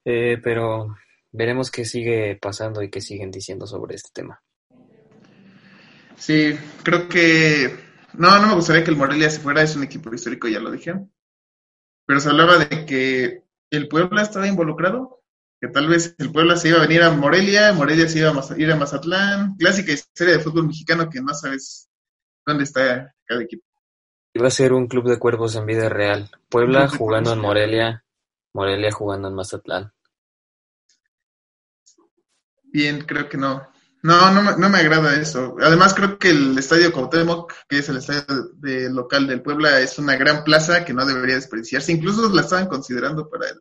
eh, 0.04 0.39
pero 0.43 0.93
veremos 1.32 1.71
qué 1.71 1.86
sigue 1.86 2.36
pasando 2.36 2.84
y 2.84 2.89
qué 2.89 2.99
siguen 2.99 3.32
diciendo 3.32 3.65
sobre 3.65 3.95
este 3.95 4.10
tema. 4.13 4.41
Sí, 6.19 6.58
creo 6.84 7.08
que... 7.08 7.88
No, 8.13 8.39
no 8.39 8.47
me 8.47 8.55
gustaría 8.55 8.84
que 8.84 8.91
el 8.91 8.97
Morelia 8.97 9.29
se 9.29 9.39
fuera, 9.39 9.63
es 9.63 9.75
un 9.75 9.84
equipo 9.84 10.13
histórico, 10.13 10.47
ya 10.47 10.60
lo 10.60 10.71
dije. 10.71 10.93
Pero 12.05 12.19
se 12.19 12.29
hablaba 12.29 12.58
de 12.58 12.86
que 12.86 13.43
el 13.71 13.88
Puebla 13.88 14.21
estaba 14.21 14.47
involucrado, 14.47 15.21
que 15.62 15.69
tal 15.69 15.88
vez 15.88 16.15
el 16.17 16.32
Puebla 16.32 16.58
se 16.58 16.69
iba 16.69 16.79
a 16.79 16.88
venir 16.88 17.03
a 17.03 17.12
Morelia, 17.12 17.71
Morelia 17.73 18.08
se 18.08 18.19
iba 18.19 18.32
a 18.32 18.58
ir 18.58 18.71
a 18.71 18.75
Mazatlán, 18.75 19.55
clásica 19.58 19.91
historia 19.91 20.38
de 20.38 20.43
fútbol 20.43 20.67
mexicano 20.67 21.10
que 21.10 21.21
no 21.21 21.34
sabes 21.34 21.89
dónde 22.45 22.63
está 22.63 23.13
cada 23.25 23.43
equipo. 23.43 23.63
Iba 24.34 24.47
a 24.47 24.51
ser 24.51 24.73
un 24.73 24.88
club 24.88 25.08
de 25.08 25.19
cuervos 25.19 25.55
en 25.55 25.65
vida 25.65 25.89
real. 25.89 26.29
Puebla 26.49 26.88
jugando 26.88 27.34
en. 27.34 27.39
Morelia, 27.39 28.03
Morelia 28.53 28.91
jugando 28.91 29.27
en 29.27 29.36
Mazatlán. 29.36 29.93
Bien, 32.63 33.01
creo 33.01 33.27
que 33.27 33.38
no. 33.38 33.67
No, 34.02 34.32
no, 34.32 34.42
me- 34.42 34.58
no 34.58 34.70
me 34.70 34.78
agrada 34.78 35.20
eso. 35.20 35.56
Además, 35.62 35.94
creo 35.94 36.18
que 36.18 36.30
el 36.30 36.58
Estadio 36.58 36.92
Cuauhtémoc, 36.94 37.54
que 37.68 37.80
es 37.80 37.90
el 37.90 37.98
estadio 37.98 38.24
de 38.56 38.90
local 38.90 39.28
del 39.28 39.42
Puebla, 39.42 39.80
es 39.82 40.00
una 40.00 40.16
gran 40.16 40.44
plaza 40.44 40.86
que 40.86 40.94
no 40.94 41.06
debería 41.06 41.36
desperdiciarse. 41.36 41.92
Incluso 41.92 42.30
la 42.30 42.42
estaban 42.42 42.68
considerando 42.68 43.30
para 43.30 43.50
el 43.50 43.60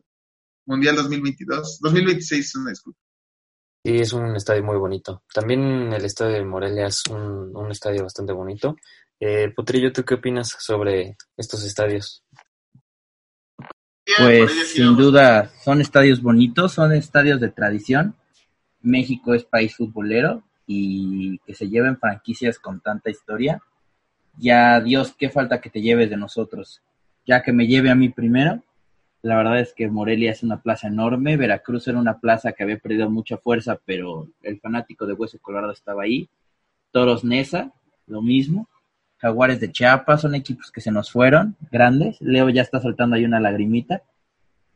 Mundial 0.65 0.95
2022. 0.95 1.79
2026, 1.81 2.55
una 2.55 2.69
disculpa. 2.69 2.99
Y 3.83 3.99
es 3.99 4.13
un 4.13 4.35
estadio 4.35 4.63
muy 4.63 4.77
bonito. 4.77 5.23
También 5.33 5.91
el 5.93 6.05
estadio 6.05 6.35
de 6.35 6.45
Morelia 6.45 6.87
es 6.87 7.03
un, 7.09 7.55
un 7.55 7.71
estadio 7.71 8.03
bastante 8.03 8.31
bonito. 8.33 8.75
Eh, 9.19 9.51
Potrillo, 9.55 9.91
¿tú 9.91 10.03
qué 10.03 10.15
opinas 10.15 10.55
sobre 10.59 11.17
estos 11.37 11.63
estadios? 11.65 12.23
Pues 14.17 14.51
sí 14.51 14.65
sin 14.77 14.95
duda 14.95 15.51
son 15.63 15.81
estadios 15.81 16.21
bonitos, 16.21 16.73
son 16.73 16.93
estadios 16.93 17.39
de 17.39 17.49
tradición. 17.49 18.15
México 18.81 19.33
es 19.33 19.43
país 19.43 19.75
futbolero 19.75 20.43
y 20.65 21.39
que 21.39 21.53
se 21.53 21.69
lleven 21.69 21.97
franquicias 21.97 22.59
con 22.59 22.79
tanta 22.79 23.09
historia. 23.09 23.61
Ya 24.37 24.79
Dios, 24.79 25.15
qué 25.17 25.29
falta 25.29 25.61
que 25.61 25.69
te 25.69 25.81
lleves 25.81 26.09
de 26.09 26.17
nosotros. 26.17 26.81
Ya 27.25 27.41
que 27.41 27.51
me 27.51 27.67
lleve 27.67 27.89
a 27.89 27.95
mí 27.95 28.09
primero. 28.09 28.61
La 29.21 29.35
verdad 29.35 29.59
es 29.59 29.73
que 29.73 29.89
Morelia 29.89 30.31
es 30.31 30.43
una 30.43 30.61
plaza 30.61 30.87
enorme, 30.87 31.35
Veracruz 31.35 31.87
era 31.87 31.99
una 31.99 32.19
plaza 32.19 32.53
que 32.53 32.63
había 32.63 32.77
perdido 32.77 33.09
mucha 33.09 33.37
fuerza, 33.37 33.77
pero 33.85 34.29
el 34.43 34.59
fanático 34.61 35.05
de 35.05 35.13
Hueso 35.13 35.39
Colorado 35.39 35.73
estaba 35.73 36.03
ahí. 36.03 36.29
Toros 36.91 37.25
Nesa, 37.25 37.73
lo 38.07 38.21
mismo. 38.21 38.69
Jaguares 39.17 39.59
de 39.59 39.71
Chiapas 39.71 40.21
son 40.21 40.35
equipos 40.35 40.71
que 40.71 40.79
se 40.79 40.91
nos 40.91 41.11
fueron, 41.11 41.57
grandes. 41.69 42.21
Leo 42.21 42.49
ya 42.49 42.61
está 42.61 42.79
soltando 42.79 43.17
ahí 43.17 43.25
una 43.25 43.41
lagrimita, 43.41 44.03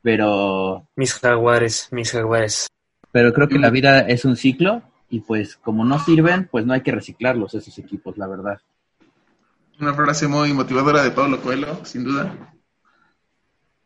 pero, 0.02 0.86
Mis 0.98 1.14
jaguares, 1.14 1.88
mis 1.92 2.12
jaguares. 2.12 2.68
Pero 3.14 3.32
creo 3.32 3.48
que 3.48 3.60
la 3.60 3.70
vida 3.70 4.00
es 4.00 4.26
un 4.26 4.36
ciclo 4.36 4.82
y 5.08 5.20
pues 5.20 5.56
como 5.58 5.86
no 5.86 6.04
sirven, 6.04 6.50
pues 6.52 6.66
no 6.66 6.74
hay 6.74 6.82
que 6.82 6.92
reciclarlos 6.92 7.54
esos 7.54 7.78
equipos, 7.78 8.18
la 8.18 8.26
verdad. 8.26 8.60
Una 9.80 9.94
frase 9.94 10.28
muy 10.28 10.52
motivadora 10.52 11.04
de 11.04 11.12
Pablo 11.12 11.40
Coelho, 11.40 11.86
sin 11.86 12.06
duda. 12.06 12.36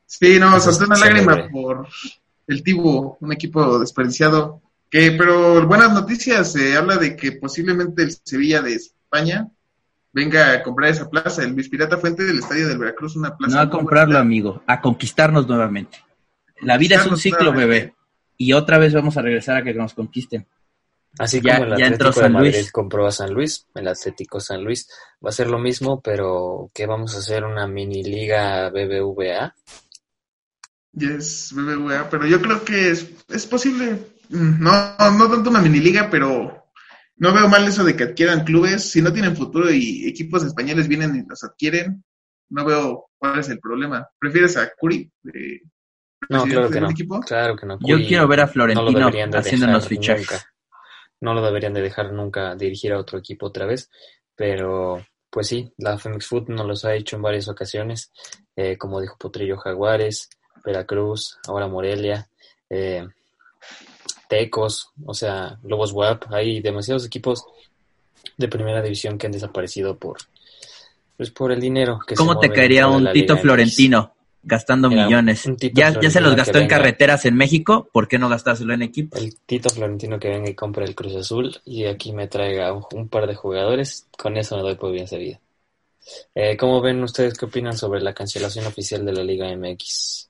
Sí, 0.05 0.39
no, 0.39 0.57
solté 0.61 0.85
una 0.85 0.97
lágrima 0.97 1.49
por 1.51 1.89
el 2.47 2.63
Tibu, 2.63 3.17
un 3.19 3.33
equipo 3.33 3.77
desperdiciado. 3.77 4.61
Que, 4.89 5.11
pero 5.11 5.67
buenas 5.67 5.91
noticias, 5.91 6.53
se 6.53 6.77
habla 6.77 6.95
de 6.95 7.17
que 7.17 7.33
posiblemente 7.33 8.03
el 8.03 8.13
Sevilla 8.23 8.61
de 8.61 8.75
España 8.75 9.49
venga 10.13 10.53
a 10.53 10.63
comprar 10.63 10.91
esa 10.91 11.09
plaza, 11.09 11.43
el 11.43 11.51
Luis 11.51 11.67
Pirata 11.67 11.97
Fuente 11.97 12.23
del 12.23 12.39
Estadio 12.39 12.69
del 12.69 12.77
Veracruz, 12.77 13.17
una 13.17 13.35
plaza. 13.35 13.57
No 13.57 13.61
a 13.61 13.69
comprarlo, 13.69 14.17
amigo, 14.17 14.63
a 14.65 14.79
conquistarnos 14.79 15.45
nuevamente. 15.49 15.97
La 16.61 16.77
vida 16.77 16.95
es 16.95 17.05
un 17.05 17.17
ciclo, 17.17 17.51
nuevamente. 17.51 17.67
bebé. 17.67 17.96
Y 18.37 18.53
otra 18.53 18.77
vez 18.77 18.93
vamos 18.93 19.17
a 19.17 19.21
regresar 19.21 19.57
a 19.57 19.63
que 19.63 19.73
nos 19.73 19.93
conquisten. 19.93 20.47
Así 21.19 21.41
Ya- 21.41 21.57
como 21.59 21.73
el 21.73 21.79
ya 21.79 21.87
entró 21.87 22.09
Atlético 22.09 22.19
de 22.19 22.25
San 22.25 22.33
Madrid 22.33 22.53
Luis. 22.53 22.71
compró 22.71 23.07
a 23.07 23.11
San 23.11 23.33
Luis, 23.33 23.67
el 23.73 23.87
Atlético 23.87 24.39
San 24.39 24.63
Luis 24.63 24.87
va 25.25 25.29
a 25.29 25.33
ser 25.33 25.47
lo 25.49 25.57
mismo, 25.57 25.99
pero 26.01 26.69
¿qué 26.73 26.85
vamos 26.85 27.15
a 27.15 27.19
hacer? 27.19 27.43
¿Una 27.43 27.65
mini 27.67 28.03
liga 28.03 28.69
BBVA? 28.69 29.55
Yes, 30.93 31.51
BBVA, 31.55 32.09
pero 32.09 32.25
yo 32.25 32.41
creo 32.41 32.63
que 32.63 32.91
es, 32.91 33.07
es 33.29 33.45
posible. 33.45 33.93
Mm, 34.29 34.61
No, 34.61 34.71
no 35.17 35.29
tanto 35.29 35.49
una 35.49 35.61
mini 35.61 35.79
liga, 35.79 36.09
pero 36.09 36.65
no 37.17 37.33
veo 37.33 37.47
mal 37.47 37.67
eso 37.67 37.83
de 37.83 37.95
que 37.95 38.03
adquieran 38.05 38.43
clubes. 38.43 38.89
Si 38.91 39.01
no 39.01 39.13
tienen 39.13 39.35
futuro 39.35 39.71
y 39.71 40.07
equipos 40.07 40.43
españoles 40.43 40.87
vienen 40.87 41.15
y 41.15 41.27
los 41.27 41.43
adquieren, 41.43 42.03
no 42.49 42.65
veo 42.65 43.09
cuál 43.17 43.39
es 43.39 43.49
el 43.49 43.59
problema. 43.59 44.07
¿Prefieres 44.19 44.57
a 44.57 44.71
Curi? 44.77 45.09
de 45.23 45.61
No, 46.29 46.43
claro 46.45 46.69
que 46.69 46.81
no. 46.81 46.89
equipo? 46.89 47.19
Claro 47.21 47.55
que 47.55 47.65
no. 47.65 47.77
Yo 47.81 47.97
quiero 47.97 48.27
ver 48.27 48.41
a 48.41 48.43
no 48.43 48.47
lo 48.47 48.53
Florentino 48.53 48.99
deberían 48.99 49.31
de 49.31 49.37
haciendo 49.37 49.65
dejar 49.67 49.81
los 49.81 49.87
fichajes. 49.87 50.31
nunca. 50.31 50.53
No 51.21 51.33
lo 51.33 51.41
deberían 51.41 51.73
de 51.73 51.81
dejar 51.81 52.11
nunca 52.11 52.55
dirigir 52.55 52.93
a 52.93 52.99
otro 52.99 53.17
equipo 53.17 53.47
otra 53.47 53.65
vez, 53.65 53.89
pero 54.35 55.03
pues 55.29 55.47
sí, 55.47 55.71
la 55.77 55.97
Femex 55.97 56.25
Food 56.25 56.49
nos 56.49 56.65
los 56.65 56.85
ha 56.85 56.93
hecho 56.95 57.15
en 57.15 57.21
varias 57.21 57.47
ocasiones, 57.47 58.11
eh, 58.55 58.77
como 58.77 59.01
dijo 59.01 59.17
Potrillo 59.17 59.57
Jaguares, 59.57 60.29
Veracruz, 60.63 61.37
ahora 61.47 61.67
Morelia, 61.67 62.27
eh, 62.69 63.07
Tecos, 64.27 64.91
o 65.05 65.13
sea, 65.13 65.57
Lobos 65.63 65.91
WAP, 65.91 66.31
hay 66.31 66.61
demasiados 66.61 67.05
equipos 67.05 67.45
de 68.35 68.47
primera 68.47 68.81
división 68.81 69.17
que 69.17 69.27
han 69.27 69.31
desaparecido 69.31 69.97
por 69.97 70.17
pues 71.15 71.31
por 71.31 71.51
el 71.51 71.59
dinero 71.59 71.99
que 72.05 72.15
se 72.15 72.19
¿Cómo 72.19 72.37
te 72.39 72.51
caería 72.51 72.87
un 72.87 73.11
Tito? 73.11 73.37
Florentino 73.37 74.16
gastando 74.47 74.89
millones? 74.89 75.43
Ya, 75.73 75.99
ya 75.99 76.09
se 76.09 76.21
los 76.21 76.35
gastó 76.35 76.57
en 76.57 76.67
carreteras 76.67 77.25
en 77.25 77.35
México, 77.35 77.89
¿por 77.91 78.07
qué 78.07 78.17
no 78.17 78.29
gastárselo 78.29 78.73
en 78.73 78.81
equipo? 78.81 79.17
El 79.17 79.37
Tito 79.41 79.69
Florentino 79.69 80.19
que 80.19 80.29
venga 80.29 80.49
y 80.49 80.55
compre 80.55 80.85
el 80.85 80.95
Cruz 80.95 81.15
Azul 81.15 81.55
y 81.65 81.85
aquí 81.85 82.13
me 82.13 82.27
traiga 82.27 82.73
un, 82.73 82.85
un 82.93 83.09
par 83.09 83.27
de 83.27 83.35
jugadores, 83.35 84.07
con 84.17 84.37
eso 84.37 84.55
me 84.55 84.63
doy 84.63 84.75
por 84.75 84.91
bien 84.91 85.07
servido. 85.07 85.39
Eh, 86.33 86.55
¿Cómo 86.57 86.81
ven 86.81 87.03
ustedes? 87.03 87.37
¿Qué 87.37 87.45
opinan 87.45 87.77
sobre 87.77 88.01
la 88.01 88.13
cancelación 88.13 88.65
oficial 88.65 89.05
de 89.05 89.13
la 89.13 89.23
Liga 89.23 89.49
MX? 89.49 90.29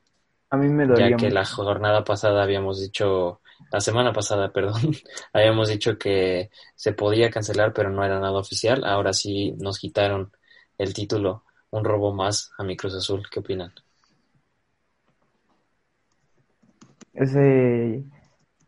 A 0.49 0.57
mí 0.57 0.69
me 0.69 0.85
dolía 0.85 1.09
Ya 1.09 1.17
que 1.17 1.29
la 1.29 1.45
jornada 1.45 2.03
pasada 2.03 2.43
habíamos 2.43 2.79
dicho, 2.79 3.41
la 3.71 3.81
semana 3.81 4.13
pasada, 4.13 4.51
perdón, 4.53 4.93
habíamos 5.33 5.69
dicho 5.69 5.97
que 5.97 6.49
se 6.75 6.93
podía 6.93 7.29
cancelar, 7.29 7.73
pero 7.73 7.89
no 7.89 8.03
era 8.03 8.19
nada 8.19 8.39
oficial. 8.39 8.83
Ahora 8.85 9.13
sí 9.13 9.53
nos 9.59 9.79
quitaron 9.79 10.31
el 10.77 10.93
título, 10.93 11.43
un 11.69 11.83
robo 11.83 12.13
más 12.13 12.51
a 12.57 12.63
mi 12.63 12.75
Cruz 12.77 12.95
Azul. 12.95 13.27
¿Qué 13.29 13.39
opinan? 13.39 13.73
Ese, 17.17 18.03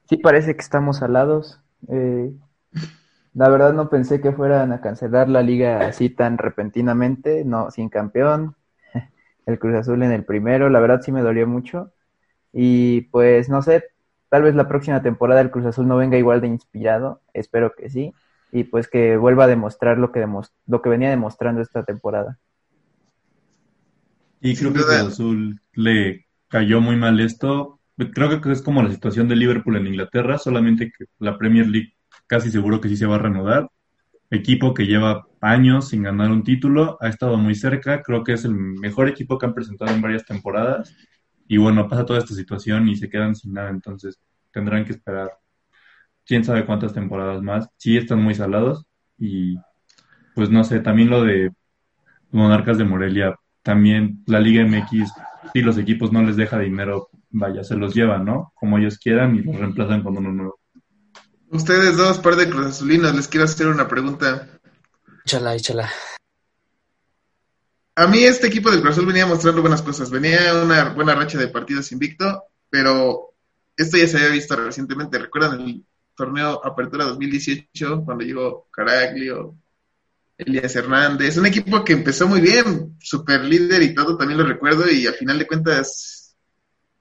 sí 0.10 0.18
parece 0.18 0.56
que 0.56 0.62
estamos 0.62 1.02
alados. 1.04 1.62
Eh, 1.90 2.32
la 3.34 3.50
verdad 3.50 3.74
no 3.74 3.90
pensé 3.90 4.22
que 4.22 4.32
fueran 4.32 4.72
a 4.72 4.82
cancelar 4.82 5.30
la 5.30 5.42
liga 5.44 5.88
así 5.88 6.10
tan 6.10 6.38
repentinamente, 6.38 7.46
no, 7.46 7.72
sin 7.72 7.90
campeón, 7.90 8.56
el 9.46 9.60
Cruz 9.60 9.76
Azul 9.76 10.04
en 10.04 10.12
el 10.12 10.26
primero, 10.26 10.70
la 10.70 10.80
verdad 10.80 11.02
sí 11.02 11.12
me 11.12 11.22
dolió 11.22 11.48
mucho. 11.48 11.94
Y 12.54 13.04
pues 13.12 13.50
no 13.50 13.62
sé, 13.64 13.86
tal 14.30 14.44
vez 14.44 14.56
la 14.56 14.68
próxima 14.70 15.02
temporada 15.04 15.42
el 15.42 15.52
Cruz 15.52 15.66
Azul 15.68 15.88
no 15.88 15.98
venga 15.98 16.18
igual 16.18 16.42
de 16.42 16.48
inspirado, 16.48 17.22
espero 17.34 17.74
que 17.76 17.90
sí, 17.92 18.14
y 18.52 18.66
pues 18.66 18.88
que 18.90 19.18
vuelva 19.18 19.46
a 19.46 19.48
demostrar 19.48 19.98
lo 20.00 20.12
que, 20.12 20.22
demos- 20.22 20.54
lo 20.68 20.82
que 20.82 20.90
venía 20.90 21.12
demostrando 21.12 21.62
esta 21.62 21.84
temporada. 21.86 22.40
Y 24.42 24.56
creo 24.56 24.74
que. 24.74 24.80
Cruz 24.82 24.92
Azul 24.92 25.62
le 25.74 26.26
cayó 26.50 26.82
muy 26.82 26.96
mal 26.98 27.20
esto. 27.20 27.79
Creo 28.14 28.42
que 28.42 28.52
es 28.52 28.62
como 28.62 28.82
la 28.82 28.92
situación 28.92 29.28
de 29.28 29.36
Liverpool 29.36 29.76
en 29.76 29.88
Inglaterra, 29.88 30.38
solamente 30.38 30.92
que 30.98 31.06
la 31.20 31.38
Premier 31.38 31.68
League 31.68 31.94
casi 32.28 32.50
seguro 32.52 32.80
que 32.80 32.90
sí 32.90 32.96
se 32.96 33.06
va 33.06 33.16
a 33.16 33.20
reanudar. 33.20 33.70
Equipo 34.30 34.74
que 34.74 34.86
lleva 34.86 35.26
años 35.42 35.90
sin 35.90 36.04
ganar 36.04 36.32
un 36.32 36.44
título, 36.44 36.98
ha 37.02 37.10
estado 37.10 37.38
muy 37.38 37.56
cerca, 37.56 38.02
creo 38.02 38.24
que 38.24 38.34
es 38.34 38.46
el 38.46 38.54
mejor 38.54 39.10
equipo 39.10 39.38
que 39.38 39.48
han 39.48 39.54
presentado 39.54 39.92
en 39.92 40.02
varias 40.02 40.26
temporadas. 40.26 40.96
Y 41.48 41.58
bueno, 41.58 41.90
pasa 41.90 42.06
toda 42.06 42.20
esta 42.20 42.34
situación 42.36 42.88
y 42.88 42.96
se 42.96 43.10
quedan 43.10 43.36
sin 43.36 43.54
nada, 43.54 43.70
entonces 43.70 44.20
tendrán 44.52 44.86
que 44.86 44.94
esperar 44.94 45.32
quién 46.26 46.44
sabe 46.44 46.66
cuántas 46.66 46.94
temporadas 46.94 47.42
más. 47.42 47.68
Sí 47.78 47.98
están 47.98 48.22
muy 48.22 48.36
salados 48.36 48.86
y 49.18 49.58
pues 50.36 50.50
no 50.50 50.64
sé, 50.64 50.80
también 50.80 51.10
lo 51.10 51.24
de 51.24 51.52
Monarcas 52.32 52.78
de 52.78 52.86
Morelia, 52.86 53.36
también 53.64 54.24
la 54.28 54.40
Liga 54.40 54.64
MX, 54.64 55.12
si 55.54 55.62
los 55.62 55.78
equipos 55.78 56.12
no 56.14 56.22
les 56.22 56.38
deja 56.38 56.60
dinero, 56.60 57.09
vaya, 57.32 57.64
se 57.64 57.76
los 57.76 57.94
llevan, 57.94 58.26
¿no? 58.26 58.52
Como 58.56 58.78
ellos 58.78 58.98
quieran 58.98 59.36
y 59.36 59.42
los 59.42 59.56
reemplazan 59.56 60.04
con 60.04 60.18
uno 60.18 60.32
nuevo. 60.32 60.60
Ustedes 61.52 61.98
dos, 61.98 62.20
par 62.20 62.36
de 62.36 62.50
Cruz 62.50 62.68
Azulinos, 62.68 63.16
les 63.16 63.28
quiero 63.28 63.46
hacer 63.46 63.68
una 63.68 63.88
pregunta. 63.88 64.48
Échala, 65.26 65.56
échala. 65.56 65.90
A 67.96 68.08
mí 68.08 68.24
este 68.24 68.48
equipo 68.48 68.70
del 68.72 68.82
Cruz 68.82 68.94
Azul 68.94 69.08
venía 69.08 69.26
mostrando 69.26 69.62
buenas 69.62 69.82
cosas. 69.82 70.10
Venía 70.10 70.54
una 70.64 70.94
buena 70.94 71.16
racha 71.16 71.38
de 71.38 71.48
partidos 71.48 71.92
invicto, 71.92 72.44
pero 72.70 73.34
esto 73.76 73.98
ya 73.98 74.08
se 74.08 74.18
había 74.18 74.30
visto 74.30 74.56
recientemente. 74.56 75.18
¿Recuerdan 75.18 75.62
el 75.62 75.86
torneo 76.16 76.64
Apertura 76.64 77.06
2018 77.06 78.04
cuando 78.06 78.24
llegó 78.24 78.68
Caraglio, 78.72 79.56
Elías 80.38 80.76
Hernández? 80.76 81.38
Un 81.38 81.48
equipo 81.48 81.84
que 81.84 81.94
empezó 81.94 82.28
muy 82.28 82.42
bien, 82.42 82.96
super 83.00 83.44
líder 83.44 83.82
y 83.82 83.96
todo, 83.96 84.18
también 84.18 84.40
lo 84.40 84.46
recuerdo, 84.46 84.90
y 84.90 85.08
al 85.08 85.16
final 85.16 85.40
de 85.40 85.48
cuentas 85.48 86.19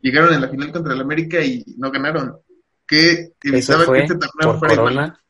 llegaron 0.00 0.34
en 0.34 0.40
la 0.40 0.48
final 0.48 0.72
contra 0.72 0.94
el 0.94 1.00
América 1.00 1.40
y 1.42 1.64
no 1.76 1.90
ganaron. 1.90 2.38
Que 2.86 3.34
Eso 3.42 3.74
evitaba 3.74 3.92
que 3.92 3.98
este 4.00 4.14
torneo 4.14 4.50
por 4.52 4.58
fuera 4.58 4.74
igual. 4.74 4.94
Corona. 4.94 5.20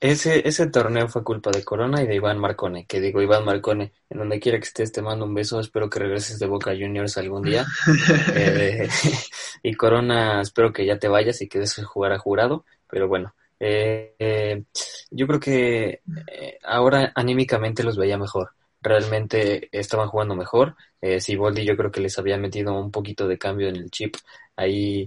Ese, 0.00 0.46
ese 0.46 0.68
torneo 0.68 1.08
fue 1.08 1.24
culpa 1.24 1.50
de 1.50 1.64
Corona 1.64 2.02
y 2.02 2.06
de 2.06 2.14
Iván 2.14 2.38
Marcone. 2.38 2.86
Que 2.86 3.00
digo, 3.00 3.20
Iván 3.20 3.44
Marcone, 3.44 3.92
en 4.08 4.18
donde 4.18 4.38
quiera 4.38 4.58
que 4.58 4.64
estés, 4.64 4.92
te 4.92 5.02
mando 5.02 5.24
un 5.24 5.34
beso. 5.34 5.58
Espero 5.58 5.90
que 5.90 5.98
regreses 5.98 6.38
de 6.38 6.46
Boca 6.46 6.70
Juniors 6.70 7.18
algún 7.18 7.42
día. 7.42 7.66
Eh, 8.34 8.88
y 9.62 9.74
Corona, 9.74 10.40
espero 10.42 10.72
que 10.72 10.86
ya 10.86 10.98
te 10.98 11.08
vayas 11.08 11.40
y 11.42 11.48
que 11.48 11.58
dejes 11.58 11.76
de 11.76 11.84
jugar 11.84 12.12
a 12.12 12.18
jurado. 12.18 12.64
Pero 12.88 13.08
bueno, 13.08 13.34
eh, 13.60 14.14
eh, 14.18 14.64
yo 15.10 15.26
creo 15.26 15.40
que 15.40 16.02
eh, 16.28 16.58
ahora 16.62 17.12
anímicamente 17.14 17.82
los 17.82 17.96
veía 17.96 18.18
mejor. 18.18 18.50
Realmente 18.80 19.68
estaban 19.72 20.08
jugando 20.08 20.34
mejor. 20.34 20.76
Eh, 21.00 21.20
Siboldi 21.20 21.64
yo 21.64 21.76
creo 21.76 21.90
que 21.90 22.00
les 22.00 22.18
había 22.18 22.38
metido 22.38 22.78
un 22.78 22.90
poquito 22.90 23.26
de 23.28 23.38
cambio 23.38 23.68
en 23.68 23.76
el 23.76 23.90
chip 23.90 24.14
ahí 24.56 25.04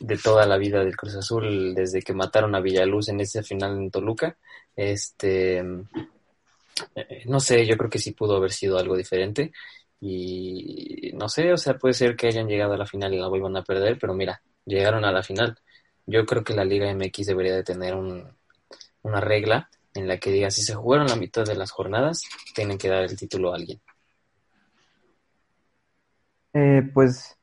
de 0.00 0.18
toda 0.18 0.46
la 0.46 0.58
vida 0.58 0.84
del 0.84 0.96
Cruz 0.96 1.16
Azul 1.16 1.74
desde 1.74 2.02
que 2.02 2.12
mataron 2.12 2.54
a 2.54 2.60
Villaluz 2.60 3.08
en 3.08 3.20
ese 3.20 3.42
final 3.42 3.76
en 3.76 3.90
Toluca. 3.90 4.36
Este, 4.74 5.62
eh, 6.94 7.22
no 7.26 7.40
sé, 7.40 7.66
yo 7.66 7.76
creo 7.76 7.90
que 7.90 7.98
sí 7.98 8.12
pudo 8.12 8.36
haber 8.36 8.52
sido 8.52 8.78
algo 8.78 8.96
diferente 8.96 9.52
y 10.00 11.10
no 11.14 11.28
sé, 11.28 11.52
o 11.52 11.56
sea, 11.56 11.78
puede 11.78 11.94
ser 11.94 12.16
que 12.16 12.26
hayan 12.26 12.48
llegado 12.48 12.74
a 12.74 12.78
la 12.78 12.86
final 12.86 13.14
y 13.14 13.18
la 13.18 13.28
vuelvan 13.28 13.56
a 13.56 13.64
perder, 13.64 13.98
pero 13.98 14.14
mira, 14.14 14.42
llegaron 14.64 15.04
a 15.04 15.12
la 15.12 15.22
final. 15.22 15.58
Yo 16.06 16.24
creo 16.26 16.44
que 16.44 16.54
la 16.54 16.64
Liga 16.64 16.92
MX 16.94 17.26
debería 17.26 17.56
de 17.56 17.64
tener 17.64 17.94
un, 17.94 18.24
una 19.02 19.20
regla 19.20 19.70
en 19.96 20.08
la 20.08 20.18
que 20.18 20.30
diga 20.30 20.50
si 20.50 20.62
se 20.62 20.74
jugaron 20.74 21.06
la 21.06 21.16
mitad 21.16 21.44
de 21.44 21.56
las 21.56 21.70
jornadas, 21.70 22.22
tienen 22.54 22.78
que 22.78 22.88
dar 22.88 23.04
el 23.04 23.16
título 23.16 23.52
a 23.52 23.56
alguien. 23.56 23.80
Eh, 26.52 26.82
pues 26.94 27.38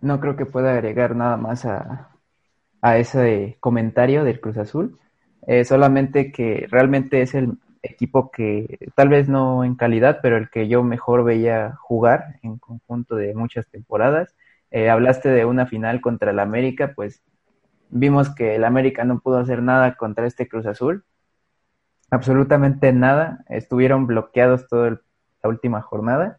no 0.00 0.20
creo 0.20 0.36
que 0.36 0.46
pueda 0.46 0.72
agregar 0.72 1.16
nada 1.16 1.36
más 1.36 1.64
a, 1.64 2.14
a 2.80 2.98
ese 2.98 3.56
comentario 3.60 4.24
del 4.24 4.40
Cruz 4.40 4.58
Azul. 4.58 4.98
Eh, 5.46 5.64
solamente 5.64 6.32
que 6.32 6.66
realmente 6.70 7.22
es 7.22 7.34
el 7.34 7.58
equipo 7.82 8.30
que, 8.30 8.78
tal 8.94 9.08
vez 9.08 9.28
no 9.28 9.64
en 9.64 9.74
calidad, 9.74 10.20
pero 10.22 10.36
el 10.36 10.50
que 10.50 10.68
yo 10.68 10.82
mejor 10.82 11.24
veía 11.24 11.76
jugar 11.80 12.38
en 12.42 12.58
conjunto 12.58 13.16
de 13.16 13.34
muchas 13.34 13.66
temporadas. 13.68 14.34
Eh, 14.70 14.90
hablaste 14.90 15.28
de 15.28 15.44
una 15.44 15.66
final 15.66 16.00
contra 16.00 16.30
el 16.30 16.38
América, 16.38 16.92
pues 16.94 17.22
vimos 17.90 18.34
que 18.34 18.56
el 18.56 18.64
América 18.64 19.04
no 19.04 19.20
pudo 19.20 19.38
hacer 19.38 19.62
nada 19.62 19.96
contra 19.96 20.26
este 20.26 20.48
Cruz 20.48 20.66
Azul. 20.66 21.04
Absolutamente 22.14 22.92
nada. 22.92 23.44
Estuvieron 23.48 24.06
bloqueados 24.06 24.68
toda 24.68 25.00
la 25.42 25.48
última 25.48 25.82
jornada 25.82 26.38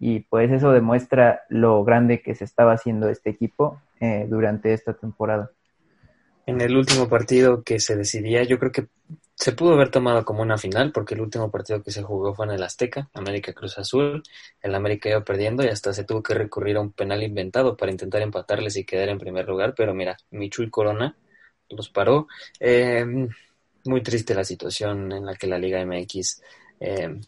y 0.00 0.20
pues 0.20 0.50
eso 0.50 0.72
demuestra 0.72 1.42
lo 1.48 1.84
grande 1.84 2.22
que 2.22 2.34
se 2.34 2.44
estaba 2.44 2.72
haciendo 2.72 3.08
este 3.08 3.30
equipo 3.30 3.80
eh, 4.00 4.26
durante 4.28 4.72
esta 4.72 4.94
temporada. 4.94 5.52
En 6.44 6.60
el 6.60 6.76
último 6.76 7.08
partido 7.08 7.62
que 7.62 7.78
se 7.78 7.94
decidía, 7.94 8.42
yo 8.42 8.58
creo 8.58 8.72
que 8.72 8.88
se 9.36 9.52
pudo 9.52 9.74
haber 9.74 9.90
tomado 9.90 10.24
como 10.24 10.42
una 10.42 10.58
final 10.58 10.90
porque 10.90 11.14
el 11.14 11.20
último 11.20 11.52
partido 11.52 11.84
que 11.84 11.92
se 11.92 12.02
jugó 12.02 12.34
fue 12.34 12.46
en 12.46 12.52
el 12.52 12.62
Azteca, 12.64 13.08
América 13.14 13.52
Cruz 13.52 13.78
Azul, 13.78 14.24
el 14.60 14.74
América 14.74 15.08
iba 15.08 15.22
perdiendo 15.22 15.62
y 15.62 15.68
hasta 15.68 15.92
se 15.92 16.02
tuvo 16.02 16.20
que 16.20 16.34
recurrir 16.34 16.78
a 16.78 16.80
un 16.80 16.90
penal 16.90 17.22
inventado 17.22 17.76
para 17.76 17.92
intentar 17.92 18.22
empatarles 18.22 18.76
y 18.76 18.84
quedar 18.84 19.08
en 19.08 19.18
primer 19.18 19.46
lugar, 19.46 19.74
pero 19.76 19.94
mira, 19.94 20.16
Michul 20.32 20.68
Corona 20.68 21.16
los 21.68 21.90
paró. 21.90 22.26
Eh, 22.58 23.28
muy 23.84 24.02
triste 24.02 24.34
la 24.34 24.44
situación 24.44 25.12
en 25.12 25.26
la 25.26 25.34
que 25.34 25.46
la 25.46 25.58
Liga 25.58 25.84
MX 25.84 26.42
eh, 26.80 27.20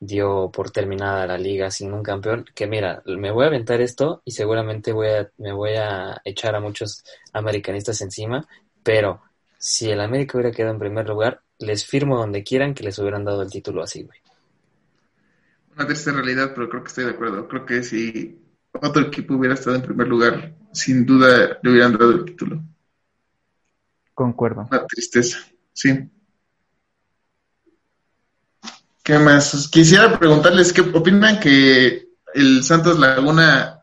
dio 0.00 0.50
por 0.52 0.70
terminada 0.70 1.26
la 1.28 1.38
liga 1.38 1.70
sin 1.70 1.92
un 1.92 2.02
campeón, 2.02 2.44
que 2.54 2.66
mira, 2.66 3.02
me 3.06 3.30
voy 3.30 3.44
a 3.44 3.46
aventar 3.46 3.80
esto 3.80 4.20
y 4.24 4.32
seguramente 4.32 4.92
voy 4.92 5.06
a, 5.08 5.30
me 5.38 5.52
voy 5.52 5.74
a 5.76 6.20
echar 6.24 6.56
a 6.56 6.60
muchos 6.60 7.04
americanistas 7.32 8.00
encima, 8.00 8.44
pero 8.82 9.22
si 9.58 9.90
el 9.90 10.00
América 10.00 10.36
hubiera 10.36 10.54
quedado 10.54 10.72
en 10.72 10.80
primer 10.80 11.08
lugar, 11.08 11.42
les 11.60 11.86
firmo 11.86 12.18
donde 12.18 12.42
quieran 12.42 12.74
que 12.74 12.82
les 12.82 12.98
hubieran 12.98 13.24
dado 13.24 13.42
el 13.42 13.50
título 13.50 13.80
así, 13.80 14.02
güey. 14.02 14.18
Una 15.76 15.86
triste 15.86 16.10
realidad, 16.10 16.50
pero 16.52 16.68
creo 16.68 16.82
que 16.82 16.88
estoy 16.88 17.04
de 17.04 17.10
acuerdo. 17.12 17.46
Creo 17.46 17.64
que 17.64 17.84
si 17.84 18.42
otro 18.72 19.02
equipo 19.02 19.34
hubiera 19.34 19.54
estado 19.54 19.76
en 19.76 19.82
primer 19.82 20.08
lugar, 20.08 20.52
sin 20.72 21.06
duda 21.06 21.60
le 21.62 21.70
hubieran 21.70 21.92
dado 21.92 22.10
el 22.10 22.24
título. 22.24 22.60
Concuerdo. 24.14 24.66
Una 24.68 24.84
tristeza, 24.84 25.38
sí. 25.72 26.10
¿Qué 29.02 29.18
más? 29.18 29.68
Quisiera 29.68 30.18
preguntarles 30.18 30.72
qué 30.72 30.80
opinan 30.80 31.40
que 31.40 32.08
el 32.34 32.62
Santos 32.62 32.98
Laguna 32.98 33.82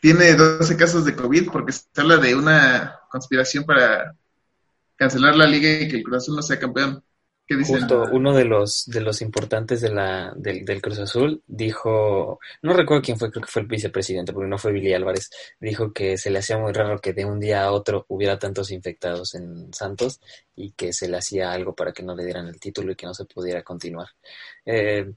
tiene 0.00 0.34
12 0.34 0.76
casos 0.76 1.04
de 1.04 1.14
COVID 1.14 1.50
porque 1.50 1.72
se 1.72 1.84
habla 1.96 2.16
de 2.16 2.34
una 2.34 2.98
conspiración 3.10 3.64
para 3.64 4.16
cancelar 4.96 5.36
la 5.36 5.46
liga 5.46 5.68
y 5.68 5.88
que 5.88 5.96
el 5.96 6.02
Cruz 6.02 6.18
Azul 6.18 6.36
no 6.36 6.42
sea 6.42 6.58
campeón. 6.58 7.02
Justo 7.48 8.04
uno 8.12 8.34
de 8.34 8.44
los 8.44 8.84
de 8.86 9.00
los 9.00 9.22
importantes 9.22 9.80
de 9.80 9.88
la, 9.88 10.34
del, 10.36 10.66
del 10.66 10.82
Cruz 10.82 10.98
Azul 10.98 11.42
dijo, 11.46 12.38
no 12.60 12.72
recuerdo 12.74 13.02
quién 13.02 13.18
fue, 13.18 13.30
creo 13.30 13.42
que 13.42 13.50
fue 13.50 13.62
el 13.62 13.68
vicepresidente, 13.68 14.34
porque 14.34 14.48
no 14.48 14.58
fue 14.58 14.72
Billy 14.72 14.92
Álvarez, 14.92 15.30
dijo 15.58 15.92
que 15.94 16.18
se 16.18 16.30
le 16.30 16.40
hacía 16.40 16.58
muy 16.58 16.72
raro 16.72 17.00
que 17.00 17.14
de 17.14 17.24
un 17.24 17.40
día 17.40 17.64
a 17.64 17.72
otro 17.72 18.04
hubiera 18.08 18.38
tantos 18.38 18.70
infectados 18.70 19.34
en 19.34 19.72
Santos 19.72 20.20
y 20.54 20.72
que 20.72 20.92
se 20.92 21.08
le 21.08 21.16
hacía 21.16 21.50
algo 21.50 21.74
para 21.74 21.92
que 21.92 22.02
no 22.02 22.14
le 22.14 22.24
dieran 22.24 22.48
el 22.48 22.60
título 22.60 22.92
y 22.92 22.96
que 22.96 23.06
no 23.06 23.14
se 23.14 23.24
pudiera 23.24 23.62
continuar. 23.62 24.08
Eh, 24.66 25.10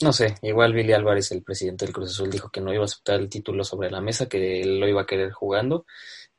no 0.00 0.12
sé, 0.12 0.36
igual 0.42 0.74
Billy 0.74 0.92
Álvarez, 0.92 1.32
el 1.32 1.42
presidente 1.42 1.86
del 1.86 1.94
Cruz 1.94 2.10
Azul, 2.10 2.30
dijo 2.30 2.50
que 2.50 2.60
no 2.60 2.72
iba 2.72 2.82
a 2.82 2.86
aceptar 2.86 3.18
el 3.18 3.28
título 3.28 3.64
sobre 3.64 3.90
la 3.90 4.00
mesa, 4.00 4.28
que 4.28 4.60
él 4.60 4.78
lo 4.78 4.88
iba 4.88 5.02
a 5.02 5.06
querer 5.06 5.32
jugando, 5.32 5.86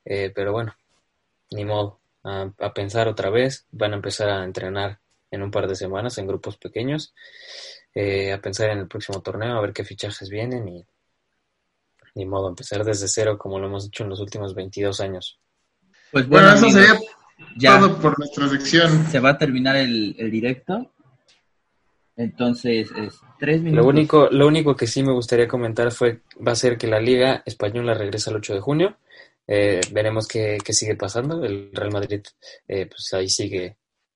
eh, 0.05 0.31
pero 0.33 0.53
bueno, 0.53 0.75
ni 1.51 1.65
modo, 1.65 1.99
a, 2.23 2.51
a 2.59 2.73
pensar 2.73 3.07
otra 3.07 3.29
vez, 3.29 3.67
van 3.71 3.93
a 3.93 3.95
empezar 3.97 4.29
a 4.29 4.43
entrenar 4.43 4.99
en 5.36 5.43
un 5.43 5.51
par 5.51 5.67
de 5.67 5.75
semanas 5.75 6.17
en 6.17 6.27
grupos 6.27 6.57
pequeños, 6.57 7.13
eh, 7.93 8.33
a 8.33 8.41
pensar 8.41 8.69
en 8.71 8.79
el 8.79 8.88
próximo 8.88 9.21
torneo, 9.21 9.57
a 9.57 9.61
ver 9.61 9.73
qué 9.73 9.83
fichajes 9.83 10.29
vienen 10.29 10.67
y 10.67 10.86
ni 12.15 12.25
modo, 12.25 12.47
empezar 12.47 12.83
desde 12.83 13.07
cero 13.07 13.38
como 13.38 13.59
lo 13.59 13.67
hemos 13.67 13.88
hecho 13.88 14.03
en 14.03 14.09
los 14.09 14.21
últimos 14.21 14.55
22 14.55 15.01
años. 15.01 15.38
Pues 16.11 16.27
bueno, 16.27 16.47
Bueno, 16.47 16.57
eso 16.57 16.65
amigos, 16.65 16.97
sería 16.97 17.11
ya 17.57 17.79
todo 17.79 17.99
por 17.99 18.17
nuestra 18.17 18.47
sección. 18.47 19.05
se 19.07 19.19
va 19.19 19.31
a 19.31 19.38
terminar 19.38 19.75
el, 19.75 20.15
el 20.17 20.31
directo. 20.31 20.91
Entonces, 22.15 22.89
es 22.95 23.19
tres 23.38 23.61
minutos. 23.61 23.83
Lo 23.83 23.89
único, 23.89 24.29
lo 24.31 24.47
único 24.47 24.75
que 24.75 24.88
sí 24.88 25.03
me 25.03 25.11
gustaría 25.11 25.49
comentar 25.49 25.91
fue, 25.91 26.21
va 26.45 26.53
a 26.53 26.55
ser 26.55 26.77
que 26.77 26.88
la 26.88 27.01
Liga 27.01 27.43
Española 27.45 27.93
regresa 27.93 28.29
el 28.29 28.38
8 28.38 28.53
de 28.53 28.59
junio. 28.61 28.97
Eh, 29.47 29.81
veremos 29.91 30.25
qué, 30.27 30.57
qué 30.63 30.71
sigue 30.71 30.95
pasando. 30.95 31.43
El 31.43 31.71
Real 31.73 31.91
Madrid, 31.91 32.21
eh, 32.67 32.86
pues 32.86 33.13
ahí 33.13 33.27
sigue 33.27 33.75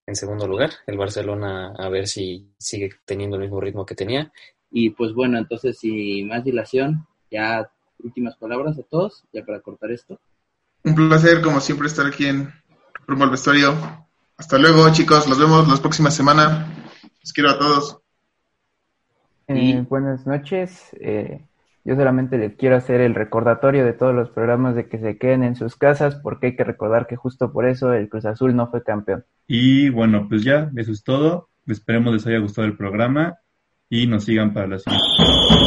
en 0.10 0.16
segundo 0.16 0.48
lugar. 0.48 0.72
El 0.88 0.98
Barcelona, 0.98 1.74
a 1.78 1.88
ver 1.90 2.08
si 2.08 2.50
sigue 2.58 2.90
teniendo 3.06 3.38
el 3.38 3.44
mismo 3.44 3.62
ritmo 3.62 3.86
que 3.86 3.96
tenía. 3.96 4.32
Y 4.72 4.90
pues 4.92 5.14
bueno, 5.14 5.38
entonces, 5.38 5.78
sin 5.80 6.28
más 6.28 6.44
dilación, 6.44 7.08
ya 7.32 7.72
últimas 8.04 8.36
palabras 8.38 8.78
a 8.78 8.84
todos, 8.84 9.24
ya 9.32 9.44
para 9.46 9.62
cortar 9.62 9.92
esto. 9.92 10.20
Un 10.84 10.96
placer, 10.96 11.42
como 11.42 11.60
siempre, 11.60 11.88
estar 11.88 12.06
aquí 12.06 12.26
en 12.26 12.52
Rumbo 13.08 13.24
al 13.26 13.32
Vestuario. 13.32 13.74
Hasta 14.38 14.58
luego, 14.58 14.92
chicos. 14.92 15.28
Los 15.28 15.40
vemos 15.40 15.68
la 15.68 15.76
próxima 15.78 16.12
semana. 16.12 16.68
Los 17.22 17.34
quiero 17.34 17.50
a 17.52 17.60
todos. 17.60 18.00
Y- 19.48 19.72
Eh, 19.74 19.86
buenas 19.90 20.26
noches. 20.28 20.90
Eh, 21.00 21.46
yo 21.86 21.96
solamente 21.96 22.38
les 22.38 22.56
quiero 22.56 22.76
hacer 22.76 23.02
el 23.02 23.16
recordatorio 23.16 23.86
de 23.86 23.94
todos 23.94 24.14
los 24.14 24.30
programas 24.30 24.76
de 24.76 24.88
que 24.88 25.00
se 25.00 25.18
queden 25.18 25.44
en 25.44 25.56
sus 25.56 25.76
casas, 25.76 26.16
porque 26.16 26.48
hay 26.48 26.56
que 26.56 26.64
recordar 26.64 27.08
que 27.08 27.16
justo 27.16 27.52
por 27.52 27.68
eso 27.68 27.94
el 27.94 28.10
Cruz 28.10 28.26
Azul 28.26 28.56
no 28.56 28.70
fue 28.70 28.84
campeón. 28.84 29.26
Y 29.48 29.90
bueno, 29.90 30.28
pues 30.30 30.44
ya, 30.44 30.72
eso 30.76 30.92
es 30.92 31.04
todo. 31.04 31.50
Esperemos 31.68 32.14
les 32.14 32.28
haya 32.28 32.40
gustado 32.40 32.68
el 32.68 32.78
programa 32.78 33.38
y 33.90 34.08
nos 34.08 34.26
sigan 34.26 34.54
para 34.54 34.68
la 34.68 34.80
siguiente. 34.80 35.59